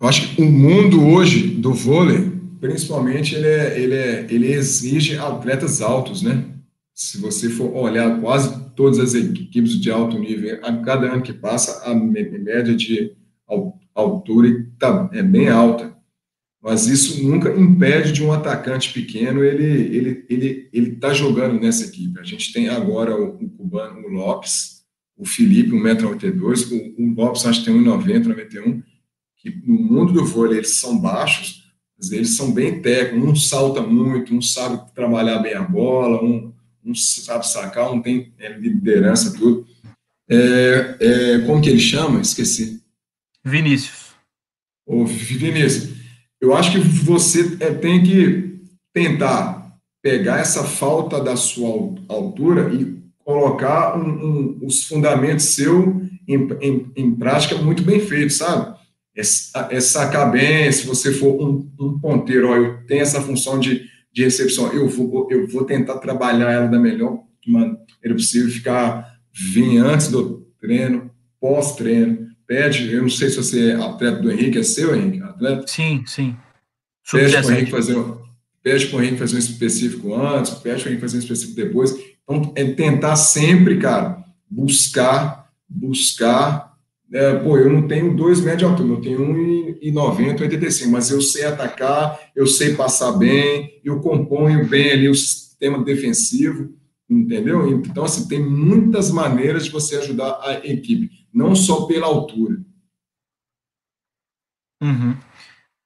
Eu 0.00 0.08
acho 0.08 0.34
que 0.34 0.42
o 0.42 0.50
mundo 0.50 1.06
hoje 1.06 1.48
do 1.48 1.72
vôlei, 1.72 2.32
principalmente, 2.64 3.34
ele, 3.34 3.46
é, 3.46 3.78
ele, 3.78 3.94
é, 3.94 4.26
ele 4.30 4.50
exige 4.50 5.18
atletas 5.18 5.82
altos, 5.82 6.22
né? 6.22 6.46
Se 6.94 7.20
você 7.20 7.50
for 7.50 7.70
olhar 7.76 8.18
quase 8.22 8.70
todas 8.74 8.98
as 8.98 9.12
equipes 9.12 9.78
de 9.78 9.90
alto 9.90 10.18
nível, 10.18 10.60
a 10.62 10.74
cada 10.78 11.12
ano 11.12 11.20
que 11.20 11.34
passa, 11.34 11.84
a 11.84 11.94
média 11.94 12.74
de 12.74 13.14
altura 13.94 14.66
tá, 14.78 15.10
é 15.12 15.22
bem 15.22 15.50
alta. 15.50 15.94
Mas 16.62 16.86
isso 16.86 17.22
nunca 17.22 17.50
impede 17.54 18.12
de 18.12 18.24
um 18.24 18.32
atacante 18.32 18.94
pequeno 18.94 19.44
ele 19.44 19.66
ele 19.66 20.26
ele 20.30 20.70
ele 20.72 20.96
tá 20.96 21.12
jogando 21.12 21.60
nessa 21.60 21.84
equipe. 21.84 22.18
A 22.18 22.24
gente 22.24 22.50
tem 22.50 22.70
agora 22.70 23.14
o, 23.14 23.44
o 23.44 23.50
cubano, 23.50 24.06
o 24.06 24.08
Lopes, 24.08 24.86
o 25.18 25.26
Felipe, 25.26 25.72
1,82m, 25.72 26.94
o, 26.96 27.02
o 27.02 27.14
Lopes 27.14 27.44
acho 27.44 27.62
que 27.62 27.66
tem 27.66 27.78
1,90m, 27.78 28.24
91 28.24 28.82
que 29.36 29.50
no 29.66 29.74
mundo 29.74 30.14
do 30.14 30.24
vôlei 30.24 30.56
eles 30.56 30.76
são 30.76 30.98
baixos, 30.98 31.63
eles 32.12 32.36
são 32.36 32.52
bem 32.52 32.80
técnicos, 32.80 33.28
um 33.28 33.36
salta 33.36 33.80
muito, 33.80 34.34
um 34.34 34.42
sabe 34.42 34.80
trabalhar 34.94 35.38
bem 35.38 35.54
a 35.54 35.62
bola, 35.62 36.22
um, 36.22 36.52
um 36.84 36.94
sabe 36.94 37.46
sacar, 37.46 37.92
um 37.92 38.00
tem 38.00 38.32
é, 38.38 38.52
liderança, 38.52 39.36
tudo. 39.36 39.66
É, 40.28 40.96
é, 41.00 41.38
como 41.46 41.60
que 41.60 41.68
ele 41.68 41.80
chama? 41.80 42.20
Esqueci. 42.20 42.82
Vinícius. 43.44 44.14
Ô, 44.86 45.04
Vinícius, 45.04 45.94
eu 46.40 46.54
acho 46.54 46.72
que 46.72 46.78
você 46.78 47.56
é, 47.60 47.70
tem 47.72 48.02
que 48.02 48.60
tentar 48.92 49.78
pegar 50.02 50.38
essa 50.38 50.62
falta 50.64 51.22
da 51.22 51.36
sua 51.36 51.94
altura 52.08 52.72
e 52.74 53.02
colocar 53.24 53.96
um, 53.98 54.10
um, 54.10 54.58
os 54.62 54.84
fundamentos 54.84 55.46
seu 55.46 56.02
em, 56.28 56.48
em, 56.60 56.92
em, 56.94 57.14
prática 57.14 57.56
muito 57.56 57.82
bem 57.82 58.00
feito, 58.00 58.32
sabe? 58.32 58.73
É, 59.16 59.20
é, 59.76 59.80
sacar 59.80 60.30
bem, 60.30 60.70
se 60.72 60.86
você 60.86 61.12
for 61.12 61.40
um, 61.40 61.70
um 61.78 61.98
ponteiro, 61.98 62.48
ó, 62.48 62.56
eu 62.56 62.84
tenho 62.86 63.02
essa 63.02 63.20
função 63.20 63.60
de, 63.60 63.84
de 64.12 64.24
recepção, 64.24 64.72
eu 64.72 64.88
vou, 64.88 65.28
eu 65.30 65.46
vou 65.46 65.64
tentar 65.64 65.98
trabalhar 65.98 66.50
ela 66.50 66.66
da 66.66 66.78
melhor 66.78 67.22
maneira 67.46 67.78
possível, 68.12 68.50
ficar, 68.50 69.18
vir 69.32 69.78
antes 69.78 70.08
do 70.08 70.46
treino, 70.60 71.10
pós-treino, 71.40 72.28
pede, 72.46 72.92
eu 72.92 73.02
não 73.02 73.08
sei 73.08 73.30
se 73.30 73.36
você 73.36 73.70
é 73.70 73.74
atleta 73.74 74.20
do 74.20 74.32
Henrique, 74.32 74.58
é 74.58 74.62
seu, 74.62 74.94
Henrique? 74.94 75.22
Atleta? 75.22 75.66
Sim, 75.66 76.02
sim. 76.06 76.36
Pede 77.10 77.32
para 77.32 77.46
o 77.46 77.52
Henrique 77.52 77.70
fazer, 77.70 78.04
pede 78.62 78.86
para 78.86 78.98
o 78.98 79.02
Henrique 79.02 79.18
fazer 79.18 79.36
um 79.36 79.38
específico 79.38 80.14
antes, 80.14 80.54
pede 80.54 80.82
para 80.82 80.86
o 80.86 80.88
Henrique 80.90 81.00
fazer 81.00 81.16
um 81.18 81.20
específico 81.20 81.56
depois. 81.56 81.94
Então, 82.22 82.52
é 82.56 82.64
tentar 82.64 83.16
sempre, 83.16 83.78
cara, 83.78 84.24
buscar, 84.50 85.50
buscar. 85.68 86.73
É, 87.14 87.38
pô, 87.38 87.56
eu 87.56 87.72
não 87.72 87.86
tenho 87.86 88.16
dois 88.16 88.40
metros 88.40 88.58
de 88.58 88.64
altura, 88.64 88.88
eu 88.88 89.00
tenho 89.00 89.20
1,90, 89.20 90.40
85, 90.40 90.90
mas 90.90 91.12
eu 91.12 91.22
sei 91.22 91.44
atacar, 91.44 92.18
eu 92.34 92.44
sei 92.44 92.74
passar 92.74 93.12
bem, 93.12 93.80
eu 93.84 94.00
componho 94.00 94.68
bem 94.68 94.90
ali 94.90 95.08
o 95.08 95.14
sistema 95.14 95.84
defensivo, 95.84 96.76
entendeu? 97.08 97.70
Então, 97.70 98.02
assim, 98.02 98.26
tem 98.26 98.44
muitas 98.44 99.12
maneiras 99.12 99.64
de 99.64 99.70
você 99.70 99.94
ajudar 99.94 100.40
a 100.42 100.54
equipe, 100.66 101.08
não 101.32 101.54
só 101.54 101.86
pela 101.86 102.08
altura. 102.08 102.60
Uhum. 104.82 105.16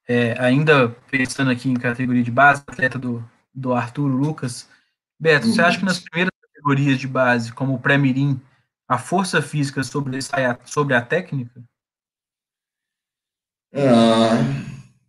É, 0.07 0.35
ainda 0.39 0.89
pensando 1.11 1.51
aqui 1.51 1.69
em 1.69 1.75
categoria 1.75 2.23
de 2.23 2.31
base, 2.31 2.63
atleta 2.65 2.97
do, 2.97 3.23
do 3.53 3.71
Arthur 3.71 4.07
Lucas, 4.07 4.67
Beto, 5.19 5.45
uhum. 5.45 5.53
você 5.53 5.61
acha 5.61 5.77
que 5.77 5.85
nas 5.85 5.99
primeiras 5.99 6.31
categorias 6.41 6.97
de 6.97 7.07
base, 7.07 7.53
como 7.53 7.75
o 7.75 7.79
pré-mirim, 7.79 8.41
a 8.89 8.97
força 8.97 9.39
física 9.39 9.83
sobressai 9.83 10.45
a, 10.45 10.57
sobre 10.65 10.95
a 10.95 11.01
técnica? 11.01 11.63
Ah, 13.71 14.43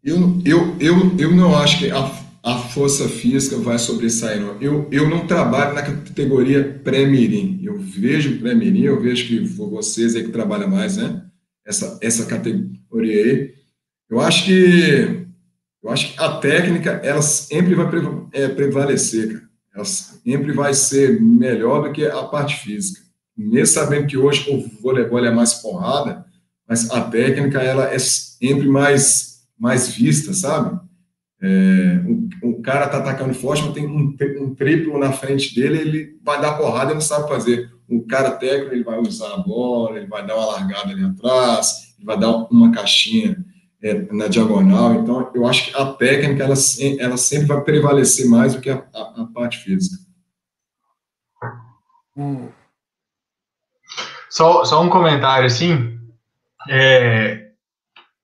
eu, 0.05 0.39
eu, 0.45 0.77
eu, 0.79 1.19
eu 1.19 1.35
não 1.35 1.57
acho 1.57 1.79
que 1.79 1.91
a, 1.91 2.13
a 2.43 2.59
força 2.59 3.09
física 3.09 3.57
vai 3.57 3.79
sobressair. 3.79 4.39
Não. 4.39 4.61
Eu, 4.61 4.87
eu 4.93 5.09
não 5.09 5.27
trabalho 5.27 5.75
na 5.75 5.83
categoria 5.83 6.79
pré-mirim. 6.85 7.59
Eu 7.63 7.79
vejo 7.79 8.39
pré-mirim, 8.39 8.83
eu 8.83 9.01
vejo 9.01 9.27
que 9.27 9.41
vocês 9.41 10.15
aí 10.15 10.25
que 10.25 10.31
trabalham 10.31 10.69
mais, 10.69 10.99
né? 10.99 11.25
Essa, 11.65 11.99
essa 12.03 12.27
categoria 12.27 13.25
aí. 13.25 13.55
Eu 14.11 14.21
acho 14.21 14.45
que 14.45 15.27
eu 15.83 15.89
acho 15.89 16.13
que 16.13 16.21
a 16.21 16.37
técnica 16.37 16.91
ela 17.03 17.23
sempre 17.23 17.75
vai 17.75 17.87
é, 18.33 18.49
prevalecer, 18.49 19.33
cara. 19.33 19.51
Ela 19.75 19.85
sempre 19.87 20.53
vai 20.53 20.75
ser 20.75 21.19
melhor 21.19 21.85
do 21.85 21.93
que 21.93 22.05
a 22.05 22.25
parte 22.25 22.57
física 22.57 23.10
mesmo 23.37 23.75
sabendo 23.75 24.07
que 24.07 24.17
hoje 24.17 24.51
o 24.51 24.83
voleibol 24.83 25.25
é 25.25 25.31
mais 25.31 25.55
porrada, 25.55 26.25
mas 26.69 26.91
a 26.91 27.01
técnica 27.01 27.61
ela 27.61 27.93
é 27.93 27.99
sempre 27.99 28.69
mais, 28.69 29.43
mais 29.59 29.89
vista, 29.89 30.33
sabe? 30.33 30.79
É, 31.43 32.03
o, 32.43 32.51
o, 32.51 32.63
cara 32.63 32.87
tá 32.87 32.99
atacando 32.99 33.33
forte, 33.33 33.63
mas 33.63 33.73
tem 33.73 33.87
um, 33.87 34.15
um, 34.43 34.55
triplo 34.55 34.99
na 34.99 35.11
frente 35.11 35.55
dele, 35.55 35.79
ele 35.79 36.19
vai 36.23 36.41
dar 36.41 36.53
porrada 36.53 36.91
e 36.91 36.95
não 36.95 37.01
sabe 37.01 37.29
fazer. 37.29 37.71
O 37.89 38.07
cara 38.07 38.33
técnico, 38.33 38.75
ele 38.75 38.85
vai 38.85 39.01
usar 39.01 39.33
a 39.35 39.39
bola, 39.39 39.97
ele 39.97 40.07
vai 40.07 40.25
dar 40.25 40.37
uma 40.37 40.47
largada 40.47 40.91
ali 40.91 41.03
atrás, 41.03 41.95
ele 41.97 42.07
vai 42.07 42.19
dar 42.21 42.31
uma 42.51 42.71
caixinha 42.71 43.43
é, 43.83 44.13
na 44.13 44.29
diagonal. 44.29 44.95
Então, 44.95 45.31
eu 45.35 45.47
acho 45.47 45.71
que 45.71 45.77
a 45.77 45.87
técnica, 45.87 46.45
ela, 46.45 46.55
ela 46.99 47.17
sempre 47.17 47.47
vai 47.47 47.65
prevalecer 47.65 48.29
mais 48.29 48.55
do 48.55 48.61
que 48.61 48.69
a, 48.69 48.85
a, 48.95 49.23
a 49.23 49.27
parte 49.35 49.59
física. 49.59 49.97
Só, 54.31 54.65
só 54.65 54.83
um 54.83 54.89
comentário 54.89 55.47
assim. 55.47 55.99
É, 56.69 57.49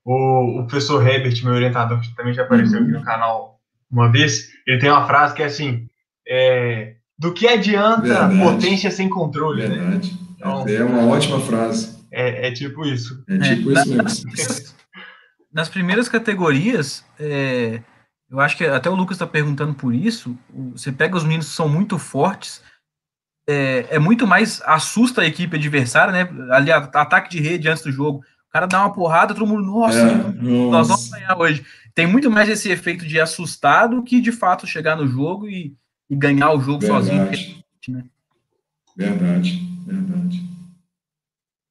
o, 0.04 0.60
o 0.60 0.66
professor 0.66 1.06
Herbert, 1.06 1.42
meu 1.42 1.54
orientador, 1.54 2.00
que 2.00 2.14
também 2.14 2.32
já 2.32 2.42
apareceu 2.42 2.80
aqui 2.80 2.92
no 2.92 3.02
canal 3.02 3.56
uma 3.90 4.10
vez, 4.10 4.48
ele 4.66 4.78
tem 4.78 4.90
uma 4.90 5.06
frase 5.06 5.34
que 5.34 5.42
é 5.42 5.46
assim: 5.46 5.86
é, 6.26 6.94
do 7.18 7.32
que 7.32 7.48
adianta 7.48 8.02
Verdade. 8.02 8.38
potência 8.38 8.90
sem 8.90 9.08
controle? 9.08 9.66
Né? 9.66 9.74
Verdade. 9.74 10.12
Né? 10.12 10.18
Então, 10.36 10.68
é 10.68 10.84
uma 10.84 11.06
ótima 11.06 11.40
frase. 11.40 11.96
É, 12.12 12.48
é 12.48 12.52
tipo 12.52 12.84
isso. 12.84 13.24
É 13.28 13.38
tipo 13.38 13.72
isso 13.72 13.88
mesmo. 13.88 14.76
Nas 15.52 15.68
primeiras 15.68 16.08
categorias, 16.08 17.04
é, 17.18 17.80
eu 18.30 18.40
acho 18.40 18.56
que 18.56 18.64
até 18.64 18.90
o 18.90 18.94
Lucas 18.94 19.16
está 19.16 19.26
perguntando 19.26 19.74
por 19.74 19.94
isso. 19.94 20.36
Você 20.72 20.92
pega 20.92 21.16
os 21.16 21.24
meninos 21.24 21.48
que 21.48 21.54
são 21.54 21.68
muito 21.68 21.98
fortes, 21.98 22.62
é, 23.46 23.86
é, 23.90 23.98
muito 23.98 24.26
mais 24.26 24.60
assusta 24.64 25.22
a 25.22 25.26
equipe 25.26 25.56
adversária, 25.56 26.12
né? 26.12 26.28
Ali, 26.50 26.72
ataque 26.72 27.30
de 27.30 27.40
rede 27.40 27.68
antes 27.68 27.84
do 27.84 27.92
jogo. 27.92 28.18
O 28.48 28.52
cara 28.52 28.66
dá 28.66 28.80
uma 28.80 28.92
porrada, 28.92 29.34
todo 29.34 29.46
mundo, 29.46 29.62
nossa, 29.62 29.98
é, 29.98 30.14
nós 30.70 30.88
vamos 30.88 31.08
ganhar 31.10 31.38
hoje. 31.38 31.64
Tem 31.94 32.06
muito 32.06 32.30
mais 32.30 32.48
esse 32.48 32.70
efeito 32.70 33.06
de 33.06 33.20
assustado 33.20 34.02
que 34.02 34.20
de 34.20 34.32
fato 34.32 34.66
chegar 34.66 34.96
no 34.96 35.06
jogo 35.06 35.48
e, 35.48 35.74
e 36.10 36.16
ganhar 36.16 36.52
o 36.52 36.60
jogo 36.60 36.80
verdade. 36.80 37.06
sozinho. 37.06 37.24
Né? 37.88 38.04
Verdade, 38.96 39.62
verdade. 39.86 40.46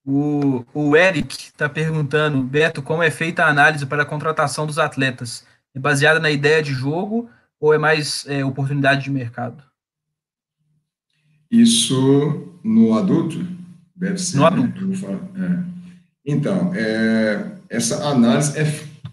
O, 0.05 0.63
o 0.73 0.95
Eric 0.95 1.35
está 1.35 1.67
perguntando, 1.67 2.43
Beto, 2.43 2.83
como 2.83 3.01
é 3.01 3.09
feita 3.09 3.43
a 3.43 3.49
análise 3.49 3.85
para 3.85 4.03
a 4.03 4.05
contratação 4.05 4.67
dos 4.67 4.77
atletas? 4.77 5.45
É 5.73 5.79
baseada 5.79 6.19
na 6.19 6.29
ideia 6.29 6.61
de 6.61 6.71
jogo 6.71 7.29
ou 7.59 7.73
é 7.73 7.77
mais 7.77 8.23
é, 8.27 8.45
oportunidade 8.45 9.03
de 9.03 9.09
mercado? 9.09 9.63
Isso 11.49 12.49
no 12.63 12.93
adulto? 12.93 13.45
Deve 13.95 14.17
ser. 14.17 14.37
No 14.37 14.43
né? 14.43 14.47
adulto. 14.47 15.07
É. 15.37 15.63
Então, 16.25 16.73
é, 16.73 17.51
essa 17.69 18.03
análise 18.07 18.57
é 18.57 18.65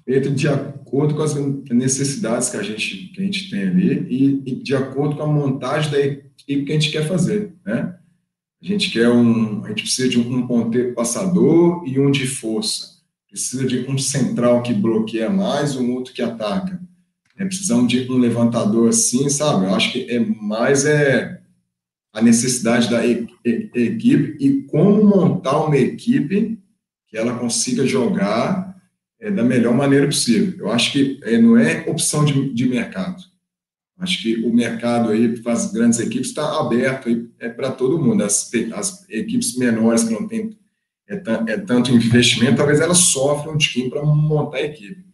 feita 0.05 0.31
de 0.31 0.49
acordo 0.49 1.15
com 1.15 1.23
as 1.23 1.35
necessidades 1.71 2.49
que 2.49 2.57
a 2.57 2.63
gente, 2.63 2.97
que 3.09 3.21
a 3.21 3.25
gente 3.25 3.51
tem 3.51 3.63
ali 3.63 4.07
e, 4.09 4.43
e 4.47 4.55
de 4.57 4.75
acordo 4.75 5.17
com 5.17 5.23
a 5.23 5.27
montagem 5.27 5.91
da 5.91 6.01
equipe 6.01 6.65
que 6.65 6.73
a 6.73 6.75
gente 6.75 6.91
quer 6.91 7.07
fazer, 7.07 7.53
né? 7.65 7.95
A 8.63 8.65
gente 8.65 8.91
quer 8.91 9.09
um, 9.09 9.65
a 9.65 9.69
gente 9.69 9.83
precisa 9.83 10.09
de 10.09 10.21
um 10.21 10.47
ponteiro 10.47 10.95
passador 10.95 11.83
e 11.85 11.99
um 11.99 12.11
de 12.11 12.27
força. 12.27 12.93
Precisa 13.29 13.67
de 13.67 13.91
um 13.91 13.99
central 13.99 14.63
que 14.63 14.73
bloqueia 14.73 15.29
mais, 15.29 15.75
um 15.75 15.93
outro 15.93 16.13
que 16.13 16.23
ataca. 16.23 16.81
É, 17.37 17.45
precisamos 17.45 17.91
de 17.91 18.09
um 18.11 18.19
levantador 18.19 18.89
assim, 18.89 19.29
sabe? 19.29 19.67
Eu 19.67 19.75
acho 19.75 19.93
que 19.93 20.09
é 20.09 20.21
mais 20.21 20.85
é 20.85 21.42
a 22.13 22.21
necessidade 22.21 22.91
da 22.91 23.05
equipe 23.07 24.37
e 24.39 24.63
como 24.65 25.03
montar 25.05 25.65
uma 25.65 25.77
equipe 25.77 26.59
que 27.09 27.17
ela 27.17 27.39
consiga 27.39 27.87
jogar 27.87 28.77
é, 29.19 29.31
da 29.31 29.43
melhor 29.43 29.75
maneira 29.75 30.07
possível. 30.07 30.67
Eu 30.67 30.73
acho 30.73 30.93
que 30.93 31.21
é, 31.23 31.39
não 31.39 31.57
é 31.57 31.85
opção 31.89 32.25
de, 32.25 32.53
de 32.53 32.69
mercado. 32.69 33.23
Acho 33.99 34.21
que 34.21 34.45
o 34.45 34.53
mercado 34.53 35.11
aí 35.11 35.39
para 35.41 35.53
as 35.53 35.73
grandes 35.73 36.01
equipes 36.01 36.29
está 36.29 36.61
aberto 36.61 37.09
é 37.39 37.49
para 37.49 37.71
todo 37.71 38.03
mundo. 38.03 38.25
As, 38.25 38.51
as, 38.75 39.09
equipes 39.09 39.57
menores 39.57 40.05
que 40.05 40.13
não 40.13 40.27
têm 40.27 40.59
é, 41.09 41.15
é 41.47 41.57
tanto 41.59 41.93
investimento, 41.93 42.57
talvez 42.57 42.81
elas 42.81 42.99
sofram 42.99 43.55
um 43.55 43.59
tiquinho 43.59 43.91
para 43.91 44.05
montar 44.05 44.59
a 44.59 44.63
equipe. 44.63 45.05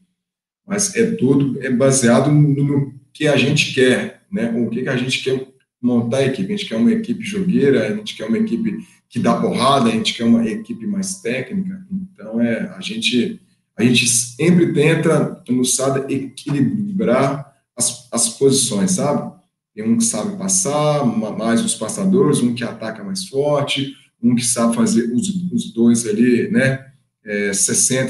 Mas 0.67 0.97
é 0.97 1.11
tudo 1.13 1.63
é 1.63 1.71
baseado 1.71 2.31
no, 2.31 2.65
no 2.65 2.95
que 3.13 3.27
a 3.27 3.37
gente 3.37 3.75
quer, 3.75 4.23
né? 4.31 4.51
O 4.57 4.71
que, 4.71 4.83
que 4.83 4.89
a 4.89 4.97
gente 4.97 5.23
quer 5.23 5.48
montar 5.81 6.19
a 6.19 6.27
equipe. 6.27 6.53
A 6.53 6.57
gente 6.57 6.69
quer 6.69 6.77
uma 6.77 6.93
equipe 6.93 7.23
jogueira, 7.23 7.89
a 7.89 7.97
gente 7.97 8.17
quer 8.17 8.27
uma 8.27 8.39
equipe 8.39 8.79
que 9.09 9.19
dá 9.19 9.41
porrada, 9.41 9.89
a 9.89 9.93
gente 9.93 10.15
quer 10.15 10.25
uma 10.25 10.47
equipe 10.47 10.87
mais 10.87 11.21
técnica. 11.21 11.87
Então, 11.91 12.41
é, 12.41 12.73
a 12.77 12.81
gente 12.81 13.41
a 13.77 13.85
gente 13.85 14.09
sempre 14.09 14.73
tenta 14.73 15.41
no 15.49 15.63
equilibrar 16.09 17.55
as, 17.77 18.09
as 18.11 18.29
posições, 18.31 18.93
sabe? 18.93 19.33
Tem 19.73 19.89
um 19.89 19.97
que 19.97 20.05
sabe 20.05 20.37
passar, 20.37 21.07
mais 21.07 21.65
os 21.65 21.77
passadores, 21.77 22.41
um 22.41 22.53
que 22.53 22.65
ataca 22.65 23.05
mais 23.05 23.29
forte, 23.29 23.95
um 24.21 24.35
que 24.35 24.45
sabe 24.45 24.75
fazer 24.75 25.13
os, 25.15 25.29
os 25.53 25.73
dois 25.73 26.05
ali, 26.09 26.51
né? 26.51 26.87
É, 27.25 27.51
60%, 27.51 28.09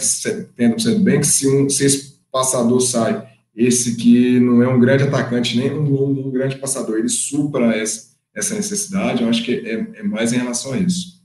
70% 0.57 1.01
bem, 1.01 1.21
que 1.21 1.27
se, 1.27 1.47
um, 1.47 1.69
se 1.69 1.85
esse 1.85 2.19
passador 2.33 2.81
sai 2.81 3.29
esse 3.59 3.97
que 3.97 4.39
não 4.39 4.63
é 4.63 4.69
um 4.69 4.79
grande 4.79 5.03
atacante 5.03 5.59
nem 5.59 5.77
um, 5.77 6.27
um 6.29 6.31
grande 6.31 6.57
passador, 6.57 6.97
ele 6.97 7.09
supra 7.09 7.77
essa, 7.77 8.17
essa 8.33 8.55
necessidade, 8.55 9.21
eu 9.21 9.29
acho 9.29 9.43
que 9.43 9.53
é, 9.53 9.99
é 9.99 10.03
mais 10.05 10.33
em 10.33 10.39
relação 10.39 10.75
a 10.75 10.79
isso. 10.79 11.21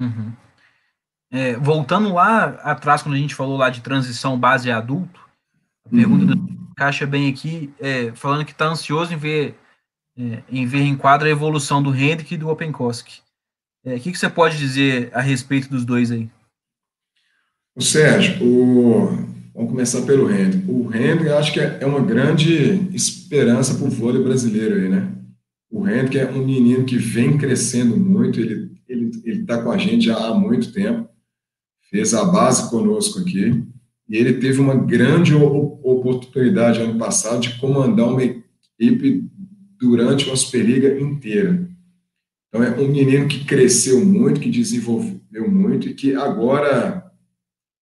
Uhum. 0.00 0.32
É, 1.32 1.56
voltando 1.56 2.14
lá 2.14 2.44
atrás, 2.62 3.02
quando 3.02 3.16
a 3.16 3.18
gente 3.18 3.34
falou 3.34 3.56
lá 3.56 3.70
de 3.70 3.80
transição 3.80 4.38
base 4.38 4.70
adulto, 4.70 5.20
a 5.84 5.88
pergunta 5.88 6.32
uhum. 6.32 6.46
do 6.46 6.74
Caixa 6.76 7.06
bem 7.06 7.28
aqui, 7.28 7.74
é, 7.80 8.12
falando 8.12 8.44
que 8.44 8.52
está 8.52 8.66
ansioso 8.66 9.12
em 9.12 9.16
ver, 9.16 9.58
é, 10.16 10.44
em 10.48 10.64
ver 10.64 10.82
em 10.82 10.96
quadro 10.96 11.26
a 11.26 11.30
evolução 11.30 11.82
do 11.82 11.92
Hendrick 11.92 12.34
e 12.34 12.38
do 12.38 12.50
Openkoski. 12.50 13.20
É, 13.84 13.96
o 13.96 14.00
que, 14.00 14.12
que 14.12 14.18
você 14.18 14.30
pode 14.30 14.56
dizer 14.56 15.10
a 15.12 15.20
respeito 15.20 15.68
dos 15.68 15.84
dois 15.84 16.12
aí? 16.12 16.30
O 17.74 17.82
Sérgio, 17.82 18.44
o, 18.44 19.32
Vamos 19.54 19.70
começar 19.70 20.02
pelo 20.02 20.30
Hendrick. 20.30 20.70
O 20.70 20.94
Hendrick, 20.94 21.28
acho 21.30 21.52
que 21.52 21.60
é, 21.60 21.78
é 21.80 21.86
uma 21.86 22.00
grande 22.00 22.88
esperança 22.94 23.74
para 23.74 23.86
o 23.86 23.90
vôlei 23.90 24.22
brasileiro 24.22 24.76
aí, 24.76 24.88
né? 24.88 25.12
O 25.70 25.86
Hendrick 25.88 26.18
é 26.18 26.30
um 26.30 26.44
menino 26.44 26.84
que 26.84 26.96
vem 26.96 27.36
crescendo 27.36 27.96
muito, 27.96 28.40
ele 28.40 28.72
ele 29.26 29.40
está 29.40 29.62
com 29.62 29.70
a 29.70 29.78
gente 29.78 30.06
já 30.06 30.16
há 30.16 30.34
muito 30.34 30.72
tempo, 30.72 31.08
fez 31.90 32.14
a 32.14 32.24
base 32.24 32.70
conosco 32.70 33.20
aqui, 33.20 33.64
e 34.08 34.16
ele 34.16 34.34
teve 34.34 34.60
uma 34.60 34.74
grande 34.74 35.34
oportunidade 35.34 36.80
ano 36.80 36.98
passado 36.98 37.40
de 37.40 37.58
comandar 37.58 38.08
uma 38.08 38.22
equipe 38.22 39.28
durante 39.78 40.26
uma 40.26 40.36
Superliga 40.36 41.00
inteira. 41.00 41.68
Então, 42.48 42.62
é 42.62 42.70
um 42.78 42.88
menino 42.88 43.26
que 43.26 43.44
cresceu 43.44 44.04
muito, 44.04 44.40
que 44.40 44.50
desenvolveu 44.50 45.50
muito 45.50 45.88
e 45.88 45.94
que 45.94 46.14
agora, 46.14 47.10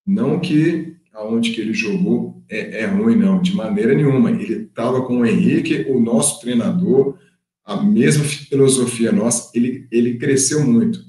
não 0.06 0.40
que 0.40 0.89
aonde 1.20 1.52
que 1.52 1.60
ele 1.60 1.74
jogou 1.74 2.42
é, 2.50 2.84
é 2.84 2.86
ruim, 2.86 3.16
não, 3.16 3.42
de 3.42 3.54
maneira 3.54 3.94
nenhuma. 3.94 4.32
Ele 4.32 4.64
estava 4.64 5.02
com 5.06 5.20
o 5.20 5.26
Henrique, 5.26 5.86
o 5.90 6.00
nosso 6.00 6.40
treinador, 6.40 7.18
a 7.66 7.76
mesma 7.82 8.24
filosofia 8.24 9.12
nossa, 9.12 9.52
ele, 9.54 9.86
ele 9.92 10.18
cresceu 10.18 10.66
muito. 10.66 11.04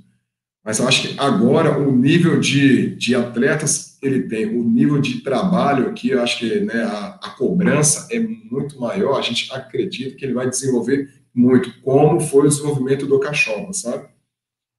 Mas 0.64 0.78
eu 0.78 0.86
acho 0.86 1.08
que 1.08 1.18
agora 1.18 1.78
o 1.78 1.96
nível 1.96 2.38
de, 2.38 2.94
de 2.96 3.14
atletas 3.14 3.98
ele 4.02 4.22
tem, 4.22 4.46
o 4.46 4.64
nível 4.64 5.00
de 5.00 5.20
trabalho 5.20 5.88
aqui, 5.88 6.10
eu 6.10 6.22
acho 6.22 6.38
que 6.38 6.60
né, 6.60 6.82
a, 6.82 7.18
a 7.22 7.30
cobrança 7.30 8.08
é 8.10 8.18
muito 8.18 8.78
maior. 8.80 9.18
A 9.18 9.22
gente 9.22 9.50
acredita 9.52 10.16
que 10.16 10.24
ele 10.24 10.34
vai 10.34 10.48
desenvolver 10.48 11.08
muito, 11.34 11.80
como 11.82 12.20
foi 12.20 12.46
o 12.46 12.48
desenvolvimento 12.48 13.06
do 13.06 13.20
Cachopa, 13.20 13.72
sabe? 13.72 14.08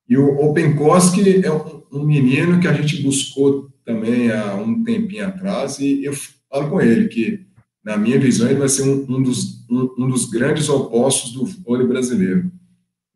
E 0.08 0.18
o 0.18 0.36
Openkoski 0.42 1.44
é 1.44 1.52
um, 1.52 1.84
um 1.92 2.04
menino 2.04 2.60
que 2.60 2.68
a 2.68 2.74
gente 2.74 3.02
buscou 3.02 3.71
também 3.86 4.32
há 4.32 4.56
um 4.56 4.84
tempinho 4.84 5.28
atrás 5.28 5.80
e 5.80 6.04
eu 6.04 6.14
falo 6.50 6.70
com 6.70 6.82
ele 6.82 7.08
que, 7.08 7.46
na 7.84 7.98
minha 7.98 8.20
visão, 8.20 8.50
ele 8.50 8.60
vai 8.60 8.70
ser 8.70 8.84
um, 8.84 9.06
um 9.10 9.22
dos, 9.22 9.66
um, 9.70 9.90
um 9.98 10.10
dos 10.10 10.30
grandes 10.30 10.70
opostos 10.70 11.34
do 11.34 11.46
vôlei 11.46 11.88
brasileiro 11.88 12.52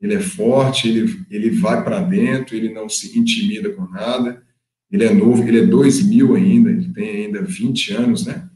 ele 0.05 0.15
é 0.15 0.19
forte, 0.19 0.87
ele, 0.87 1.25
ele 1.29 1.49
vai 1.49 1.83
para 1.83 1.99
dentro, 1.99 2.55
ele 2.55 2.73
não 2.73 2.87
se 2.87 3.17
intimida 3.17 3.69
com 3.71 3.85
nada, 3.85 4.43
ele 4.91 5.03
é 5.03 5.13
novo, 5.13 5.43
ele 5.43 5.59
é 5.59 5.65
2000 5.65 6.35
ainda, 6.35 6.69
ele 6.69 6.93
tem 6.93 7.25
ainda 7.25 7.41
20 7.41 7.93
anos, 7.93 8.25
né? 8.25 8.47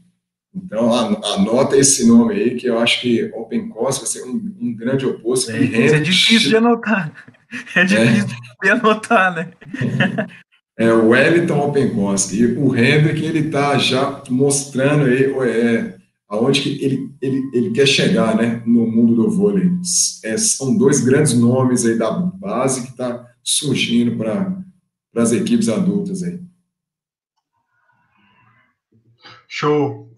Então, 0.54 0.92
anota 0.92 1.76
esse 1.76 2.06
nome 2.06 2.34
aí, 2.34 2.54
que 2.56 2.66
eu 2.66 2.78
acho 2.78 3.00
que 3.00 3.30
Open 3.34 3.68
Cost 3.68 4.00
vai 4.00 4.10
ser 4.10 4.22
um, 4.24 4.56
um 4.60 4.74
grande 4.74 5.06
oposto. 5.06 5.50
É, 5.52 5.86
é 5.86 6.00
difícil 6.00 6.50
de 6.50 6.56
anotar. 6.56 7.12
É 7.74 7.84
difícil 7.84 8.28
é. 8.28 8.64
de 8.64 8.70
anotar, 8.70 9.34
né? 9.34 9.50
É 10.80 10.90
o 10.90 11.08
Wellington 11.08 11.58
Open 11.58 11.94
Cost. 11.94 12.34
E 12.34 12.56
o 12.56 12.74
Hendrick, 12.74 13.22
ele 13.22 13.40
está 13.40 13.76
já 13.76 14.22
mostrando 14.30 15.04
aí, 15.04 15.24
é, 15.46 15.98
aonde 16.26 16.62
que 16.62 16.82
ele, 16.82 17.14
ele, 17.20 17.50
ele 17.52 17.70
quer 17.72 17.86
chegar, 17.86 18.34
né, 18.34 18.62
no 18.64 18.86
mundo 18.86 19.14
do 19.14 19.30
vôlei. 19.30 19.70
É, 20.24 20.38
são 20.38 20.74
dois 20.74 21.04
grandes 21.04 21.34
nomes 21.34 21.84
aí 21.84 21.98
da 21.98 22.10
base 22.10 22.80
que 22.80 22.92
está 22.92 23.28
surgindo 23.44 24.16
para 24.16 24.56
as 25.16 25.32
equipes 25.32 25.68
adultas 25.68 26.22
aí. 26.22 26.40
Show. 29.46 30.10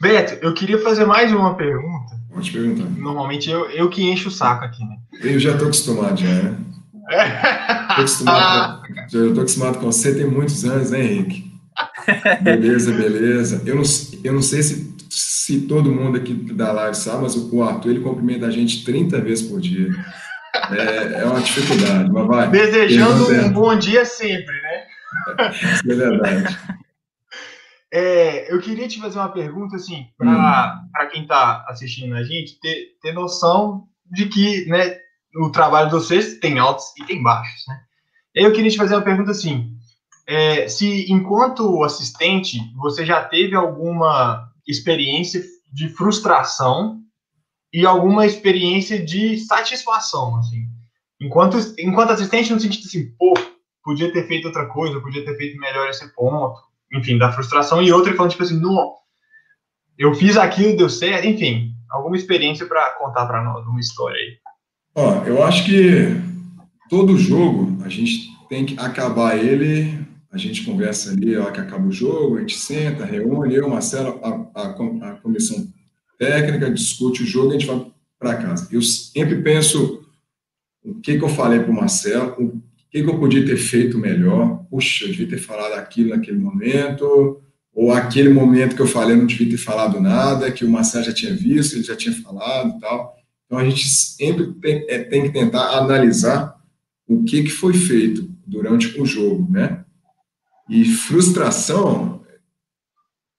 Beto, 0.00 0.44
eu 0.44 0.52
queria 0.54 0.80
fazer 0.82 1.04
mais 1.04 1.30
uma 1.30 1.54
pergunta. 1.54 2.20
Pode 2.32 2.50
perguntar. 2.50 2.90
Normalmente 2.98 3.48
eu, 3.48 3.70
eu 3.70 3.88
que 3.88 4.02
encho 4.02 4.28
o 4.28 4.32
saco 4.32 4.64
aqui, 4.64 4.84
né? 4.84 4.96
Eu 5.22 5.38
já 5.38 5.52
estou 5.52 5.68
acostumado 5.68 6.16
já, 6.16 6.26
né? 6.26 6.58
Tô 7.06 8.00
acostumado, 8.00 8.82
eu 9.12 9.28
estou 9.28 9.42
acostumado 9.42 9.78
com 9.78 9.86
você 9.86 10.14
tem 10.14 10.26
muitos 10.26 10.64
anos, 10.64 10.90
né, 10.90 11.00
Henrique? 11.00 11.52
Beleza, 12.42 12.92
beleza. 12.92 13.62
Eu 13.66 13.76
não, 13.76 13.82
eu 14.22 14.32
não 14.32 14.42
sei 14.42 14.62
se 14.62 14.94
se 15.14 15.60
todo 15.62 15.92
mundo 15.92 16.16
aqui 16.16 16.32
da 16.32 16.72
live 16.72 16.96
sabe, 16.96 17.22
mas 17.22 17.36
o 17.36 17.62
Arthur 17.62 17.90
ele 17.90 18.00
cumprimenta 18.00 18.46
a 18.46 18.50
gente 18.50 18.84
30 18.84 19.20
vezes 19.20 19.48
por 19.48 19.60
dia. 19.60 19.88
É, 20.70 21.20
é 21.20 21.24
uma 21.24 21.40
dificuldade, 21.40 22.10
mas 22.10 22.26
vai. 22.26 22.50
Desejando 22.50 23.30
um 23.30 23.52
bom 23.52 23.76
dia 23.78 24.04
sempre, 24.04 24.54
né? 24.62 25.50
Isso 25.52 25.92
é 25.92 25.94
verdade. 25.94 26.58
É, 27.92 28.52
eu 28.52 28.60
queria 28.60 28.88
te 28.88 28.98
fazer 28.98 29.18
uma 29.18 29.28
pergunta, 29.28 29.76
assim, 29.76 30.06
para 30.16 30.82
hum. 30.84 31.08
quem 31.12 31.22
está 31.22 31.64
assistindo 31.68 32.14
a 32.14 32.24
gente, 32.24 32.58
ter, 32.58 32.96
ter 33.00 33.12
noção 33.12 33.84
de 34.10 34.26
que 34.26 34.66
né, 34.66 34.96
o 35.36 35.50
trabalho 35.50 35.88
de 35.88 35.94
vocês 35.94 36.38
tem 36.38 36.58
altos 36.58 36.84
e 36.98 37.04
tem 37.04 37.22
baixos, 37.22 37.64
né? 37.68 37.80
Eu 38.34 38.52
queria 38.52 38.70
te 38.70 38.76
fazer 38.76 38.94
uma 38.94 39.02
pergunta 39.02 39.30
assim, 39.30 39.76
é, 40.26 40.66
se 40.68 41.10
enquanto 41.10 41.82
assistente 41.84 42.58
você 42.76 43.04
já 43.04 43.22
teve 43.22 43.54
alguma 43.54 44.48
experiência 44.66 45.42
de 45.72 45.88
frustração 45.88 47.00
e 47.72 47.84
alguma 47.84 48.26
experiência 48.26 49.04
de 49.04 49.38
satisfação, 49.38 50.36
assim. 50.36 50.68
Enquanto, 51.20 51.56
enquanto 51.78 52.10
assistente, 52.10 52.52
no 52.52 52.60
sentido 52.60 52.86
assim, 52.86 53.10
pô, 53.18 53.34
podia 53.82 54.12
ter 54.12 54.26
feito 54.26 54.46
outra 54.46 54.66
coisa, 54.66 55.00
podia 55.00 55.24
ter 55.24 55.36
feito 55.36 55.58
melhor 55.58 55.88
esse 55.88 56.12
ponto, 56.14 56.60
enfim, 56.92 57.18
da 57.18 57.32
frustração, 57.32 57.82
e 57.82 57.92
outra 57.92 58.14
falando, 58.14 58.30
tipo 58.30 58.42
assim, 58.42 58.60
não, 58.60 58.94
eu 59.98 60.14
fiz 60.14 60.36
aquilo, 60.36 60.76
deu 60.76 60.88
certo, 60.88 61.26
enfim, 61.26 61.72
alguma 61.90 62.16
experiência 62.16 62.66
para 62.66 62.92
contar 62.92 63.26
para 63.26 63.42
nós, 63.42 63.66
uma 63.66 63.80
história 63.80 64.16
aí. 64.16 64.38
Ó, 64.94 65.24
eu 65.24 65.42
acho 65.42 65.64
que 65.64 66.16
todo 66.88 67.18
jogo, 67.18 67.82
a 67.84 67.88
gente 67.88 68.28
tem 68.48 68.64
que 68.64 68.78
acabar 68.78 69.36
ele 69.36 70.04
a 70.34 70.36
gente 70.36 70.64
conversa 70.64 71.12
ali, 71.12 71.36
hora 71.36 71.52
que 71.52 71.60
acaba 71.60 71.86
o 71.86 71.92
jogo, 71.92 72.36
a 72.36 72.40
gente 72.40 72.58
senta, 72.58 73.04
reúne, 73.04 73.54
eu, 73.54 73.68
Marcelo, 73.68 74.18
a, 74.20 74.62
a, 74.62 75.10
a 75.10 75.12
comissão 75.22 75.64
técnica, 76.18 76.68
discute 76.68 77.22
o 77.22 77.26
jogo 77.26 77.52
e 77.52 77.56
a 77.56 77.58
gente 77.60 77.68
vai 77.68 77.86
para 78.18 78.36
casa. 78.38 78.66
Eu 78.72 78.82
sempre 78.82 79.36
penso 79.42 80.04
o 80.84 80.94
que, 80.96 81.18
que 81.18 81.24
eu 81.24 81.28
falei 81.28 81.60
para 81.60 81.70
o 81.70 81.74
Marcelo, 81.74 82.34
o 82.36 82.60
que, 82.90 83.04
que 83.04 83.08
eu 83.08 83.18
podia 83.20 83.46
ter 83.46 83.56
feito 83.56 83.96
melhor. 83.96 84.64
Puxa, 84.68 85.04
eu 85.04 85.12
devia 85.12 85.28
ter 85.28 85.38
falado 85.38 85.74
aquilo 85.74 86.10
naquele 86.10 86.38
momento, 86.38 87.40
ou 87.72 87.92
aquele 87.92 88.28
momento 88.28 88.74
que 88.74 88.82
eu 88.82 88.88
falei 88.88 89.14
eu 89.14 89.20
não 89.20 89.26
devia 89.26 89.50
ter 89.50 89.56
falado 89.56 90.00
nada, 90.00 90.50
que 90.50 90.64
o 90.64 90.68
Marcelo 90.68 91.04
já 91.04 91.12
tinha 91.12 91.32
visto, 91.32 91.76
ele 91.76 91.84
já 91.84 91.94
tinha 91.94 92.12
falado 92.12 92.76
e 92.76 92.80
tal. 92.80 93.13
Então 93.46 93.58
a 93.58 93.64
gente 93.64 93.88
sempre 93.88 94.52
tem, 94.54 94.84
é, 94.88 95.04
tem 95.04 95.22
que 95.22 95.30
tentar 95.30 95.78
analisar 95.78 96.60
o 97.06 97.22
que, 97.24 97.42
que 97.42 97.50
foi 97.50 97.74
feito 97.74 98.30
durante 98.46 99.00
o 99.00 99.04
jogo, 99.04 99.50
né? 99.50 99.84
E 100.68 100.84
frustração, 100.84 102.24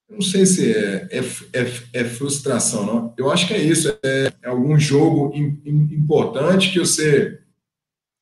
não 0.09 0.21
sei 0.21 0.45
se 0.45 0.71
é, 0.71 1.07
é, 1.11 1.19
é, 1.53 1.73
é, 1.93 2.03
frustração, 2.05 2.85
não. 2.85 3.13
Eu 3.17 3.31
acho 3.31 3.47
que 3.47 3.53
é 3.53 3.61
isso, 3.61 3.89
é, 4.03 4.31
é 4.43 4.49
algum 4.49 4.79
jogo 4.79 5.31
in, 5.35 5.59
in, 5.65 5.95
importante 5.95 6.71
que 6.71 6.79
você, 6.79 7.39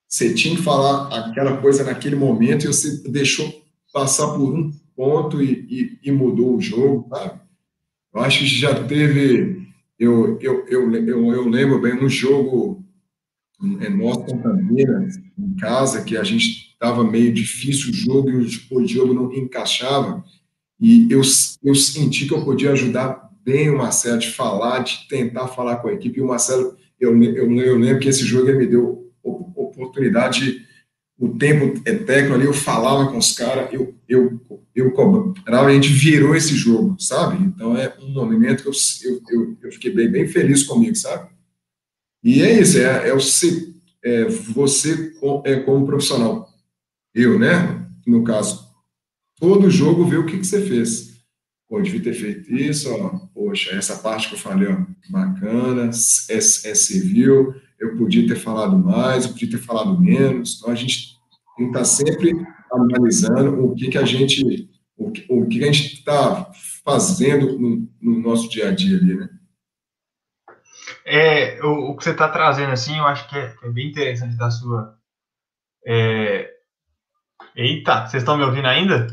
você 0.08 0.34
tinha 0.34 0.56
que 0.56 0.62
falar 0.62 1.28
aquela 1.28 1.58
coisa 1.58 1.84
naquele 1.84 2.16
momento 2.16 2.64
e 2.64 2.68
você 2.68 3.04
deixou 3.10 3.64
passar 3.92 4.30
por 4.30 4.56
um 4.56 4.72
ponto 4.96 5.42
e, 5.42 6.00
e, 6.04 6.10
e 6.10 6.12
mudou 6.12 6.56
o 6.56 6.62
jogo, 6.62 7.08
sabe? 7.10 7.40
Eu 8.14 8.22
acho 8.22 8.40
que 8.40 8.46
já 8.46 8.84
teve, 8.84 9.63
eu, 10.00 10.38
eu, 10.42 10.66
eu, 10.68 10.96
eu, 10.96 11.34
eu 11.34 11.48
lembro 11.48 11.82
bem 11.82 11.96
no 11.96 12.10
jogo 12.10 12.84
é 13.80 13.90
nosso 13.90 14.26
Minas, 14.70 15.18
em 15.38 15.56
casa, 15.56 16.04
que 16.04 16.18
a 16.18 16.24
gente 16.24 16.74
estava 16.74 17.04
meio 17.04 17.34
difícil 17.34 17.92
o 17.92 17.94
jogo 17.94 18.30
e 18.30 18.36
o 18.36 18.88
jogo 18.88 19.14
não 19.14 19.32
encaixava. 19.34 20.24
E 20.80 21.08
eu, 21.10 21.22
eu 21.64 21.76
senti 21.76 22.28
que 22.28 22.34
eu 22.34 22.44
podia 22.44 22.72
ajudar 22.72 23.30
bem 23.44 23.70
o 23.70 23.78
Marcelo 23.78 24.20
de 24.20 24.32
falar, 24.32 24.80
de 24.80 25.08
tentar 25.08 25.48
falar 25.48 25.78
com 25.78 25.88
a 25.88 25.94
equipe. 25.94 26.20
E 26.20 26.22
o 26.22 26.28
Marcelo, 26.28 26.76
eu, 27.00 27.22
eu, 27.24 27.52
eu 27.58 27.78
lembro 27.78 28.00
que 28.00 28.10
esse 28.10 28.26
jogo 28.26 28.50
ele 28.50 28.58
me 28.58 28.68
deu 28.68 29.10
oportunidade, 29.24 30.63
o 31.24 31.38
tempo 31.38 31.82
é 31.86 31.94
técnico 31.96 32.36
ali, 32.36 32.46
eu 32.46 32.54
falava 32.54 33.10
com 33.10 33.18
os 33.18 33.32
caras, 33.32 33.72
eu, 33.72 33.96
eu, 34.10 34.42
eu 34.76 34.92
cobrava, 34.92 35.68
a 35.68 35.74
gente 35.74 35.88
virou 35.88 36.36
esse 36.36 36.54
jogo, 36.54 36.98
sabe? 37.00 37.42
Então 37.46 37.78
é 37.78 37.96
um 38.02 38.10
momento 38.10 38.64
que 38.64 38.68
eu, 38.68 39.22
eu, 39.30 39.58
eu, 39.64 39.72
fiquei 39.72 39.90
bem, 39.90 40.12
bem 40.12 40.28
feliz 40.28 40.64
comigo, 40.64 40.98
sabe? 40.98 41.30
E 42.22 42.42
é 42.42 42.60
isso, 42.60 42.78
é, 42.78 43.08
é, 43.08 43.14
o, 43.14 43.20
é 44.04 44.26
você 44.26 45.14
é, 45.46 45.56
como 45.62 45.86
profissional 45.86 46.50
eu, 47.16 47.40
né? 47.40 47.88
No 48.06 48.26
caso, 48.26 48.68
todo 49.40 49.70
jogo 49.70 50.06
ver 50.06 50.18
o 50.18 50.26
que, 50.26 50.40
que 50.40 50.46
você 50.46 50.62
fez. 50.66 51.14
Pô, 51.70 51.82
devia 51.82 52.04
ter 52.04 52.14
feito 52.14 52.54
isso, 52.54 52.92
ó. 52.92 53.10
Poxa, 53.34 53.72
essa 53.72 53.96
parte 53.96 54.28
que 54.28 54.36
eu 54.36 54.40
falei, 54.40 54.68
ó, 54.68 54.86
bacana, 55.10 55.90
é, 56.30 56.38
é 56.38 56.42
civil, 56.42 57.56
eu 57.80 57.96
podia 57.96 58.28
ter 58.28 58.36
falado 58.36 58.78
mais, 58.78 59.24
eu 59.24 59.32
podia 59.32 59.52
ter 59.52 59.58
falado 59.60 59.98
menos. 59.98 60.58
Então, 60.58 60.72
a 60.72 60.76
gente 60.76 61.13
tem 61.56 61.72
que 61.72 61.78
estar 61.78 61.80
tá 61.80 61.86
sempre 61.86 62.32
analisando 62.72 63.66
o 63.66 63.76
que, 63.76 63.90
que 63.90 63.98
a 63.98 64.06
gente 64.06 64.70
o 64.98 65.12
que, 65.12 65.26
o 65.30 65.48
que 65.48 65.64
a 65.64 65.72
gente 65.72 65.96
está 65.96 66.52
fazendo 66.84 67.58
no, 67.58 67.90
no, 68.02 68.20
nosso 68.20 68.50
dia 68.50 68.70
a 68.70 68.72
dia 68.72 68.98
ali, 68.98 69.16
né? 69.16 69.30
É, 71.06 71.64
o, 71.64 71.92
o 71.92 71.98
que 71.98 72.04
você 72.04 72.12
está 72.12 72.30
trazendo, 72.30 72.72
assim, 72.72 72.98
eu 72.98 73.06
acho 73.06 73.28
que 73.30 73.36
é, 73.36 73.54
é 73.64 73.70
bem 73.70 73.90
interessante 73.90 74.38
da 74.38 74.50
sua 74.50 74.98
é, 75.86 76.50
Eita, 77.56 78.08
vocês 78.08 78.24
estão 78.24 78.38
me 78.38 78.44
ouvindo 78.44 78.68
ainda? 78.68 79.08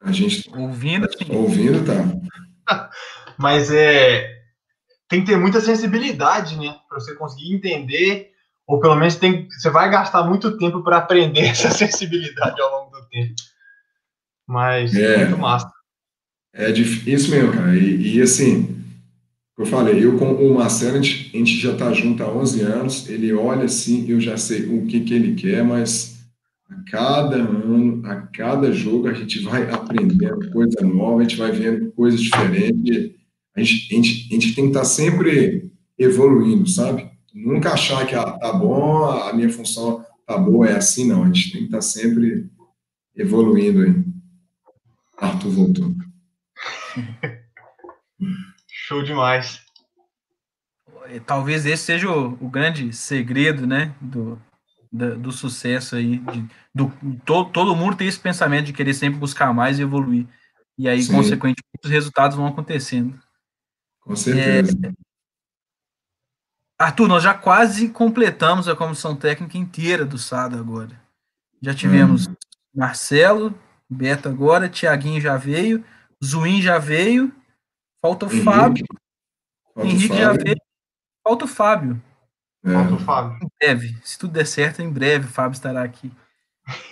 A 0.00 0.12
gente 0.12 0.48
ouvindo, 0.56 1.08
sim. 1.12 1.34
ouvindo, 1.34 1.84
tá. 1.84 2.90
Mas 3.38 3.70
é 3.70 4.38
tem 5.08 5.24
que 5.24 5.30
ter 5.30 5.38
muita 5.38 5.60
sensibilidade, 5.60 6.58
né, 6.58 6.76
para 6.88 7.00
você 7.00 7.14
conseguir 7.14 7.54
entender, 7.54 8.30
ou 8.68 8.78
pelo 8.78 8.94
menos 8.94 9.16
tem, 9.16 9.48
você 9.48 9.70
vai 9.70 9.90
gastar 9.90 10.24
muito 10.24 10.58
tempo 10.58 10.82
para 10.82 10.98
aprender 10.98 11.40
essa 11.48 11.70
sensibilidade 11.70 12.60
ao 12.60 12.70
longo 12.70 12.90
do 12.90 13.08
tempo. 13.08 13.34
Mas 14.46 14.94
é, 14.94 15.24
muito 15.24 15.38
massa. 15.38 15.72
É 16.52 16.70
difícil 16.70 17.30
mesmo, 17.30 17.52
cara. 17.52 17.74
E, 17.74 18.16
e 18.16 18.22
assim, 18.22 18.74
Eu 19.58 19.66
falei, 19.66 20.04
eu 20.04 20.16
com 20.18 20.34
o 20.34 20.54
Marcelo, 20.54 20.98
a 20.98 21.02
gente, 21.02 21.34
a 21.34 21.38
gente 21.38 21.58
já 21.58 21.72
está 21.72 21.92
junto 21.92 22.22
há 22.22 22.30
11 22.30 22.60
anos, 22.60 23.08
ele 23.08 23.32
olha 23.32 23.64
assim, 23.64 24.08
eu 24.08 24.20
já 24.20 24.36
sei 24.36 24.66
o 24.66 24.86
que, 24.86 25.00
que 25.00 25.14
ele 25.14 25.34
quer, 25.34 25.64
mas 25.64 26.18
a 26.70 26.76
cada 26.90 27.36
ano, 27.36 28.06
a 28.06 28.16
cada 28.16 28.70
jogo, 28.70 29.08
a 29.08 29.14
gente 29.14 29.40
vai 29.40 29.68
aprendendo 29.68 30.50
coisa 30.52 30.80
nova, 30.82 31.20
a 31.20 31.22
gente 31.22 31.36
vai 31.36 31.50
vendo 31.50 31.90
coisas 31.92 32.20
diferentes, 32.20 33.12
a 33.56 33.60
gente, 33.60 33.92
a 33.92 33.96
gente, 33.96 34.28
a 34.30 34.34
gente 34.34 34.54
tem 34.54 34.64
que 34.64 34.70
estar 34.70 34.80
tá 34.80 34.84
sempre 34.84 35.72
evoluindo, 35.98 36.68
sabe? 36.68 37.17
Nunca 37.34 37.72
achar 37.72 38.06
que 38.06 38.14
ah, 38.14 38.32
tá 38.32 38.52
bom, 38.52 39.04
a 39.04 39.32
minha 39.32 39.50
função 39.50 40.04
tá 40.26 40.36
boa, 40.36 40.68
é 40.68 40.76
assim, 40.76 41.06
não, 41.06 41.22
a 41.22 41.26
gente 41.26 41.52
tem 41.52 41.60
que 41.60 41.66
estar 41.66 41.78
tá 41.78 41.82
sempre 41.82 42.50
evoluindo 43.16 43.82
aí. 43.82 44.04
Arthur 45.18 45.50
voltou. 45.50 45.94
Show 48.68 49.02
demais. 49.02 49.60
Talvez 51.26 51.64
esse 51.66 51.84
seja 51.84 52.10
o, 52.10 52.32
o 52.44 52.48
grande 52.48 52.92
segredo, 52.92 53.66
né, 53.66 53.94
do, 54.00 54.40
do, 54.92 55.18
do 55.18 55.32
sucesso 55.32 55.96
aí. 55.96 56.18
De, 56.18 56.46
do, 56.74 56.92
todo, 57.24 57.50
todo 57.50 57.76
mundo 57.76 57.96
tem 57.96 58.06
esse 58.06 58.20
pensamento 58.20 58.66
de 58.66 58.72
querer 58.72 58.94
sempre 58.94 59.18
buscar 59.18 59.52
mais 59.52 59.78
e 59.78 59.82
evoluir. 59.82 60.26
E 60.76 60.88
aí, 60.88 61.02
Sim. 61.02 61.12
consequentemente, 61.12 61.80
os 61.84 61.90
resultados 61.90 62.36
vão 62.36 62.46
acontecendo. 62.46 63.18
Com 64.00 64.14
certeza. 64.14 64.78
É, 64.82 64.92
Arthur, 66.78 67.08
nós 67.08 67.22
já 67.22 67.34
quase 67.34 67.88
completamos 67.88 68.68
a 68.68 68.76
comissão 68.76 69.16
técnica 69.16 69.58
inteira 69.58 70.04
do 70.04 70.16
SADA 70.16 70.58
agora. 70.58 71.00
Já 71.60 71.74
tivemos 71.74 72.28
hum. 72.28 72.34
Marcelo, 72.74 73.52
Beto 73.90 74.28
agora, 74.28 74.68
Tiaguinho 74.68 75.20
já 75.20 75.36
veio, 75.36 75.84
Zuin 76.24 76.62
já 76.62 76.78
veio, 76.78 77.32
falta 78.00 78.26
o 78.26 78.28
Henrique. 78.28 78.44
Fábio, 78.44 78.86
falta 79.74 79.88
Henrique 79.88 80.08
Fábio. 80.08 80.22
já 80.22 80.32
veio, 80.32 80.60
falta 81.24 81.44
o 81.44 81.48
Fábio. 81.48 82.02
É. 82.64 82.72
Falta 82.72 82.94
o 82.94 82.98
Fábio. 82.98 83.38
Em 83.42 83.48
breve, 83.58 83.98
se 84.04 84.18
tudo 84.18 84.32
der 84.32 84.46
certo, 84.46 84.80
em 84.80 84.90
breve 84.90 85.26
o 85.26 85.30
Fábio 85.30 85.56
estará 85.56 85.82
aqui. 85.82 86.12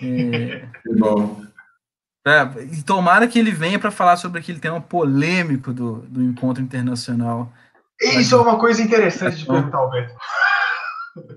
É... 0.02 0.66
que 0.82 0.94
bom. 0.96 1.44
É, 2.26 2.42
e 2.72 2.82
tomara 2.82 3.28
que 3.28 3.38
ele 3.38 3.52
venha 3.52 3.78
para 3.78 3.92
falar 3.92 4.16
sobre 4.16 4.40
aquele 4.40 4.58
tema 4.58 4.80
polêmico 4.80 5.72
do, 5.72 5.98
do 6.08 6.20
encontro 6.24 6.60
internacional. 6.60 7.52
Isso 8.00 8.34
é 8.34 8.38
uma 8.38 8.58
coisa 8.58 8.82
interessante 8.82 9.38
de 9.38 9.46
perguntar, 9.46 9.78
Alberto. 9.78 10.14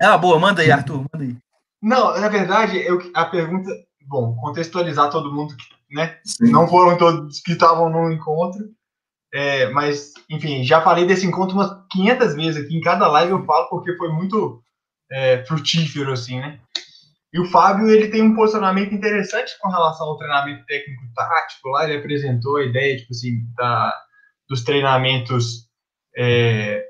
Ah, 0.01 0.17
boa, 0.17 0.39
manda 0.39 0.61
aí, 0.61 0.71
Arthur, 0.71 1.05
manda 1.11 1.23
aí. 1.25 1.37
Não, 1.81 2.19
na 2.19 2.27
verdade, 2.27 2.77
eu, 2.77 2.99
a 3.13 3.25
pergunta 3.25 3.71
bom, 4.09 4.35
contextualizar 4.35 5.09
todo 5.11 5.31
mundo 5.31 5.55
que, 5.55 5.95
né? 5.95 6.17
Sim. 6.25 6.51
Não 6.51 6.67
foram 6.67 6.97
todos 6.97 7.39
que 7.41 7.53
estavam 7.53 7.89
no 7.89 8.11
encontro. 8.11 8.65
É, 9.31 9.69
mas, 9.69 10.13
enfim, 10.27 10.63
já 10.63 10.81
falei 10.81 11.05
desse 11.05 11.25
encontro 11.25 11.55
umas 11.55 11.71
500 11.91 12.35
vezes 12.35 12.65
aqui. 12.65 12.75
Em 12.75 12.81
cada 12.81 13.07
live 13.07 13.31
eu 13.31 13.45
falo 13.45 13.69
porque 13.69 13.95
foi 13.95 14.11
muito 14.11 14.61
é, 15.11 15.45
frutífero, 15.45 16.11
assim, 16.11 16.39
né? 16.39 16.59
E 17.31 17.39
o 17.39 17.45
Fábio, 17.45 17.87
ele 17.87 18.07
tem 18.07 18.23
um 18.23 18.33
posicionamento 18.33 18.91
interessante 18.91 19.51
com 19.61 19.69
relação 19.69 20.07
ao 20.07 20.17
treinamento 20.17 20.65
técnico 20.65 21.03
tático. 21.15 21.69
Lá 21.69 21.87
ele 21.87 21.99
apresentou 21.99 22.57
a 22.57 22.65
ideia, 22.65 22.97
tipo 22.97 23.11
assim, 23.11 23.45
da, 23.55 23.93
dos 24.49 24.63
treinamentos. 24.63 25.68
É, 26.15 26.85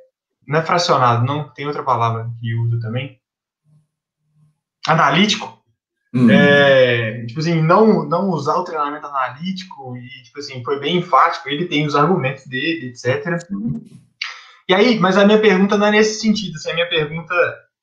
não 0.48 0.60
é 0.60 0.64
fracionado, 0.64 1.26
não 1.26 1.50
tem 1.54 1.68
outra 1.68 1.84
palavra 1.84 2.30
que 2.40 2.56
usa 2.56 2.80
também. 2.80 3.20
Analítico 4.88 5.60
Uhum. 6.14 6.30
É, 6.30 7.26
tipo 7.28 7.40
assim, 7.40 7.62
não, 7.62 8.04
não 8.08 8.30
usar 8.30 8.56
o 8.56 8.64
treinamento 8.64 9.06
analítico 9.06 9.96
e, 9.96 10.24
tipo 10.24 10.40
assim, 10.40 10.64
foi 10.64 10.80
bem 10.80 10.98
enfático, 10.98 11.48
ele 11.48 11.66
tem 11.66 11.86
os 11.86 11.96
argumentos 11.96 12.46
dele, 12.48 12.88
etc. 12.88 13.40
E 14.68 14.74
aí, 14.74 15.00
mas 15.00 15.18
a 15.18 15.26
minha 15.26 15.40
pergunta 15.40 15.78
não 15.78 15.88
é 15.88 15.92
nesse 15.92 16.20
sentido, 16.20 16.56
assim, 16.56 16.72
a 16.72 16.74
minha 16.74 16.90
pergunta, 16.90 17.34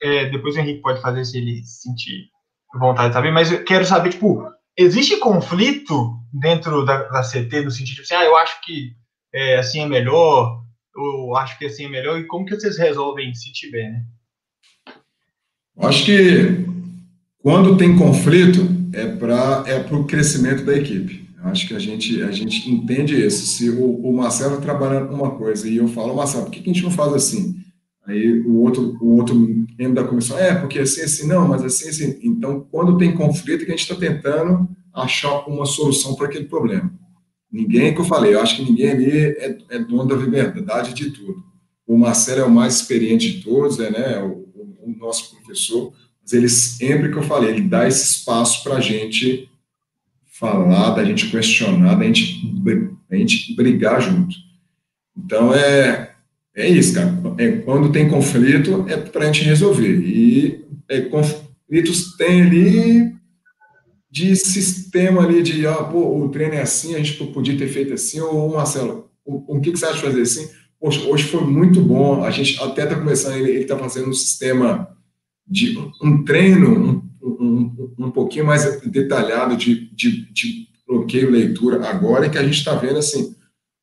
é, 0.03 0.27
depois 0.27 0.57
o 0.57 0.59
Henrique 0.59 0.83
pode 0.83 1.01
fazer 1.01 1.25
se 1.25 1.39
ele 1.39 1.63
sentir 1.65 2.29
vontade 2.75 3.09
de 3.09 3.15
saber, 3.15 3.31
mas 3.31 3.51
eu 3.51 3.65
quero 3.65 3.85
saber, 3.85 4.11
tipo, 4.11 4.45
existe 4.77 5.17
conflito 5.19 6.19
dentro 6.33 6.85
da, 6.85 7.05
da 7.05 7.23
CT 7.23 7.63
no 7.63 7.71
sentido 7.71 7.97
de 7.97 8.03
assim, 8.03 8.15
ah, 8.15 8.25
eu 8.25 8.37
acho 8.37 8.61
que 8.63 8.93
é, 9.33 9.57
assim 9.57 9.81
é 9.81 9.87
melhor, 9.87 10.63
eu 10.97 11.37
acho 11.37 11.59
que 11.59 11.67
assim 11.67 11.85
é 11.85 11.89
melhor, 11.89 12.19
e 12.19 12.27
como 12.27 12.45
que 12.45 12.55
vocês 12.55 12.79
resolvem 12.79 13.35
se 13.35 13.53
tiver, 13.53 13.91
né? 13.91 14.05
Acho 15.79 16.05
que 16.05 16.67
quando 17.39 17.77
tem 17.77 17.97
conflito, 17.97 18.61
é 18.93 19.07
para 19.07 19.65
é 19.67 19.79
o 19.95 20.05
crescimento 20.05 20.65
da 20.65 20.77
equipe. 20.77 21.27
Acho 21.45 21.69
que 21.69 21.75
a 21.75 21.79
gente, 21.79 22.23
a 22.23 22.33
gente 22.33 22.69
entende 22.71 23.15
isso. 23.15 23.47
Se 23.47 23.71
o, 23.71 24.01
o 24.01 24.17
Marcelo 24.17 24.61
trabalhando 24.61 25.15
uma 25.15 25.31
coisa 25.33 25.69
e 25.69 25.77
eu 25.77 25.87
falo, 25.87 26.17
Marcelo, 26.17 26.45
por 26.45 26.51
que, 26.51 26.61
que 26.61 26.71
a 26.71 26.73
gente 26.73 26.83
não 26.83 26.91
faz 26.91 27.13
assim? 27.13 27.55
Aí 28.07 28.41
o 28.41 28.57
outro, 28.63 28.97
o 29.01 29.17
outro 29.17 29.35
membro 29.79 29.95
da 29.95 30.05
comissão, 30.05 30.39
é, 30.39 30.55
porque 30.55 30.79
assim, 30.79 31.03
assim, 31.03 31.27
não, 31.27 31.47
mas 31.47 31.63
assim, 31.63 31.89
assim. 31.89 32.19
Então, 32.23 32.67
quando 32.71 32.99
tem 32.99 33.15
conflito, 33.15 33.63
é 33.63 33.65
que 33.65 33.73
a 33.73 33.77
gente 33.77 33.91
está 33.91 33.95
tentando 33.95 34.69
achar 34.95 35.47
uma 35.49 35.67
solução 35.67 36.15
para 36.15 36.27
aquele 36.27 36.47
problema. 36.47 36.93
Ninguém, 37.51 37.95
que 37.95 38.01
eu 38.01 38.05
falei, 38.05 38.35
eu 38.35 38.41
acho 38.41 38.57
que 38.57 38.65
ninguém 38.65 38.91
ali 38.91 39.11
é, 39.11 39.59
é 39.71 39.79
dono 39.79 40.07
da 40.07 40.17
verdade 40.17 40.93
de 40.93 41.11
tudo. 41.11 41.43
O 41.87 41.97
Marcelo 41.97 42.41
é 42.41 42.45
o 42.45 42.51
mais 42.51 42.77
experiente 42.77 43.33
de 43.33 43.45
todos, 43.45 43.79
é 43.79 43.91
né, 43.91 44.19
o, 44.19 44.49
o, 44.55 44.77
o 44.83 44.97
nosso 44.99 45.31
professor, 45.31 45.93
mas 46.23 46.33
ele 46.33 46.49
sempre 46.49 47.11
que 47.11 47.17
eu 47.17 47.23
falei, 47.23 47.51
ele 47.51 47.63
dá 47.63 47.87
esse 47.87 48.05
espaço 48.05 48.65
para 48.65 48.77
a 48.77 48.81
gente 48.81 49.49
falar, 50.39 50.91
da 50.91 51.05
gente 51.05 51.31
questionar, 51.31 51.95
da 51.95 52.05
gente, 52.05 52.45
da 53.09 53.17
gente 53.17 53.55
brigar 53.55 54.03
junto. 54.03 54.37
Então 55.17 55.55
é, 55.55 56.15
é 56.55 56.69
isso, 56.69 56.95
cara. 56.95 57.15
É, 57.39 57.53
quando 57.59 57.93
tem 57.93 58.09
conflito, 58.09 58.85
é 58.89 58.97
para 58.97 59.23
a 59.23 59.27
gente 59.33 59.45
resolver. 59.45 59.99
E 59.99 60.65
é, 60.89 61.01
conflitos 61.03 62.17
tem 62.17 62.43
ali 62.43 63.16
de 64.17 64.35
sistema 64.35 65.25
ali 65.25 65.43
de, 65.43 65.67
ah, 65.67 65.75
pô, 65.75 66.25
o 66.25 66.31
treino 66.31 66.55
é 66.55 66.63
assim, 66.63 66.95
a 66.95 66.99
gente 66.99 67.23
podia 67.27 67.55
ter 67.55 67.69
feito 67.69 67.93
assim, 67.93 68.19
ou 68.19 68.51
Marcelo, 68.51 69.11
o, 69.23 69.59
o 69.59 69.61
que, 69.61 69.71
que 69.71 69.79
você 69.79 69.85
acha 69.85 69.97
de 69.97 70.01
fazer 70.01 70.23
assim? 70.23 70.49
Poxa, 70.81 71.07
hoje 71.07 71.25
foi 71.25 71.43
muito 71.43 71.83
bom, 71.83 72.25
a 72.25 72.31
gente 72.31 72.59
até 72.63 72.85
está 72.85 72.95
começando, 72.97 73.37
ele 73.37 73.61
está 73.61 73.77
fazendo 73.77 74.09
um 74.09 74.15
sistema 74.15 74.89
de 75.47 75.77
um 76.03 76.25
treino 76.25 77.05
um, 77.23 77.29
um, 77.29 77.91
um 77.99 78.11
pouquinho 78.11 78.47
mais 78.47 78.81
detalhado 78.81 79.55
de, 79.55 79.95
de, 79.95 80.33
de 80.33 80.67
bloqueio 80.89 81.31
leitura 81.31 81.87
agora, 81.87 82.31
que 82.31 82.39
a 82.39 82.43
gente 82.43 82.57
está 82.57 82.75
vendo 82.75 82.99
assim 82.99 83.37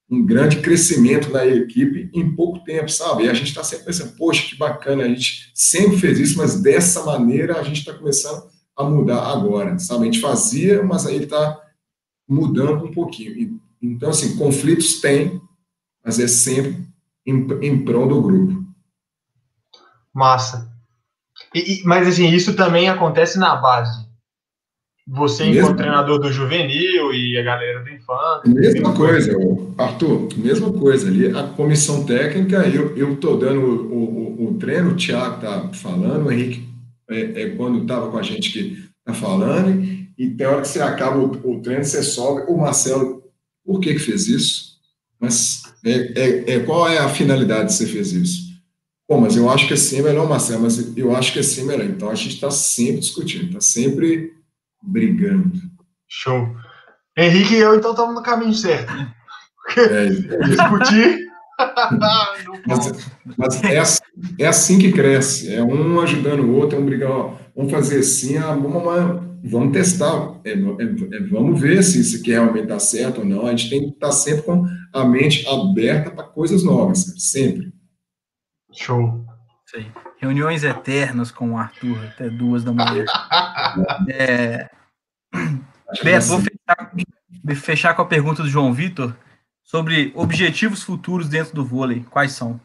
um 0.09 0.25
grande 0.25 0.61
crescimento 0.61 1.31
da 1.31 1.45
equipe 1.45 2.09
em 2.11 2.35
pouco 2.35 2.63
tempo, 2.63 2.89
sabe? 2.89 3.25
E 3.25 3.29
a 3.29 3.35
gente 3.35 3.49
está 3.49 3.63
sempre 3.63 3.85
pensando, 3.85 4.15
poxa, 4.17 4.49
que 4.49 4.55
bacana, 4.55 5.03
a 5.03 5.07
gente 5.07 5.51
sempre 5.53 5.97
fez 5.97 6.19
isso, 6.19 6.37
mas 6.39 6.59
dessa 6.59 7.03
maneira 7.03 7.59
a 7.59 7.63
gente 7.63 7.79
está 7.79 7.93
começando 7.93 8.51
a 8.77 8.83
mudar 8.83 9.31
agora, 9.31 9.77
sabe? 9.79 10.03
A 10.03 10.05
gente 10.05 10.21
fazia, 10.21 10.83
mas 10.83 11.05
aí 11.05 11.23
está 11.23 11.61
mudando 12.27 12.85
um 12.85 12.91
pouquinho. 12.91 13.59
Então, 13.81 14.09
assim, 14.09 14.37
conflitos 14.37 14.99
tem, 15.01 15.41
mas 16.03 16.19
é 16.19 16.27
sempre 16.27 16.87
em, 17.25 17.47
em 17.61 17.83
prol 17.83 18.07
do 18.07 18.21
grupo. 18.21 18.63
Massa. 20.13 20.71
E, 21.53 21.81
mas 21.85 22.07
assim, 22.07 22.29
isso 22.29 22.55
também 22.55 22.89
acontece 22.89 23.37
na 23.37 23.55
base. 23.55 24.07
Você, 25.05 25.43
mesmo, 25.43 25.59
enquanto 25.59 25.77
treinador 25.77 26.17
do 26.17 26.31
juvenil 26.31 27.13
e 27.13 27.37
a 27.37 27.43
galera 27.43 27.83
do 27.83 27.89
infante. 27.89 28.49
Mesma 28.49 28.95
coisa, 28.95 29.35
Arthur, 29.77 30.29
mesma 30.37 30.71
coisa 30.71 31.09
ali. 31.09 31.35
A 31.35 31.43
comissão 31.43 32.05
técnica, 32.05 32.65
eu 32.67 33.13
estou 33.13 33.37
dando 33.37 33.59
o, 33.59 33.93
o, 33.93 34.47
o, 34.47 34.57
treino, 34.57 34.91
o 34.91 34.95
Thiago 34.95 35.35
está 35.35 35.67
falando, 35.73 36.27
o 36.27 36.31
Henrique, 36.31 36.72
é, 37.09 37.43
é 37.43 37.49
quando 37.55 37.81
estava 37.81 38.09
com 38.09 38.17
a 38.17 38.23
gente 38.23 38.51
que 38.51 38.89
está 38.99 39.13
falando, 39.13 39.83
e 40.17 40.29
tem 40.29 40.47
hora 40.47 40.61
que 40.61 40.67
você 40.67 40.81
acaba 40.81 41.17
o, 41.17 41.55
o, 41.55 41.61
treino, 41.61 41.83
você 41.83 42.03
sobe. 42.03 42.43
O 42.47 42.57
Marcelo, 42.57 43.23
por 43.65 43.79
que, 43.79 43.93
que 43.93 43.99
fez 43.99 44.27
isso? 44.27 44.73
Mas 45.19 45.63
é, 45.83 45.91
é, 45.91 46.53
é, 46.53 46.59
qual 46.59 46.87
é 46.87 46.97
a 46.99 47.09
finalidade 47.09 47.69
de 47.69 47.73
você 47.73 47.87
fez 47.87 48.11
isso? 48.11 48.53
Pô, 49.07 49.19
mas 49.19 49.35
eu 49.35 49.49
acho 49.49 49.67
que 49.67 49.73
assim 49.73 49.99
é 49.99 50.01
melhor, 50.01 50.27
Marcelo, 50.27 50.63
mas 50.63 50.95
eu 50.97 51.15
acho 51.15 51.33
que 51.33 51.39
assim 51.39 51.61
é 51.61 51.65
melhor. 51.65 51.85
Então 51.85 52.09
a 52.09 52.15
gente 52.15 52.35
está 52.35 52.51
sempre 52.51 53.01
discutindo, 53.01 53.47
está 53.47 53.61
sempre 53.61 54.33
brigando. 54.81 55.61
Show. 56.07 56.55
Henrique 57.17 57.55
e 57.55 57.59
eu, 57.59 57.75
então, 57.75 57.91
estamos 57.91 58.15
no 58.15 58.23
caminho 58.23 58.53
certo. 58.53 58.91
É, 59.77 60.05
é 60.05 60.09
discutir. 60.47 61.32
Mas, 62.67 63.09
mas 63.37 63.63
é, 63.63 63.79
assim, 63.79 64.01
é, 64.39 64.45
assim 64.47 64.79
que 64.79 64.91
cresce. 64.91 65.53
É 65.53 65.63
um 65.63 65.99
ajudando 66.01 66.41
o 66.41 66.55
outro, 66.55 66.77
é 66.77 66.81
um 66.81 66.85
brigar. 66.85 67.11
Ó, 67.11 67.35
vamos 67.55 67.71
fazer 67.71 67.99
assim, 67.99 68.37
ah, 68.37 68.53
vamos, 68.53 68.83
vamos 69.43 69.73
testar. 69.73 70.39
É, 70.43 70.51
é, 70.51 70.53
é, 70.53 71.19
vamos 71.29 71.59
ver 71.59 71.83
se 71.83 71.99
isso 71.99 72.17
aqui 72.17 72.31
realmente 72.31 72.63
está 72.63 72.79
certo 72.79 73.19
ou 73.19 73.25
não. 73.25 73.45
A 73.45 73.51
gente 73.51 73.69
tem 73.69 73.81
que 73.81 73.89
estar 73.89 74.07
tá 74.07 74.11
sempre 74.11 74.43
com 74.43 74.65
a 74.93 75.05
mente 75.05 75.47
aberta 75.47 76.11
para 76.11 76.23
coisas 76.23 76.63
novas, 76.63 77.13
sempre. 77.17 77.71
Show. 78.71 79.25
Sim. 79.67 79.85
Reuniões 80.19 80.63
eternas 80.63 81.31
com 81.31 81.51
o 81.51 81.57
Arthur, 81.57 81.97
até 82.05 82.29
duas 82.29 82.63
da 82.63 82.71
manhã. 82.71 83.05
é... 84.09 84.69
Beto, 86.03 86.27
vou 86.27 86.39
fechar, 86.39 86.91
fechar, 87.55 87.93
com 87.93 88.01
a 88.01 88.05
pergunta 88.05 88.41
do 88.41 88.49
João 88.49 88.73
Vitor. 88.73 89.15
Sobre 89.73 90.11
objetivos 90.13 90.83
futuros 90.83 91.27
dentro 91.27 91.55
do 91.55 91.65
vôlei. 91.65 92.05
Quais 92.11 92.33
são? 92.33 92.61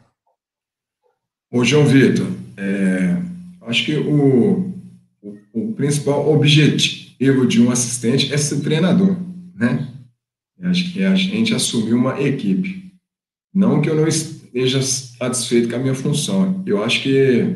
Ô, 1.51 1.65
João 1.65 1.83
Vitor, 1.83 2.27
é, 2.55 3.17
acho 3.61 3.83
que 3.83 3.97
o, 3.97 4.71
o, 5.19 5.37
o, 5.51 5.73
principal 5.73 6.31
objetivo 6.31 7.47
de 7.47 7.59
um 7.59 7.71
assistente 7.71 8.31
é 8.31 8.37
ser 8.37 8.61
treinador, 8.61 9.17
né? 9.55 9.91
Acho 10.61 10.93
que 10.93 11.03
a 11.03 11.15
gente 11.15 11.55
assumir 11.55 11.93
uma 11.93 12.21
equipe. 12.21 12.93
Não 13.51 13.81
que 13.81 13.89
eu 13.89 13.95
não 13.95 14.07
esteja 14.07 14.79
satisfeito 14.83 15.67
com 15.67 15.77
a 15.77 15.79
minha 15.79 15.95
função. 15.95 16.61
Eu 16.63 16.83
acho 16.83 17.01
que 17.01 17.55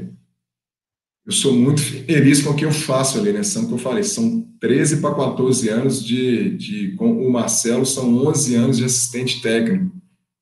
eu 1.26 1.32
sou 1.32 1.54
muito 1.54 1.82
feliz 1.82 2.41
com 2.41 2.50
o 2.50 2.56
que 2.56 2.66
eu 2.66 2.72
faço 2.72 3.18
ali, 3.18 3.32
né? 3.32 3.44
São 3.44 3.66
que 3.66 3.74
eu 3.74 3.78
falei, 3.78 4.04
são 4.04 4.41
13 4.60 4.98
para 4.98 5.16
14 5.16 5.70
anos 5.70 6.04
de, 6.04 6.58
de. 6.58 6.91
Com 6.95 7.26
o 7.26 7.32
Marcelo, 7.32 7.86
são 7.86 8.28
11 8.28 8.56
anos 8.56 8.78
de 8.78 8.84
assistente 8.84 9.41
técnico. 9.41 9.90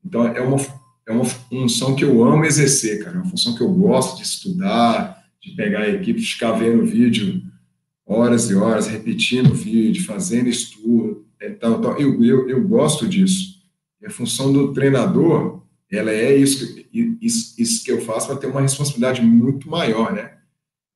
Então, 0.04 0.26
é 0.26 0.42
uma, 0.42 0.58
é 1.08 1.12
uma 1.12 1.26
função 1.26 1.96
que 1.96 2.04
eu 2.04 2.24
amo 2.24 2.46
exercer, 2.46 3.04
cara. 3.04 3.18
É 3.18 3.20
uma 3.22 3.30
função 3.30 3.56
que 3.56 3.62
eu 3.62 3.72
gosto 3.72 4.18
de 4.18 4.24
estudar, 4.24 5.24
de 5.40 5.52
pegar 5.52 5.82
a 5.82 5.90
equipe, 5.90 6.20
ficar 6.20 6.54
vendo 6.54 6.84
vídeo 6.84 7.44
horas 8.04 8.50
e 8.50 8.56
horas, 8.56 8.88
repetindo 8.88 9.54
vídeo, 9.54 10.04
fazendo 10.04 10.50
estudo. 10.50 11.26
Tal, 11.60 11.80
tal. 11.80 12.00
Eu, 12.00 12.24
eu, 12.24 12.50
eu 12.50 12.68
gosto 12.68 13.08
disso. 13.08 13.62
E 14.02 14.08
a 14.08 14.10
função 14.10 14.52
do 14.52 14.74
treinador, 14.74 15.62
ela 15.92 16.12
é 16.12 16.36
isso, 16.36 16.76
isso, 17.22 17.54
isso 17.58 17.84
que 17.84 17.92
eu 17.92 18.02
faço 18.02 18.28
para 18.28 18.36
ter 18.36 18.48
uma 18.48 18.62
responsabilidade 18.62 19.22
muito 19.22 19.70
maior, 19.70 20.12
né? 20.12 20.41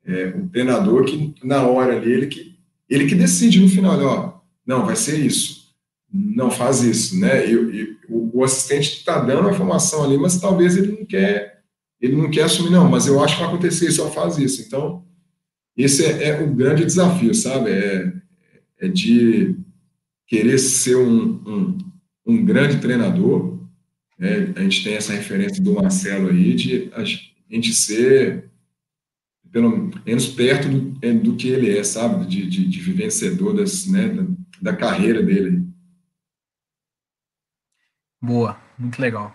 É, 0.06 0.28
o 0.28 0.48
treinador 0.50 1.04
que, 1.06 1.34
na 1.44 1.64
hora 1.68 1.98
ali, 1.98 2.12
ele 2.12 2.28
que, 2.28 2.56
ele 2.90 3.08
que 3.08 3.16
decide 3.16 3.60
no 3.60 3.68
final, 3.68 4.00
ó, 4.02 4.40
não, 4.66 4.86
vai 4.86 4.96
ser 4.96 5.20
isso, 5.20 5.74
não 6.14 6.52
faz 6.52 6.82
isso, 6.82 7.20
né? 7.20 7.50
E, 7.50 7.54
e 7.54 7.98
o, 8.08 8.40
o, 8.40 8.44
assistente 8.44 8.98
está 8.98 9.20
dando 9.20 9.48
a 9.48 9.52
informação 9.52 10.04
ali, 10.04 10.18
mas 10.18 10.40
talvez 10.40 10.78
ele 10.78 10.98
não 11.00 11.06
quer, 11.06 11.62
ele 12.00 12.16
não 12.16 12.30
quer 12.30 12.44
assumir, 12.44 12.70
não, 12.70 12.90
mas 12.90 13.08
eu 13.08 13.22
acho 13.24 13.36
que 13.36 13.42
vai 13.42 13.50
acontecer 13.50 13.88
isso, 13.88 13.98
só 13.98 14.12
faz 14.12 14.38
isso. 14.38 14.62
Então, 14.62 15.04
esse 15.76 16.06
é, 16.06 16.30
é 16.30 16.44
o 16.44 16.54
grande 16.54 16.86
desafio, 16.86 17.34
sabe? 17.34 17.72
É, 17.72 18.14
é 18.82 18.88
de 18.88 19.56
querer 20.28 20.58
ser 20.60 20.96
um, 20.96 21.42
um, 21.46 21.78
um 22.26 22.46
grande 22.46 22.78
treinador, 22.78 23.60
né? 24.18 24.54
a 24.56 24.62
gente 24.62 24.84
tem 24.84 24.96
essa 24.96 25.14
referência 25.14 25.62
do 25.62 25.74
Marcelo 25.74 26.30
aí, 26.30 26.54
de 26.54 26.90
a 26.94 27.04
gente 27.04 27.74
ser 27.74 28.50
pelo 29.56 29.90
menos 30.06 30.28
perto 30.28 30.68
do, 30.68 31.00
é, 31.02 31.14
do 31.14 31.38
que 31.38 31.48
ele 31.48 31.78
é, 31.78 31.82
sabe? 31.82 32.26
De, 32.26 32.46
de, 32.46 32.68
de 32.68 32.92
vencedor 32.92 33.56
das, 33.56 33.88
né, 33.88 34.10
da, 34.10 34.24
da 34.62 34.76
carreira 34.76 35.24
dele. 35.24 35.66
Boa, 38.22 38.60
muito 38.78 39.02
legal. 39.02 39.34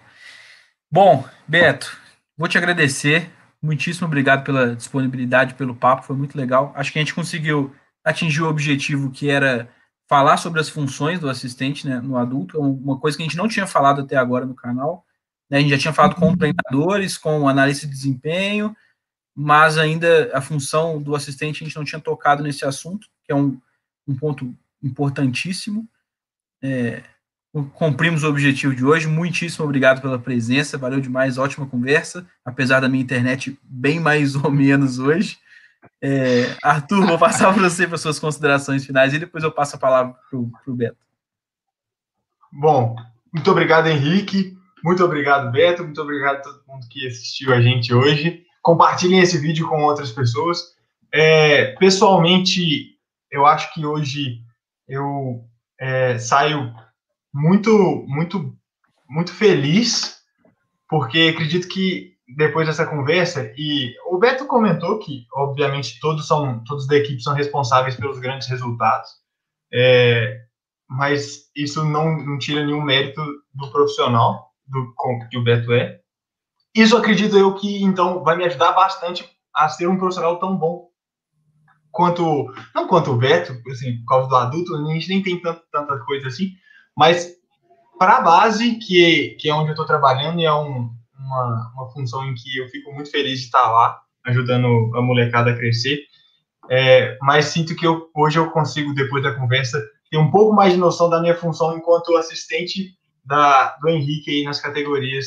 Bom, 0.92 1.26
Beto, 1.48 1.97
vou 2.36 2.47
te 2.47 2.59
agradecer. 2.59 3.30
Muitíssimo 3.62 4.06
obrigado 4.06 4.44
pela 4.44 4.76
disponibilidade, 4.76 5.55
pelo 5.55 5.74
papo, 5.74 6.05
foi 6.05 6.16
muito 6.16 6.36
legal. 6.36 6.70
Acho 6.76 6.92
que 6.92 6.98
a 6.98 7.02
gente 7.02 7.14
conseguiu 7.14 7.74
atingir 8.05 8.42
o 8.42 8.48
objetivo 8.48 9.10
que 9.10 9.30
era 9.30 9.70
falar 10.06 10.36
sobre 10.36 10.60
as 10.60 10.68
funções 10.68 11.18
do 11.18 11.30
assistente 11.30 11.88
né, 11.88 11.98
no 11.98 12.18
adulto, 12.18 12.59
é 12.59 12.60
uma 12.60 12.98
coisa 12.98 13.16
que 13.16 13.22
a 13.22 13.26
gente 13.26 13.38
não 13.38 13.48
tinha 13.48 13.66
falado 13.66 14.02
até 14.02 14.16
agora 14.16 14.44
no 14.44 14.55
canal. 14.55 15.02
Né, 15.48 15.56
a 15.56 15.60
gente 15.62 15.70
já 15.70 15.78
tinha 15.78 15.94
falado 15.94 16.16
com 16.16 16.36
treinadores, 16.36 17.16
com 17.16 17.48
analista 17.48 17.86
de 17.86 17.92
desempenho, 17.94 18.76
mas 19.42 19.78
ainda 19.78 20.30
a 20.34 20.42
função 20.42 21.00
do 21.00 21.16
assistente 21.16 21.62
a 21.62 21.66
gente 21.66 21.76
não 21.76 21.82
tinha 21.82 21.98
tocado 21.98 22.42
nesse 22.42 22.62
assunto, 22.66 23.08
que 23.24 23.32
é 23.32 23.34
um, 23.34 23.58
um 24.06 24.14
ponto 24.14 24.54
importantíssimo. 24.82 25.88
É, 26.62 27.02
cumprimos 27.72 28.22
o 28.22 28.28
objetivo 28.28 28.74
de 28.74 28.84
hoje. 28.84 29.08
Muitíssimo 29.08 29.64
obrigado 29.64 30.02
pela 30.02 30.18
presença, 30.18 30.76
valeu 30.76 31.00
demais, 31.00 31.38
ótima 31.38 31.66
conversa, 31.66 32.28
apesar 32.44 32.80
da 32.80 32.88
minha 32.88 33.02
internet 33.02 33.58
bem 33.62 33.98
mais 33.98 34.34
ou 34.36 34.50
menos 34.50 34.98
hoje. 34.98 35.38
É, 36.02 36.54
Arthur, 36.62 37.06
vou 37.06 37.18
passar 37.18 37.54
para 37.54 37.62
você 37.62 37.88
para 37.88 37.96
suas 37.96 38.18
considerações 38.18 38.84
finais 38.84 39.14
e 39.14 39.18
depois 39.18 39.42
eu 39.42 39.50
passo 39.50 39.76
a 39.76 39.78
palavra 39.78 40.14
para 40.30 40.38
o 40.70 40.76
Beto. 40.76 40.98
Bom, 42.52 42.94
muito 43.32 43.50
obrigado, 43.50 43.86
Henrique. 43.86 44.54
Muito 44.84 45.02
obrigado, 45.02 45.50
Beto. 45.50 45.82
Muito 45.82 46.02
obrigado 46.02 46.36
a 46.36 46.40
todo 46.40 46.62
mundo 46.68 46.86
que 46.90 47.06
assistiu 47.06 47.54
a 47.54 47.62
gente 47.62 47.94
hoje 47.94 48.49
compartilhem 48.62 49.20
esse 49.20 49.38
vídeo 49.38 49.68
com 49.68 49.82
outras 49.84 50.12
pessoas. 50.12 50.74
É, 51.12 51.72
pessoalmente, 51.76 52.96
eu 53.30 53.46
acho 53.46 53.72
que 53.72 53.84
hoje 53.84 54.40
eu 54.88 55.44
é, 55.78 56.18
saio 56.18 56.72
muito, 57.32 58.04
muito, 58.06 58.56
muito 59.08 59.32
feliz, 59.32 60.20
porque 60.88 61.32
acredito 61.34 61.68
que 61.68 62.10
depois 62.36 62.66
dessa 62.66 62.86
conversa, 62.86 63.52
e 63.56 63.92
o 64.06 64.18
Beto 64.18 64.46
comentou 64.46 64.98
que, 64.98 65.26
obviamente, 65.34 65.98
todos 66.00 66.26
são, 66.26 66.62
todos 66.64 66.86
da 66.86 66.96
equipe 66.96 67.22
são 67.22 67.34
responsáveis 67.34 67.96
pelos 67.96 68.18
grandes 68.18 68.48
resultados, 68.48 69.10
é, 69.72 70.40
mas 70.88 71.50
isso 71.56 71.84
não, 71.84 72.16
não 72.18 72.38
tira 72.38 72.64
nenhum 72.64 72.82
mérito 72.82 73.20
do 73.54 73.70
profissional, 73.70 74.50
do 74.66 74.94
que 75.28 75.38
o 75.38 75.42
Beto 75.42 75.72
é. 75.72 75.99
Isso 76.74 76.97
acredito 76.97 77.36
eu 77.36 77.55
que 77.55 77.82
então 77.82 78.22
vai 78.22 78.36
me 78.36 78.44
ajudar 78.44 78.72
bastante 78.72 79.28
a 79.55 79.68
ser 79.68 79.88
um 79.88 79.98
profissional 79.98 80.38
tão 80.38 80.56
bom 80.56 80.88
quanto 81.90 82.52
não 82.74 82.86
quanto 82.86 83.10
o 83.10 83.16
Beto, 83.16 83.60
assim, 83.70 83.98
por 83.98 84.06
causa 84.06 84.28
do 84.28 84.36
adulto, 84.36 84.76
a 84.76 84.92
gente 84.92 85.09
nem 85.09 85.22
tem 85.22 85.40
tanto, 85.40 85.62
tanta 85.72 85.98
coisa 86.05 86.28
assim, 86.28 86.52
mas 86.97 87.34
para 87.98 88.16
a 88.16 88.22
base, 88.22 88.76
que, 88.76 89.36
que 89.38 89.51
é 89.51 89.55
onde 89.55 89.68
eu 89.68 89.72
estou 89.72 89.84
trabalhando, 89.84 90.40
e 90.40 90.44
é 90.47 90.55
um, 90.55 90.90
uma, 91.18 91.72
uma 91.74 91.90
função 91.92 92.24
em 92.24 92.34
que 92.34 92.56
eu 92.56 92.66
fico 92.68 92.90
muito 92.94 93.10
feliz 93.10 93.40
de 93.40 93.44
estar 93.44 93.70
lá, 93.70 94.01
ajudando 94.24 94.66
a 94.97 95.02
molecada 95.02 95.51
a 95.51 95.56
crescer. 95.56 95.98
É, 96.70 97.18
mas 97.20 97.47
sinto 97.47 97.76
que 97.76 97.86
eu, 97.86 98.09
hoje 98.14 98.38
eu 98.38 98.51
consigo, 98.51 98.94
depois 98.94 99.22
da 99.22 99.34
conversa, 99.34 99.82
ter 100.10 100.16
um 100.16 100.30
pouco 100.30 100.55
mais 100.55 100.72
de 100.72 100.78
noção 100.78 101.10
da 101.10 101.20
minha 101.20 101.34
função 101.34 101.76
enquanto 101.76 102.16
assistente 102.16 102.97
da, 103.22 103.76
do 103.76 103.90
Henrique 103.90 104.30
aí 104.30 104.44
nas 104.44 104.60
categorias 104.60 105.26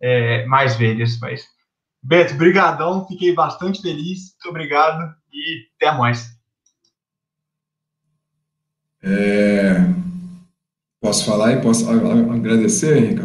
é, 0.00 0.46
mais 0.46 0.76
velhas. 0.76 1.18
Mas, 1.20 1.46
Beto, 2.02 2.34
brigadão, 2.34 3.06
fiquei 3.08 3.34
bastante 3.34 3.82
feliz, 3.82 4.32
muito 4.34 4.48
obrigado 4.48 5.12
e 5.32 5.66
até 5.74 5.96
mais. 5.98 6.36
É, 9.02 9.74
posso 11.00 11.24
falar 11.24 11.52
e 11.52 11.60
posso 11.60 11.88
agradecer, 11.90 12.96
Henrique? 12.96 13.22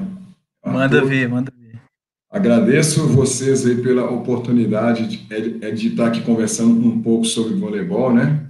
Manda 0.66 1.06
ver, 1.06 1.30
manda 1.30 1.52
ver. 1.56 1.80
Agradeço 2.30 3.08
vocês 3.08 3.66
aí 3.66 3.82
pela 3.82 4.10
oportunidade 4.10 5.08
de, 5.08 5.18
de, 5.28 5.72
de 5.74 5.88
estar 5.90 6.08
aqui 6.08 6.22
conversando 6.22 6.72
um 6.88 7.02
pouco 7.02 7.26
sobre 7.26 7.54
voleibol, 7.54 8.12
né? 8.12 8.48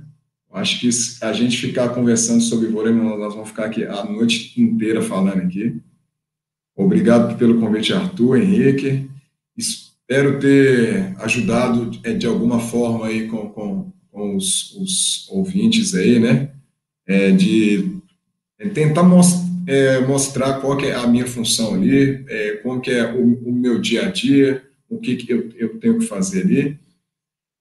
Acho 0.54 0.80
que 0.80 0.90
a 1.22 1.34
gente 1.34 1.58
ficar 1.58 1.90
conversando 1.90 2.42
sobre 2.42 2.68
voleibol, 2.68 3.18
nós 3.18 3.34
vamos 3.34 3.50
ficar 3.50 3.66
aqui 3.66 3.86
a 3.86 4.04
noite 4.06 4.62
inteira 4.62 5.02
falando 5.02 5.42
aqui. 5.42 5.82
Obrigado 6.76 7.38
pelo 7.38 7.60
convite, 7.60 7.94
Arthur, 7.94 8.38
Henrique. 8.38 9.10
Espero 9.58 10.40
ter 10.40 11.16
ajudado 11.20 11.92
é, 12.04 12.14
de 12.14 12.26
alguma 12.26 12.60
forma 12.60 13.08
aí 13.08 13.28
com, 13.28 13.50
com, 13.50 13.92
com 14.12 14.36
os, 14.36 14.76
os, 14.76 15.30
ouvintes 15.30 15.94
aí, 15.94 16.20
né? 16.20 16.50
É, 17.08 17.32
de 17.32 17.98
tentar 18.74 19.04
most, 19.04 19.40
é, 19.68 20.00
mostrar 20.02 20.60
qual 20.60 20.78
que 20.78 20.88
é 20.88 20.96
a 20.96 21.08
minha 21.08 21.26
função 21.26 21.76
ali, 21.76 22.24
é, 22.28 22.52
como 22.58 22.82
que 22.82 22.92
é 22.92 23.12
o, 23.14 23.50
o, 23.50 23.54
meu 23.54 23.80
dia 23.80 24.08
a 24.08 24.12
dia, 24.12 24.64
o 24.90 24.98
que, 24.98 25.16
que 25.16 25.32
eu, 25.32 25.50
eu 25.58 25.80
tenho 25.80 26.00
que 26.00 26.06
fazer 26.06 26.42
ali. 26.42 26.80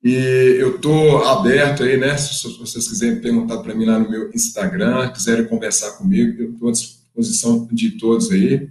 E 0.03 0.13
eu 0.59 0.77
estou 0.77 1.25
aberto 1.25 1.83
aí, 1.83 1.97
né? 1.97 2.17
Se 2.17 2.49
vocês 2.59 2.89
quiserem 2.89 3.21
perguntar 3.21 3.59
para 3.59 3.75
mim 3.75 3.85
lá 3.85 3.99
no 3.99 4.11
meu 4.11 4.31
Instagram, 4.33 5.11
quiserem 5.11 5.47
conversar 5.47 5.93
comigo, 5.99 6.43
eu 6.43 6.53
estou 6.53 6.69
à 6.69 6.73
disposição 6.73 7.69
de 7.71 7.91
todos 7.93 8.31
aí. 8.31 8.71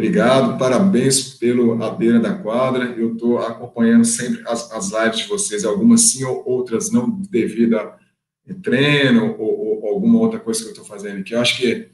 Obrigado, 0.00 0.56
parabéns 0.56 1.34
pelo 1.34 1.82
A 1.84 1.90
Beira 1.90 2.18
da 2.18 2.32
Quadra. 2.32 2.86
Eu 2.96 3.12
estou 3.12 3.38
acompanhando 3.38 4.06
sempre 4.06 4.42
as, 4.46 4.72
as 4.72 4.90
lives 4.90 5.18
de 5.18 5.28
vocês, 5.28 5.62
algumas 5.62 6.00
sim, 6.00 6.24
outras 6.24 6.90
não, 6.90 7.10
devido 7.30 7.76
a 7.76 7.98
treino 8.62 9.36
ou, 9.38 9.82
ou 9.82 9.88
alguma 9.88 10.18
outra 10.18 10.40
coisa 10.40 10.60
que 10.60 10.68
eu 10.68 10.70
estou 10.70 10.86
fazendo 10.86 11.18
aqui. 11.18 11.34
Eu 11.34 11.40
acho 11.40 11.58
que 11.58 11.88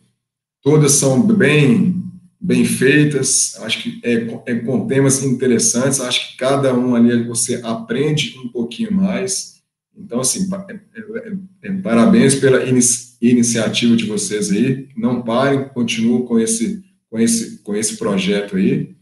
todas 0.62 0.93
são 0.93 1.20
bem 1.20 2.01
bem 2.41 2.65
feitas, 2.65 3.59
acho 3.62 3.83
que 3.83 4.01
é, 4.05 4.53
é, 4.53 4.55
com 4.61 4.87
temas 4.87 5.24
interessantes, 5.24 6.01
acho 6.01 6.31
que 6.31 6.37
cada 6.37 6.73
um 6.73 6.95
ali 6.95 7.24
você 7.24 7.61
aprende 7.65 8.39
um 8.39 8.47
pouquinho 8.47 8.93
mais. 8.93 9.61
Então, 9.99 10.20
assim, 10.20 10.49
é, 10.69 10.74
é, 10.74 11.33
é, 11.65 11.73
parabéns 11.83 12.37
pela 12.37 12.65
inici 12.65 13.16
iniciativa 13.20 13.97
de 13.97 14.05
vocês 14.05 14.53
aí. 14.53 14.89
Não 14.97 15.23
parem, 15.23 15.69
continuem 15.70 16.24
com 16.24 16.39
esse 16.39 16.86
com 17.11 17.19
esse, 17.19 17.62
com 17.62 17.74
esse 17.74 17.97
projeto 17.97 18.57
aí. 18.57 18.95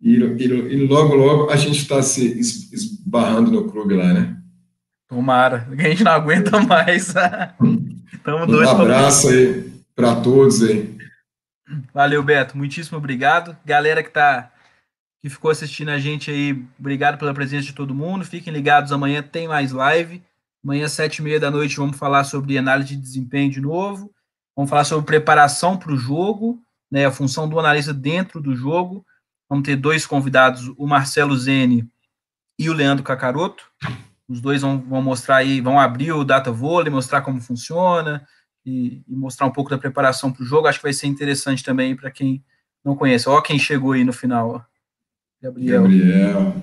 E, 0.00 0.14
e, 0.14 0.44
e 0.44 0.86
logo, 0.86 1.14
logo 1.14 1.50
a 1.50 1.56
gente 1.56 1.78
está 1.78 2.02
se 2.02 2.38
esbarrando 2.38 3.50
no 3.50 3.70
clube 3.70 3.94
lá, 3.94 4.12
né? 4.12 4.36
Tomara, 5.08 5.66
a 5.70 5.88
gente 5.88 6.04
não 6.04 6.12
aguenta 6.12 6.60
mais. 6.60 7.14
Estamos 8.12 8.42
um 8.42 8.46
dois. 8.46 8.68
Um 8.68 8.82
abraço 8.82 9.28
aí 9.28 9.72
para 9.96 10.16
todos 10.20 10.62
aí. 10.62 10.96
Valeu, 11.92 12.22
Beto. 12.22 12.56
Muitíssimo 12.56 12.98
obrigado. 12.98 13.56
Galera 13.64 14.02
que 14.02 14.10
tá 14.10 14.52
que 15.20 15.28
ficou 15.28 15.50
assistindo 15.50 15.88
a 15.90 15.98
gente 15.98 16.30
aí, 16.30 16.64
obrigado 16.78 17.18
pela 17.18 17.34
presença 17.34 17.66
de 17.66 17.72
todo 17.72 17.94
mundo. 17.94 18.24
Fiquem 18.24 18.52
ligados, 18.52 18.92
amanhã 18.92 19.22
tem 19.22 19.48
mais 19.48 19.72
live. 19.72 20.22
Amanhã, 20.62 20.88
sete 20.88 21.18
e 21.18 21.22
meia 21.22 21.40
da 21.40 21.50
noite, 21.50 21.76
vamos 21.76 21.96
falar 21.96 22.24
sobre 22.24 22.58
análise 22.58 22.90
de 22.90 22.96
desempenho 22.96 23.50
de 23.50 23.60
novo. 23.60 24.12
Vamos 24.56 24.70
falar 24.70 24.84
sobre 24.84 25.06
preparação 25.06 25.76
para 25.76 25.92
o 25.92 25.96
jogo, 25.96 26.60
né, 26.90 27.06
a 27.06 27.10
função 27.10 27.48
do 27.48 27.58
analista 27.58 27.92
dentro 27.92 28.40
do 28.40 28.54
jogo. 28.54 29.04
Vamos 29.48 29.64
ter 29.64 29.76
dois 29.76 30.06
convidados, 30.06 30.68
o 30.76 30.86
Marcelo 30.86 31.36
Zene 31.36 31.88
e 32.58 32.68
o 32.68 32.72
Leandro 32.72 33.04
Cacaroto. 33.04 33.64
Os 34.28 34.40
dois 34.40 34.60
vão, 34.60 34.80
vão 34.80 35.00
mostrar 35.00 35.36
aí, 35.36 35.60
vão 35.60 35.80
abrir 35.80 36.12
o 36.12 36.24
Data 36.24 36.52
Vôlei, 36.52 36.92
mostrar 36.92 37.22
como 37.22 37.40
funciona 37.40 38.26
e, 38.64 39.02
e 39.08 39.16
mostrar 39.16 39.46
um 39.46 39.52
pouco 39.52 39.70
da 39.70 39.78
preparação 39.78 40.30
para 40.30 40.42
o 40.42 40.46
jogo. 40.46 40.66
Acho 40.66 40.78
que 40.78 40.84
vai 40.84 40.92
ser 40.92 41.06
interessante 41.06 41.64
também 41.64 41.96
para 41.96 42.10
quem 42.10 42.44
não 42.84 42.94
conhece. 42.94 43.28
Ó, 43.28 43.40
quem 43.40 43.58
chegou 43.58 43.92
aí 43.92 44.04
no 44.04 44.12
final. 44.12 44.50
Ó. 44.50 44.60
Gabriel. 45.40 45.82
Gabriel. 45.82 46.54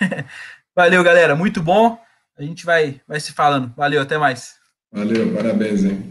Valeu, 0.74 1.04
galera. 1.04 1.36
Muito 1.36 1.62
bom. 1.62 1.98
A 2.36 2.42
gente 2.42 2.66
vai, 2.66 3.00
vai 3.06 3.20
se 3.20 3.32
falando. 3.32 3.72
Valeu, 3.76 4.02
até 4.02 4.18
mais. 4.18 4.56
Valeu, 4.92 5.32
parabéns, 5.34 5.84
hein? 5.84 6.10